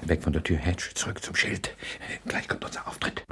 Weg 0.03 0.23
von 0.23 0.33
der 0.33 0.43
Tür, 0.43 0.57
Hedge, 0.57 0.91
zurück 0.93 1.23
zum 1.23 1.35
Schild. 1.35 1.75
Gleich 2.25 2.47
kommt 2.47 2.63
unser 2.63 2.87
Auftritt. 2.87 3.25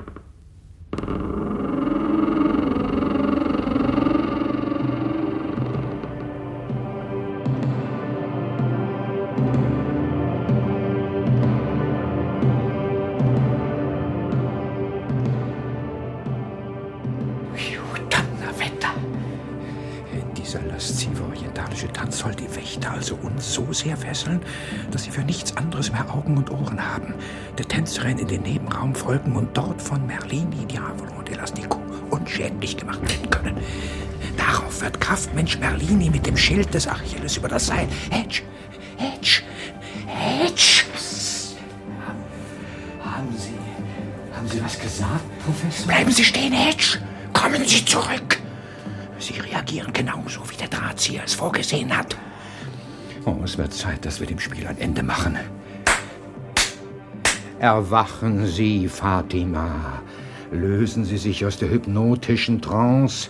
So 23.74 23.86
sehr 23.86 23.98
fesseln, 23.98 24.42
dass 24.92 25.04
sie 25.04 25.12
für 25.12 25.22
nichts 25.22 25.56
anderes 25.56 25.92
mehr 25.92 26.14
Augen 26.14 26.38
und 26.38 26.52
Ohren 26.52 26.86
haben, 26.86 27.14
der 27.58 27.68
Tänzerin 27.68 28.18
in 28.18 28.28
den 28.28 28.42
Nebenraum 28.42 28.94
folgen 28.94 29.36
und 29.36 29.56
dort 29.56 29.82
von 29.82 30.06
Merlini, 30.06 30.66
Diavolo 30.66 31.14
und 31.18 31.30
Elastico 31.30 31.80
unschädlich 32.10 32.76
gemacht 32.78 33.02
werden 33.02 33.30
können. 33.30 33.58
Darauf 34.38 34.82
wird 34.82 35.00
Kraftmensch 35.00 35.58
Merlini 35.60 36.10
mit 36.10 36.26
dem 36.26 36.36
Schild 36.36 36.74
des 36.74 36.88
Achilles 36.88 37.38
über 37.38 37.48
das 37.48 37.68
Seil. 37.68 37.88
Hedge, 38.10 38.42
Hedge, 38.98 39.42
Hedge! 40.06 40.84
Haben 43.04 43.38
Sie. 43.38 43.54
Haben 44.36 44.48
Sie 44.48 44.64
was 44.64 44.80
gesagt, 44.80 45.44
Professor? 45.46 45.88
Bleiben 45.88 46.12
Sie 46.12 46.24
stehen, 46.24 46.54
Hedge! 46.54 47.00
Kommen 47.34 47.64
Sie 47.66 47.86
zurück! 47.86 48.40
Sie 49.20 49.40
reagieren 49.40 49.94
genauso, 49.94 50.42
wie 50.50 50.58
der 50.58 50.68
Drahtzieher 50.68 51.24
es 51.24 51.36
vorgesehen 51.36 51.96
hat. 51.96 52.18
Oh, 53.26 53.38
es 53.44 53.58
wird 53.58 53.72
Zeit, 53.74 54.06
dass 54.06 54.20
wir 54.20 54.28
dem 54.28 54.40
Spiel 54.40 54.66
ein 54.66 54.80
Ende 54.80 55.04
machen. 55.04 55.38
Erwachen 57.60 58.48
Sie, 58.48 58.88
Fatima. 58.88 60.02
Lösen 60.52 61.06
Sie 61.06 61.18
sich 61.18 61.46
aus 61.46 61.58
der 61.58 61.70
hypnotischen 61.70 62.62
Trance. 62.62 63.30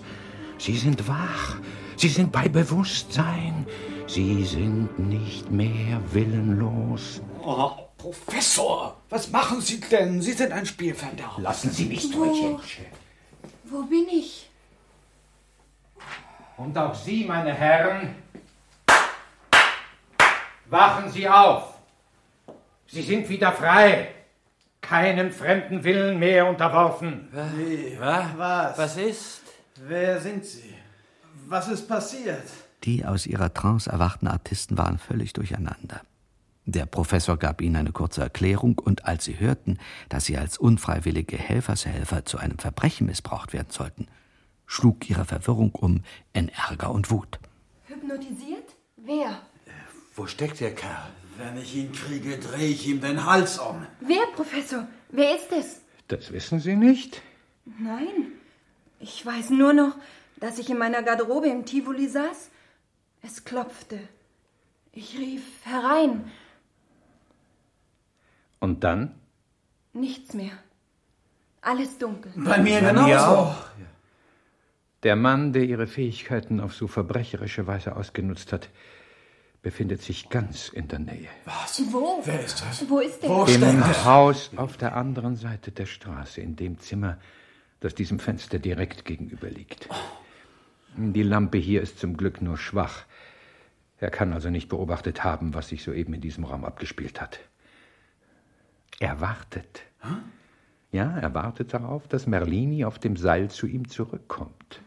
Sie 0.57 0.77
sind 0.77 1.07
wach. 1.09 1.57
Sie 1.97 2.07
sind 2.07 2.31
bei 2.31 2.47
Bewusstsein. 2.47 3.65
Sie 4.07 4.45
sind 4.45 4.97
nicht 4.97 5.51
mehr 5.51 6.01
willenlos. 6.11 7.21
Oh, 7.43 7.71
Professor, 7.97 8.95
was 9.09 9.29
machen 9.29 9.59
Sie 9.59 9.81
denn? 9.81 10.21
Sie 10.21 10.31
sind 10.31 10.53
ein 10.53 10.65
Spielverderber. 10.65 11.41
Lassen 11.41 11.69
Sie 11.69 11.85
mich 11.85 12.03
Hedge. 12.03 12.59
Wo 13.65 13.83
bin 13.83 14.07
ich? 14.09 14.49
Und 16.57 16.77
auch 16.77 16.95
Sie, 16.95 17.25
meine 17.25 17.53
Herren, 17.53 18.15
wachen 20.71 21.11
Sie 21.11 21.27
auf. 21.29 21.75
Sie 22.87 23.01
sind 23.01 23.29
wieder 23.29 23.51
frei, 23.51 24.09
keinem 24.81 25.31
fremden 25.31 25.83
Willen 25.83 26.17
mehr 26.17 26.47
unterworfen. 26.47 27.27
Wie? 27.55 27.97
Was? 27.99 28.77
Was 28.77 28.97
ist? 28.97 29.41
Wer 29.75 30.19
sind 30.19 30.45
Sie? 30.45 30.73
Was 31.47 31.67
ist 31.67 31.87
passiert? 31.87 32.43
Die 32.83 33.05
aus 33.05 33.27
ihrer 33.27 33.53
Trance 33.53 33.89
erwachten 33.89 34.27
Artisten 34.27 34.77
waren 34.77 34.97
völlig 34.97 35.33
durcheinander. 35.33 36.01
Der 36.65 36.85
Professor 36.85 37.37
gab 37.37 37.61
ihnen 37.61 37.75
eine 37.75 37.91
kurze 37.91 38.21
Erklärung, 38.21 38.79
und 38.79 39.05
als 39.05 39.25
sie 39.25 39.39
hörten, 39.39 39.77
dass 40.09 40.25
sie 40.25 40.37
als 40.37 40.57
unfreiwillige 40.57 41.37
Helfershelfer 41.37 42.25
zu 42.25 42.37
einem 42.37 42.59
Verbrechen 42.59 43.07
missbraucht 43.07 43.51
werden 43.51 43.71
sollten, 43.71 44.07
schlug 44.67 45.09
ihre 45.09 45.25
Verwirrung 45.25 45.71
um 45.71 46.03
in 46.33 46.49
Ärger 46.49 46.91
und 46.91 47.11
Wut. 47.11 47.39
Hypnotisiert? 47.87 48.75
Wer? 48.95 49.41
Wo 50.15 50.27
steckt 50.27 50.59
der 50.59 50.73
Kerl? 50.75 51.09
Wenn 51.37 51.57
ich 51.57 51.75
ihn 51.75 51.91
kriege, 51.91 52.37
drehe 52.37 52.67
ich 52.69 52.87
ihm 52.87 53.01
den 53.01 53.25
Hals 53.25 53.57
um. 53.59 53.85
Wer, 54.01 54.25
Professor? 54.35 54.87
Wer 55.09 55.35
ist 55.35 55.51
es? 55.51 55.81
Das 56.07 56.31
wissen 56.31 56.59
Sie 56.59 56.75
nicht? 56.75 57.21
Nein. 57.79 58.33
Ich 58.99 59.25
weiß 59.25 59.49
nur 59.51 59.73
noch, 59.73 59.95
dass 60.39 60.59
ich 60.59 60.69
in 60.69 60.77
meiner 60.77 61.01
Garderobe 61.03 61.47
im 61.47 61.65
Tivoli 61.65 62.07
saß. 62.07 62.49
Es 63.21 63.45
klopfte. 63.45 63.99
Ich 64.91 65.17
rief 65.17 65.43
herein. 65.63 66.29
Und 68.59 68.83
dann? 68.83 69.15
Nichts 69.93 70.33
mehr. 70.33 70.51
Alles 71.61 71.97
dunkel. 71.97 72.31
Bei 72.35 72.57
mir 72.59 72.81
Bei 72.81 72.89
genauso. 72.89 73.07
mir 73.07 73.27
auch. 73.29 73.55
Der 75.03 75.15
Mann, 75.15 75.53
der 75.53 75.63
ihre 75.63 75.87
Fähigkeiten 75.87 76.59
auf 76.59 76.75
so 76.75 76.87
verbrecherische 76.87 77.65
Weise 77.65 77.95
ausgenutzt 77.95 78.51
hat, 78.53 78.69
befindet 79.61 80.01
sich 80.01 80.29
ganz 80.29 80.69
in 80.69 80.87
der 80.87 80.99
Nähe. 80.99 81.29
Was? 81.45 81.81
Wo? 81.91 82.21
Wer 82.23 82.43
ist 82.43 82.61
das? 82.61 82.89
Wo 82.89 82.99
ist 82.99 83.21
der? 83.21 83.29
Wo 83.29 83.45
Im? 83.45 84.05
Haus 84.05 84.51
auf 84.55 84.77
der 84.77 84.95
anderen 84.95 85.35
Seite 85.35 85.71
der 85.71 85.85
Straße, 85.85 86.41
in 86.41 86.55
dem 86.55 86.79
Zimmer, 86.79 87.17
das 87.79 87.95
diesem 87.95 88.19
Fenster 88.19 88.59
direkt 88.59 89.05
gegenüber 89.05 89.49
liegt. 89.49 89.87
Die 90.97 91.23
Lampe 91.23 91.57
hier 91.57 91.81
ist 91.81 91.99
zum 91.99 92.17
Glück 92.17 92.41
nur 92.41 92.57
schwach. 92.57 93.05
Er 93.99 94.09
kann 94.09 94.33
also 94.33 94.49
nicht 94.49 94.67
beobachtet 94.67 95.23
haben, 95.23 95.53
was 95.53 95.69
sich 95.69 95.83
soeben 95.83 96.13
in 96.15 96.21
diesem 96.21 96.43
Raum 96.43 96.65
abgespielt 96.65 97.21
hat. 97.21 97.39
Er 98.99 99.21
wartet. 99.21 99.83
Ja, 100.91 101.17
er 101.17 101.33
wartet 101.33 101.73
darauf, 101.73 102.07
dass 102.07 102.27
Merlini 102.27 102.83
auf 102.83 102.99
dem 102.99 103.15
Seil 103.15 103.49
zu 103.49 103.67
ihm 103.67 103.87
zurückkommt. 103.87 104.81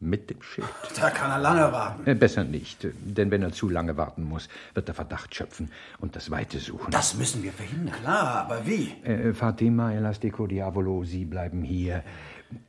Mit 0.00 0.30
dem 0.30 0.40
Schild. 0.42 0.68
Da 1.00 1.10
kann 1.10 1.28
er 1.30 1.38
lange 1.40 1.72
warten. 1.72 2.08
Äh, 2.08 2.14
Besser 2.14 2.44
nicht, 2.44 2.86
denn 3.02 3.32
wenn 3.32 3.42
er 3.42 3.50
zu 3.52 3.68
lange 3.68 3.96
warten 3.96 4.22
muss, 4.22 4.48
wird 4.74 4.88
er 4.88 4.94
Verdacht 4.94 5.34
schöpfen 5.34 5.72
und 5.98 6.14
das 6.14 6.30
Weite 6.30 6.60
suchen. 6.60 6.92
Das 6.92 7.14
müssen 7.14 7.42
wir 7.42 7.52
verhindern. 7.52 7.96
Klar, 8.00 8.44
aber 8.44 8.64
wie? 8.64 8.92
Äh, 9.02 9.32
Fatima, 9.34 9.92
Elastico, 9.92 10.46
Diavolo, 10.46 11.02
Sie 11.04 11.24
bleiben 11.24 11.62
hier. 11.62 12.04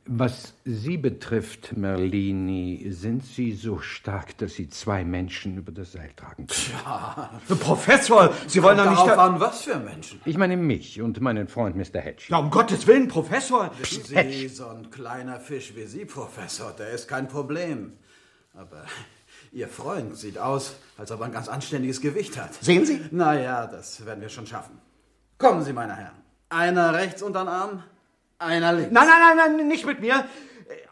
Was 0.04 0.52
Sie 0.64 0.98
betrifft, 0.98 1.74
Merlini, 1.76 2.88
sind 2.90 3.24
Sie 3.24 3.52
so 3.54 3.78
stark, 3.78 4.36
dass 4.38 4.54
Sie 4.54 4.68
zwei 4.68 5.04
Menschen 5.04 5.56
über 5.56 5.72
das 5.72 5.92
Seil 5.92 6.10
tragen 6.16 6.46
können? 6.46 6.80
Ja. 6.84 7.40
Professor, 7.60 8.34
Sie 8.46 8.62
wollen 8.62 8.76
doch 8.76 8.84
nicht... 8.90 8.96
darauf 8.96 9.14
da- 9.14 9.26
an, 9.26 9.40
was 9.40 9.62
für 9.62 9.78
Menschen. 9.78 10.20
Ich 10.26 10.36
meine 10.36 10.56
mich 10.58 11.00
und 11.00 11.20
meinen 11.22 11.48
Freund 11.48 11.76
Mr. 11.76 12.00
Hedge. 12.00 12.24
Ja, 12.28 12.38
um 12.38 12.50
Gottes 12.50 12.86
Willen, 12.86 13.08
Professor. 13.08 13.70
Wissen 13.78 14.04
Sie, 14.04 14.48
so 14.48 14.66
ein 14.68 14.90
kleiner 14.90 15.40
Fisch 15.40 15.74
wie 15.74 15.84
Sie, 15.86 16.04
Professor, 16.04 16.72
der 16.72 16.90
ist 16.90 17.08
kein 17.08 17.26
Problem. 17.28 17.94
Aber 18.52 18.84
Ihr 19.52 19.68
Freund 19.68 20.14
sieht 20.16 20.36
aus, 20.38 20.74
als 20.98 21.10
ob 21.10 21.20
er 21.20 21.26
ein 21.26 21.32
ganz 21.32 21.48
anständiges 21.48 22.00
Gewicht 22.02 22.36
hat. 22.38 22.52
Sehen 22.54 22.84
Sie? 22.84 23.00
Naja, 23.12 23.66
das 23.66 24.04
werden 24.04 24.20
wir 24.20 24.28
schon 24.28 24.46
schaffen. 24.46 24.78
Kommen 25.38 25.62
Sie, 25.64 25.72
meine 25.72 25.96
Herren. 25.96 26.16
Einer 26.50 26.92
rechts 26.92 27.22
unter 27.22 27.44
den 27.44 27.48
Arm, 27.48 27.82
einer 28.40 28.72
links. 28.72 28.92
Nein, 28.92 29.06
nein, 29.06 29.36
nein, 29.36 29.56
nein, 29.56 29.68
nicht 29.68 29.86
mit 29.86 30.00
mir. 30.00 30.24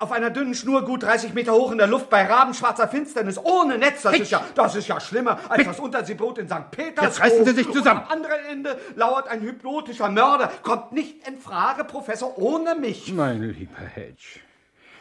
Auf 0.00 0.10
einer 0.10 0.30
dünnen 0.30 0.54
Schnur, 0.54 0.84
gut 0.84 1.04
30 1.04 1.34
Meter 1.34 1.52
hoch 1.52 1.70
in 1.70 1.78
der 1.78 1.86
Luft, 1.86 2.10
bei 2.10 2.24
rabenschwarzer 2.24 2.88
Finsternis, 2.88 3.38
ohne 3.38 3.78
Netz. 3.78 4.02
Das 4.02 4.18
ist 4.18 4.30
ja, 4.30 4.44
das 4.54 4.74
ist 4.74 4.88
ja 4.88 5.00
schlimmer 5.00 5.38
als 5.48 5.64
das 5.64 5.78
Unterseebrot 5.78 6.38
in 6.38 6.48
St. 6.48 6.70
Petersburg. 6.70 7.04
Jetzt 7.04 7.20
reißen 7.20 7.44
Sie 7.44 7.52
sich 7.52 7.70
zusammen. 7.70 8.00
Und 8.00 8.06
am 8.06 8.12
anderen 8.12 8.44
Ende 8.50 8.78
lauert 8.96 9.28
ein 9.28 9.40
hypnotischer 9.40 10.08
Mörder. 10.10 10.50
Kommt 10.62 10.92
nicht 10.92 11.26
in 11.28 11.38
Frage, 11.38 11.84
Professor, 11.84 12.36
ohne 12.38 12.74
mich. 12.74 13.12
Mein 13.12 13.40
lieber 13.40 13.80
Hedge, 13.94 14.40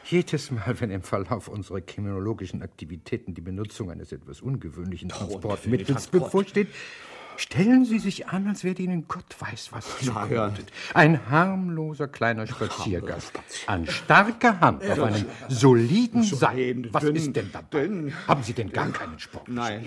jedes 0.06 0.52
Mal, 0.52 0.80
wenn 0.80 0.92
im 0.92 1.02
Verlauf 1.02 1.48
unserer 1.48 1.82
kriminologischen 1.82 2.62
Aktivitäten 2.62 3.34
die 3.34 3.42
Benutzung 3.42 3.90
eines 3.90 4.12
etwas 4.12 4.42
ungewöhnlichen 4.42 5.10
Transportmittels 5.10 5.88
Transport. 5.88 6.24
bevorsteht, 6.26 6.68
stellen 7.38 7.86
Sie 7.86 8.00
sich 8.00 8.28
an, 8.28 8.48
als 8.48 8.64
werde 8.64 8.84
Ihnen 8.84 9.08
Gott 9.08 9.36
weiß 9.40 9.70
was 9.72 10.00
zugemutet. 10.00 10.72
Ein 10.94 11.30
harmloser 11.30 12.08
kleiner 12.08 12.48
Spaziergang. 12.48 13.22
An 13.68 13.88
starker 13.88 14.60
Hand 14.60 14.84
auf 14.90 15.02
einem 15.02 15.26
soliden 15.48 16.24
Seil. 16.24 16.88
Was 16.92 17.04
ist 17.04 17.36
denn 17.36 17.52
dabei? 17.52 18.12
Haben 18.28 18.44
Sie 18.44 18.54
denn 18.54 18.72
gar 18.72 18.90
keinen 18.90 19.20
Sport? 19.20 19.48
Nein. 19.48 19.86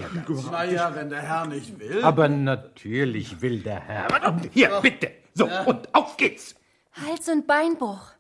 Naja, 0.50 0.94
wenn 0.94 1.10
der 1.10 1.22
Herr 1.22 1.46
nicht 1.46 1.78
will. 1.78 2.02
Aber 2.02 2.28
natürlich 2.28 3.40
will 3.40 3.60
der 3.60 3.80
Herr. 3.80 4.08
Hier, 4.52 4.80
bitte. 4.82 5.10
So, 5.34 5.48
und 5.66 5.94
auf 5.94 6.16
geht's. 6.16 6.54
Hals- 6.92 7.28
und 7.28 7.46
Beinbruch. 7.46 8.12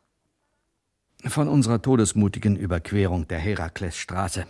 Von 1.26 1.48
unserer 1.48 1.82
todesmutigen 1.82 2.56
Überquerung 2.56 3.28
der 3.28 3.38
Heraklesstraße 3.38 4.46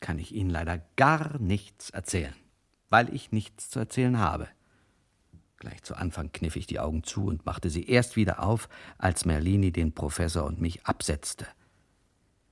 kann 0.00 0.18
ich 0.18 0.34
Ihnen 0.34 0.50
leider 0.50 0.80
gar 0.96 1.38
nichts 1.38 1.90
erzählen, 1.90 2.34
weil 2.90 3.14
ich 3.14 3.32
nichts 3.32 3.70
zu 3.70 3.78
erzählen 3.78 4.18
habe. 4.18 4.48
Gleich 5.58 5.82
zu 5.82 5.96
Anfang 5.96 6.30
kniff 6.32 6.54
ich 6.56 6.66
die 6.66 6.78
Augen 6.78 7.02
zu 7.02 7.26
und 7.26 7.44
machte 7.44 7.68
sie 7.68 7.84
erst 7.84 8.16
wieder 8.16 8.42
auf, 8.42 8.68
als 8.96 9.24
Merlini 9.24 9.72
den 9.72 9.92
Professor 9.92 10.44
und 10.44 10.60
mich 10.60 10.86
absetzte. 10.86 11.46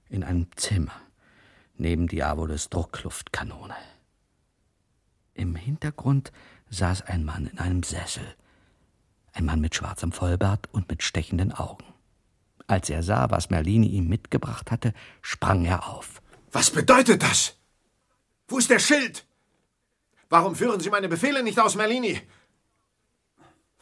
In 0.09 0.25
einem 0.25 0.49
Zimmer, 0.57 1.01
neben 1.77 2.09
Diaboles 2.09 2.69
Druckluftkanone. 2.69 3.77
Im 5.35 5.55
Hintergrund 5.55 6.33
saß 6.71 7.03
ein 7.03 7.25
Mann 7.25 7.47
in 7.47 7.59
einem 7.59 7.83
Sessel. 7.83 8.25
Ein 9.33 9.45
Mann 9.45 9.61
mit 9.61 9.75
schwarzem 9.75 10.13
Vollbart 10.13 10.69
und 10.73 10.89
mit 10.89 11.03
stechenden 11.03 11.53
Augen. 11.53 11.85
Als 12.67 12.91
er 12.91 13.03
sah, 13.03 13.31
was 13.31 13.51
Merlini 13.51 13.89
ihm 13.89 14.09
mitgebracht 14.09 14.71
hatte, 14.71 14.93
sprang 15.23 15.65
er 15.65 15.89
auf. 15.89 16.21
Was 16.51 16.71
bedeutet 16.71 17.23
das? 17.23 17.57
Wo 18.49 18.59
ist 18.59 18.71
der 18.71 18.79
Schild? 18.79 19.27
Warum 20.29 20.55
führen 20.55 20.81
Sie 20.81 20.91
meine 20.91 21.09
Befehle 21.09 21.43
nicht 21.43 21.59
aus, 21.59 21.77
Merlini? 21.77 22.21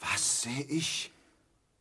Was 0.00 0.42
sehe 0.42 0.64
ich? 0.64 1.12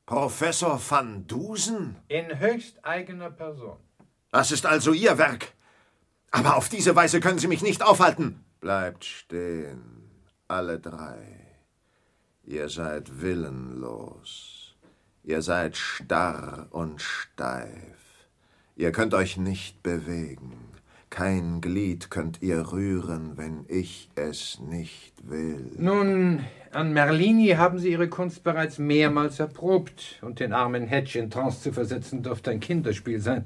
Professor 0.05 0.79
van 0.89 1.27
Dusen? 1.27 1.97
In 2.07 2.39
höchst 2.39 2.83
eigener 2.85 3.31
Person. 3.31 3.77
Das 4.31 4.51
ist 4.51 4.65
also 4.65 4.93
Ihr 4.93 5.17
Werk. 5.17 5.53
Aber 6.31 6.55
auf 6.55 6.69
diese 6.69 6.95
Weise 6.95 7.19
können 7.19 7.39
Sie 7.39 7.47
mich 7.47 7.61
nicht 7.61 7.83
aufhalten. 7.83 8.43
Bleibt 8.59 9.05
stehen, 9.05 10.09
alle 10.47 10.79
drei. 10.79 11.43
Ihr 12.43 12.69
seid 12.69 13.21
willenlos. 13.21 14.75
Ihr 15.23 15.41
seid 15.41 15.77
starr 15.77 16.67
und 16.71 17.01
steif. 17.01 17.97
Ihr 18.75 18.91
könnt 18.91 19.13
euch 19.13 19.37
nicht 19.37 19.83
bewegen. 19.83 20.72
Kein 21.13 21.61
Glied 21.61 22.09
könnt 22.09 22.41
ihr 22.41 22.71
rühren, 22.71 23.37
wenn 23.37 23.65
ich 23.67 24.09
es 24.15 24.59
nicht 24.59 25.13
will. 25.29 25.69
Nun, 25.77 26.43
an 26.71 26.91
Merlini 26.91 27.49
haben 27.49 27.77
Sie 27.77 27.91
Ihre 27.91 28.09
Kunst 28.09 28.43
bereits 28.43 28.79
mehrmals 28.79 29.39
erprobt. 29.39 30.17
Und 30.23 30.39
den 30.39 30.53
armen 30.53 30.87
Hedge 30.87 31.19
in 31.19 31.29
Trance 31.29 31.61
zu 31.61 31.71
versetzen, 31.71 32.23
dürfte 32.23 32.49
ein 32.49 32.59
Kinderspiel 32.59 33.19
sein. 33.19 33.45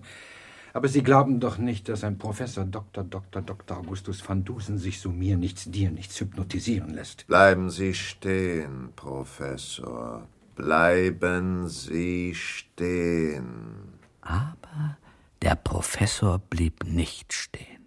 Aber 0.71 0.87
Sie 0.87 1.03
glauben 1.03 1.41
doch 1.41 1.57
nicht, 1.57 1.89
dass 1.89 2.05
ein 2.05 2.17
Professor 2.17 2.63
Dr. 2.63 3.03
Dr. 3.03 3.41
Dr. 3.41 3.77
Augustus 3.79 4.23
van 4.25 4.45
Dusen 4.45 4.77
sich 4.77 5.01
so 5.01 5.09
mir 5.09 5.35
nichts, 5.35 5.69
dir 5.69 5.91
nichts 5.91 6.17
hypnotisieren 6.21 6.91
lässt. 6.91 7.27
Bleiben 7.27 7.69
Sie 7.69 7.93
stehen, 7.93 8.93
Professor. 8.95 10.25
Bleiben 10.55 11.67
Sie 11.67 12.33
stehen. 12.33 13.99
Aber 14.21 14.97
der 15.41 15.55
Professor 15.55 16.39
blieb 16.39 16.83
nicht 16.83 17.33
stehen. 17.33 17.85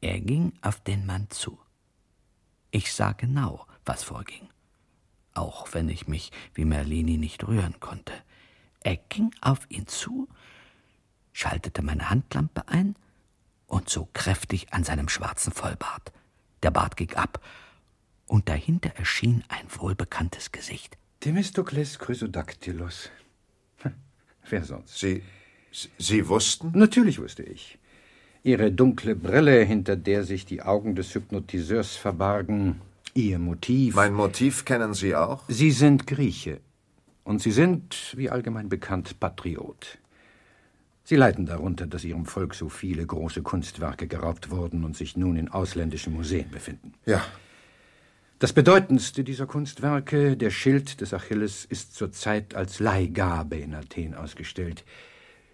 Er 0.00 0.20
ging 0.20 0.52
auf 0.62 0.80
den 0.80 1.06
Mann 1.06 1.28
zu. 1.30 1.58
Ich 2.70 2.92
sah 2.92 3.12
genau, 3.12 3.66
was 3.84 4.04
vorging, 4.04 4.48
auch 5.34 5.72
wenn 5.72 5.88
ich 5.88 6.08
mich 6.08 6.32
wie 6.54 6.64
Merlini 6.64 7.16
nicht 7.16 7.46
rühren 7.46 7.80
konnte. 7.80 8.12
Er 8.80 8.96
ging 8.96 9.30
auf 9.40 9.70
ihn 9.70 9.86
zu, 9.86 10.28
schaltete 11.32 11.82
meine 11.82 12.10
Handlampe 12.10 12.68
ein 12.68 12.96
und 13.66 13.88
zog 13.88 14.14
kräftig 14.14 14.72
an 14.72 14.84
seinem 14.84 15.08
schwarzen 15.08 15.52
Vollbart. 15.52 16.12
Der 16.62 16.70
Bart 16.70 16.96
ging 16.96 17.14
ab, 17.14 17.42
und 18.26 18.48
dahinter 18.48 18.90
erschien 18.96 19.44
ein 19.48 19.66
wohlbekanntes 19.68 20.52
Gesicht. 20.52 20.98
Themistokles 21.20 21.98
Chrysodactylus. 21.98 23.10
Wer 24.48 24.64
sonst? 24.64 24.98
Sie, 24.98 25.22
Sie 25.98 26.28
wussten? 26.28 26.72
Natürlich 26.74 27.18
wusste 27.18 27.42
ich. 27.42 27.78
Ihre 28.42 28.70
dunkle 28.70 29.16
Brille, 29.16 29.62
hinter 29.62 29.96
der 29.96 30.22
sich 30.24 30.46
die 30.46 30.62
Augen 30.62 30.94
des 30.94 31.14
Hypnotiseurs 31.14 31.96
verbargen, 31.96 32.80
Ihr 33.14 33.38
Motiv. 33.38 33.94
Mein 33.94 34.12
Motiv 34.12 34.64
kennen 34.64 34.94
Sie 34.94 35.16
auch? 35.16 35.42
Sie 35.48 35.70
sind 35.70 36.06
Grieche. 36.06 36.60
Und 37.24 37.42
Sie 37.42 37.50
sind, 37.50 38.14
wie 38.16 38.30
allgemein 38.30 38.68
bekannt, 38.68 39.18
Patriot. 39.18 39.98
Sie 41.02 41.16
leiden 41.16 41.46
darunter, 41.46 41.86
dass 41.86 42.04
Ihrem 42.04 42.26
Volk 42.26 42.54
so 42.54 42.68
viele 42.68 43.06
große 43.06 43.42
Kunstwerke 43.42 44.06
geraubt 44.06 44.50
wurden 44.50 44.84
und 44.84 44.96
sich 44.96 45.16
nun 45.16 45.36
in 45.36 45.48
ausländischen 45.48 46.12
Museen 46.12 46.50
befinden. 46.50 46.92
Ja. 47.04 47.24
Das 48.38 48.52
bedeutendste 48.52 49.24
dieser 49.24 49.46
Kunstwerke, 49.46 50.36
der 50.36 50.50
Schild 50.50 51.00
des 51.00 51.14
Achilles, 51.14 51.64
ist 51.64 51.94
zurzeit 51.94 52.54
als 52.54 52.80
Leihgabe 52.80 53.56
in 53.56 53.74
Athen 53.74 54.14
ausgestellt. 54.14 54.84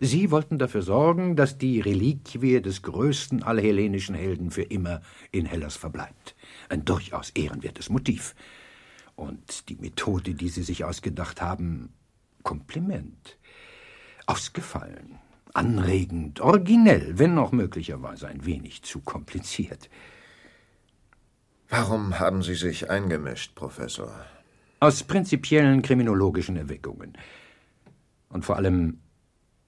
Sie 0.05 0.32
wollten 0.32 0.59
dafür 0.59 0.82
sorgen, 0.82 1.36
dass 1.36 1.59
die 1.59 1.78
Reliquie 1.80 2.61
des 2.61 2.82
größten 2.82 3.44
aller 3.44 3.62
hellenischen 3.62 4.16
Helden 4.16 4.50
für 4.50 4.64
immer 4.64 5.00
in 5.30 5.46
Hellas 5.46 5.76
verbleibt. 5.76 6.34
Ein 6.68 6.84
durchaus 6.84 7.30
ehrenwertes 7.30 7.88
Motiv. 7.88 8.34
Und 9.14 9.68
die 9.68 9.76
Methode, 9.76 10.34
die 10.34 10.48
Sie 10.48 10.64
sich 10.64 10.82
ausgedacht 10.84 11.40
haben, 11.40 11.90
Kompliment. 12.42 13.38
Ausgefallen, 14.26 15.20
anregend, 15.55 16.40
originell, 16.40 17.16
wenn 17.20 17.38
auch 17.38 17.53
möglicherweise 17.53 18.26
ein 18.26 18.44
wenig 18.44 18.82
zu 18.82 18.98
kompliziert. 19.03 19.88
Warum 21.68 22.18
haben 22.18 22.42
Sie 22.42 22.57
sich 22.57 22.90
eingemischt, 22.90 23.55
Professor? 23.55 24.12
Aus 24.80 25.05
prinzipiellen 25.05 25.80
kriminologischen 25.80 26.57
Erwägungen. 26.57 27.16
Und 28.30 28.44
vor 28.44 28.57
allem, 28.57 28.98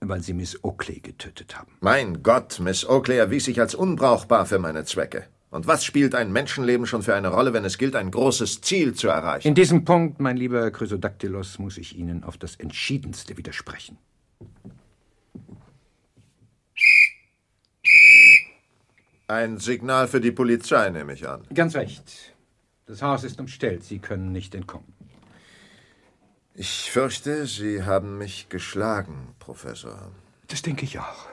weil 0.09 0.23
Sie 0.23 0.35
Miss 0.35 0.63
Oakley 0.63 1.01
getötet 1.01 1.57
haben. 1.57 1.73
Mein 1.81 2.23
Gott, 2.23 2.61
Miss 2.61 2.89
Oakley 2.89 3.19
erwies 3.19 3.45
sich 3.45 3.61
als 3.61 3.75
unbrauchbar 3.75 4.47
für 4.47 4.59
meine 4.59 4.85
Zwecke. 4.85 5.25
Und 5.51 5.69
was 5.69 5.85
spielt 5.85 6.17
ein 6.17 6.33
Menschenleben 6.33 6.85
schon 6.85 7.03
für 7.03 7.15
eine 7.15 7.29
Rolle, 7.29 7.53
wenn 7.53 7.65
es 7.65 7.79
gilt, 7.79 7.95
ein 7.95 8.11
großes 8.11 8.61
Ziel 8.61 8.95
zu 8.95 9.07
erreichen? 9.07 9.47
In 9.47 9.55
diesem 9.55 9.85
Punkt, 9.85 10.19
mein 10.19 10.37
lieber 10.37 10.69
Chrysodactylos, 10.73 11.61
muss 11.61 11.79
ich 11.79 11.97
Ihnen 11.97 12.25
auf 12.25 12.37
das 12.37 12.57
Entschiedenste 12.57 13.37
widersprechen. 13.37 13.97
Ein 19.29 19.59
Signal 19.59 20.09
für 20.09 20.21
die 20.21 20.33
Polizei, 20.33 20.91
nehme 20.91 21.13
ich 21.15 21.29
an. 21.29 21.43
Ganz 21.55 21.77
recht. 21.77 22.35
Das 22.87 23.01
Haus 23.01 23.25
ist 23.25 23.41
umstellt. 23.41 23.85
Sie 23.85 24.01
können 24.01 24.33
nicht 24.33 24.55
entkommen. 24.55 24.93
Ich 26.57 26.91
fürchte, 26.93 27.47
Sie 27.47 27.83
haben 27.83 28.17
mich 28.19 28.49
geschlagen, 28.49 29.35
Professor. 29.41 30.13
Das 30.47 30.63
denke 30.63 30.85
ich 30.85 31.01
auch. 31.01 31.27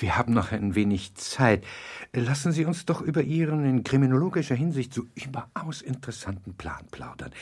Wir 0.00 0.16
haben 0.16 0.32
noch 0.32 0.52
ein 0.52 0.76
wenig 0.76 1.14
Zeit. 1.16 1.64
Lassen 2.12 2.52
Sie 2.52 2.64
uns 2.64 2.86
doch 2.86 3.00
über 3.00 3.22
Ihren 3.22 3.64
in 3.64 3.82
kriminologischer 3.82 4.54
Hinsicht 4.54 4.94
so 4.94 5.06
überaus 5.14 5.82
interessanten 5.82 6.54
Plan 6.54 6.86
plaudern. 6.92 7.32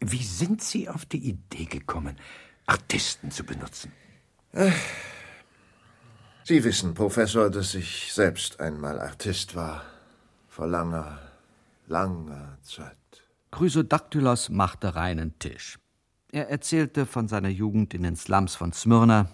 Wie 0.00 0.22
sind 0.22 0.62
Sie 0.62 0.88
auf 0.88 1.04
die 1.04 1.28
Idee 1.28 1.64
gekommen, 1.64 2.16
Artisten 2.66 3.32
zu 3.32 3.44
benutzen? 3.44 3.92
Sie 6.44 6.62
wissen, 6.62 6.94
Professor, 6.94 7.50
dass 7.50 7.74
ich 7.74 8.12
selbst 8.12 8.60
einmal 8.60 9.00
Artist 9.00 9.56
war. 9.56 9.84
Vor 10.48 10.68
langer, 10.68 11.18
langer 11.88 12.58
Zeit. 12.62 12.97
Chrysodactylos 13.50 14.50
machte 14.50 14.94
reinen 14.94 15.38
Tisch. 15.38 15.78
Er 16.30 16.50
erzählte 16.50 17.06
von 17.06 17.28
seiner 17.28 17.48
Jugend 17.48 17.94
in 17.94 18.02
den 18.02 18.16
Slums 18.16 18.54
von 18.54 18.72
Smyrna, 18.72 19.30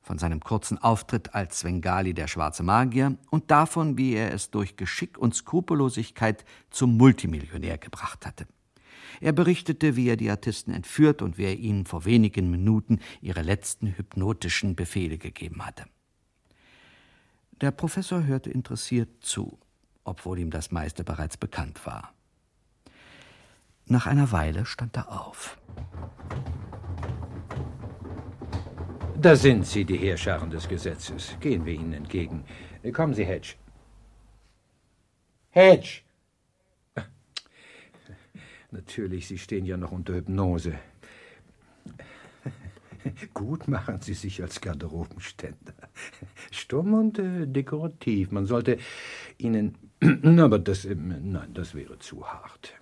von 0.00 0.18
seinem 0.18 0.40
kurzen 0.40 0.78
Auftritt 0.78 1.34
als 1.34 1.60
Svengali 1.60 2.14
der 2.14 2.28
schwarze 2.28 2.62
Magier 2.62 3.18
und 3.30 3.50
davon, 3.50 3.98
wie 3.98 4.14
er 4.14 4.32
es 4.32 4.50
durch 4.50 4.76
Geschick 4.76 5.18
und 5.18 5.34
Skrupellosigkeit 5.34 6.44
zum 6.70 6.96
Multimillionär 6.96 7.78
gebracht 7.78 8.24
hatte. 8.24 8.46
Er 9.20 9.32
berichtete, 9.32 9.96
wie 9.96 10.08
er 10.08 10.16
die 10.16 10.30
Artisten 10.30 10.72
entführt 10.72 11.20
und 11.20 11.36
wie 11.38 11.44
er 11.44 11.58
ihnen 11.58 11.84
vor 11.84 12.04
wenigen 12.04 12.50
Minuten 12.50 13.00
ihre 13.20 13.42
letzten 13.42 13.88
hypnotischen 13.98 14.76
Befehle 14.76 15.18
gegeben 15.18 15.66
hatte. 15.66 15.84
Der 17.60 17.72
Professor 17.72 18.24
hörte 18.24 18.50
interessiert 18.50 19.08
zu, 19.20 19.58
obwohl 20.04 20.38
ihm 20.38 20.50
das 20.50 20.70
meiste 20.70 21.02
bereits 21.02 21.36
bekannt 21.36 21.84
war. 21.84 22.14
Nach 23.88 24.06
einer 24.06 24.32
Weile 24.32 24.66
stand 24.66 24.96
er 24.96 25.10
auf. 25.10 25.58
Da 29.20 29.34
sind 29.34 29.66
Sie, 29.66 29.84
die 29.84 29.96
Heerscharen 29.96 30.50
des 30.50 30.68
Gesetzes. 30.68 31.36
Gehen 31.40 31.64
wir 31.64 31.72
Ihnen 31.72 31.94
entgegen. 31.94 32.44
Kommen 32.92 33.14
Sie, 33.14 33.24
Hedge. 33.24 33.54
Hedge! 35.50 36.02
Natürlich, 38.70 39.26
Sie 39.26 39.38
stehen 39.38 39.64
ja 39.64 39.76
noch 39.76 39.92
unter 39.92 40.14
Hypnose. 40.14 40.74
Gut 43.32 43.66
machen 43.66 44.00
Sie 44.02 44.14
sich 44.14 44.42
als 44.42 44.60
Garderobenständer. 44.60 45.72
Stumm 46.50 46.92
und 46.92 47.18
äh, 47.18 47.46
dekorativ. 47.46 48.30
Man 48.30 48.44
sollte 48.44 48.78
Ihnen. 49.38 49.78
Aber 50.38 50.58
das. 50.58 50.84
Äh, 50.84 50.94
nein, 50.94 51.54
das 51.54 51.74
wäre 51.74 51.98
zu 51.98 52.26
hart. 52.26 52.77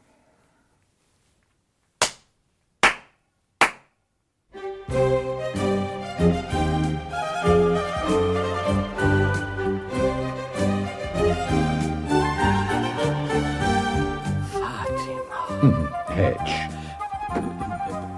Hedge. 4.88 4.98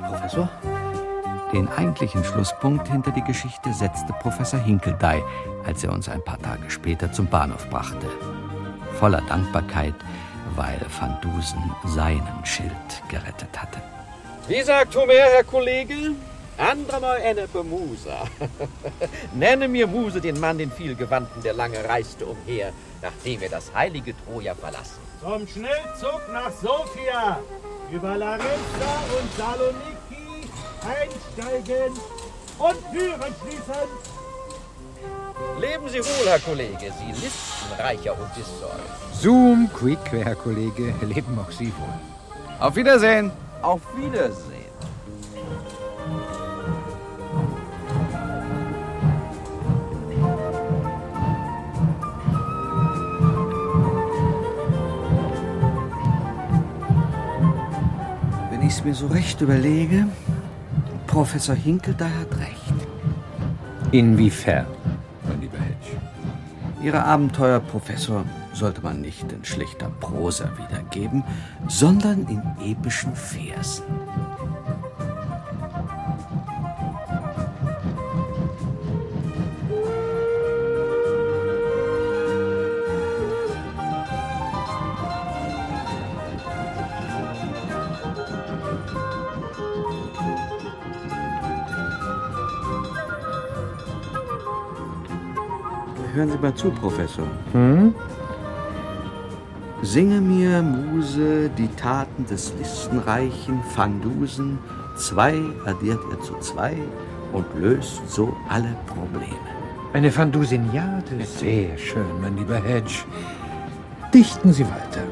Professor? 0.02 0.48
Den 1.54 1.68
eigentlichen 1.68 2.22
Schlusspunkt 2.22 2.86
hinter 2.88 3.12
die 3.12 3.22
Geschichte 3.22 3.72
setzte 3.72 4.12
Professor 4.20 4.60
Hinkeldey, 4.60 5.22
als 5.64 5.82
er 5.84 5.92
uns 5.92 6.08
ein 6.10 6.22
paar 6.22 6.38
Tage 6.38 6.70
später 6.70 7.10
zum 7.10 7.26
Bahnhof 7.28 7.66
brachte. 7.70 8.06
Voller 8.98 9.22
Dankbarkeit, 9.22 9.94
weil 10.54 10.78
Van 11.00 11.16
Dusen 11.22 11.72
seinen 11.86 12.44
Schild 12.44 12.72
gerettet 13.08 13.58
hatte. 13.58 13.80
Wie 14.46 14.60
sagt 14.60 14.94
Homer, 14.94 15.14
Herr 15.14 15.44
Kollege? 15.44 16.14
Andrer 16.58 17.18
Ennepe 17.22 17.62
Musa. 17.62 18.24
Nenne 19.34 19.68
mir 19.68 19.86
Muse 19.86 20.20
den 20.20 20.38
Mann, 20.40 20.58
den 20.58 20.72
vielgewandten, 20.72 21.42
der 21.42 21.54
lange 21.54 21.84
reiste 21.88 22.26
umher, 22.26 22.72
nachdem 23.00 23.42
er 23.42 23.48
das 23.48 23.72
heilige 23.72 24.14
Troja 24.24 24.54
verlassen. 24.54 24.98
Zum 25.20 25.46
Schnellzug 25.46 26.20
nach 26.32 26.50
Sofia, 26.50 27.38
über 27.92 28.16
Larissa 28.16 28.92
und 29.18 29.32
Saloniki 29.36 30.48
einsteigen 30.82 31.92
und 32.58 32.76
Türen 32.92 33.34
schließen. 33.40 33.88
Leben 35.60 35.88
Sie 35.88 35.98
wohl, 35.98 36.28
Herr 36.28 36.40
Kollege, 36.40 36.92
Sie 36.98 37.12
listenreicher 37.20 38.12
Odysseus. 38.12 38.72
Zoom, 39.12 39.70
quick, 39.72 39.98
Herr 40.10 40.34
Kollege. 40.34 40.92
Leben 41.02 41.38
auch 41.38 41.50
Sie 41.52 41.72
wohl. 41.78 42.00
Auf 42.58 42.74
Wiedersehen. 42.74 43.30
Auf 43.62 43.80
Wiedersehen. 43.96 44.57
Ich 58.68 58.74
es 58.74 58.84
mir 58.84 58.94
so 58.94 59.06
recht 59.06 59.40
überlege, 59.40 60.06
Professor 61.06 61.54
Hinkeldey 61.54 62.04
hat 62.04 62.38
recht. 62.38 62.74
Inwiefern, 63.92 64.66
mein 65.26 65.40
lieber 65.40 65.56
Hedge? 65.56 65.96
Ihre 66.82 67.02
Abenteuer, 67.02 67.60
Professor, 67.60 68.26
sollte 68.52 68.82
man 68.82 69.00
nicht 69.00 69.32
in 69.32 69.42
schlichter 69.42 69.90
Prosa 70.00 70.50
wiedergeben, 70.58 71.24
sondern 71.66 72.26
in 72.28 72.42
epischen 72.62 73.14
Versen. 73.14 73.84
Hören 96.18 96.32
Sie 96.32 96.38
mal 96.38 96.54
zu, 96.56 96.70
Professor. 96.72 97.28
Hm? 97.52 97.94
Singe 99.82 100.20
mir, 100.20 100.62
Muse, 100.62 101.48
die 101.56 101.68
Taten 101.76 102.26
des 102.26 102.52
listenreichen 102.58 103.60
Van 103.76 104.00
Zwei 104.96 105.36
addiert 105.64 106.00
er 106.10 106.20
zu 106.20 106.36
zwei 106.40 106.74
und 107.32 107.46
löst 107.54 108.02
so 108.10 108.36
alle 108.48 108.74
Probleme. 108.88 109.52
Eine 109.92 110.10
Vandusiniade? 110.10 111.24
Sehr 111.24 111.78
schön, 111.78 112.20
mein 112.20 112.36
lieber 112.36 112.56
Hedge. 112.56 113.04
Dichten 114.12 114.52
Sie 114.52 114.64
weiter. 114.64 115.04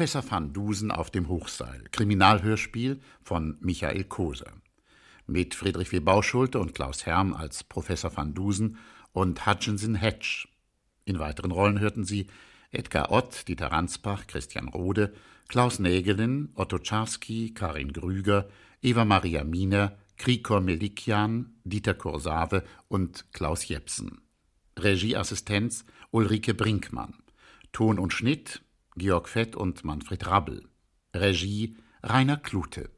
Professor 0.00 0.24
van 0.30 0.54
Dusen 0.54 0.90
auf 0.90 1.10
dem 1.10 1.28
Hochseil, 1.28 1.84
Kriminalhörspiel 1.92 3.02
von 3.22 3.58
Michael 3.60 4.04
Koser. 4.04 4.50
Mit 5.26 5.54
Friedrich 5.54 5.92
W. 5.92 6.00
Bauschulte 6.00 6.58
und 6.58 6.74
Klaus 6.74 7.04
Herm 7.04 7.34
als 7.34 7.64
Professor 7.64 8.16
van 8.16 8.32
Dusen 8.32 8.78
und 9.12 9.44
Hutchinson 9.44 9.96
Hedge. 9.96 10.48
In 11.04 11.18
weiteren 11.18 11.50
Rollen 11.50 11.80
hörten 11.80 12.04
sie 12.04 12.28
Edgar 12.70 13.12
Ott, 13.12 13.46
Dieter 13.46 13.72
Ransbach, 13.72 14.26
Christian 14.26 14.68
Rode, 14.68 15.12
Klaus 15.48 15.78
Nägelin, 15.78 16.48
Otto 16.54 16.78
Czarski, 16.78 17.52
Karin 17.52 17.92
Grüger, 17.92 18.48
Eva 18.80 19.04
Maria 19.04 19.44
Miner, 19.44 19.98
Krikor 20.16 20.62
Melikian, 20.62 21.52
Dieter 21.64 21.92
Kursave 21.92 22.64
und 22.88 23.26
Klaus 23.34 23.68
Jepsen. 23.68 24.22
Regieassistenz 24.78 25.84
Ulrike 26.10 26.54
Brinkmann. 26.54 27.18
Ton 27.72 27.98
und 27.98 28.14
Schnitt 28.14 28.62
Georg 29.00 29.30
Fett 29.30 29.56
und 29.56 29.82
Manfred 29.82 30.26
Rabbel. 30.26 30.68
Regie 31.14 31.78
Rainer 32.02 32.36
Klute 32.36 32.90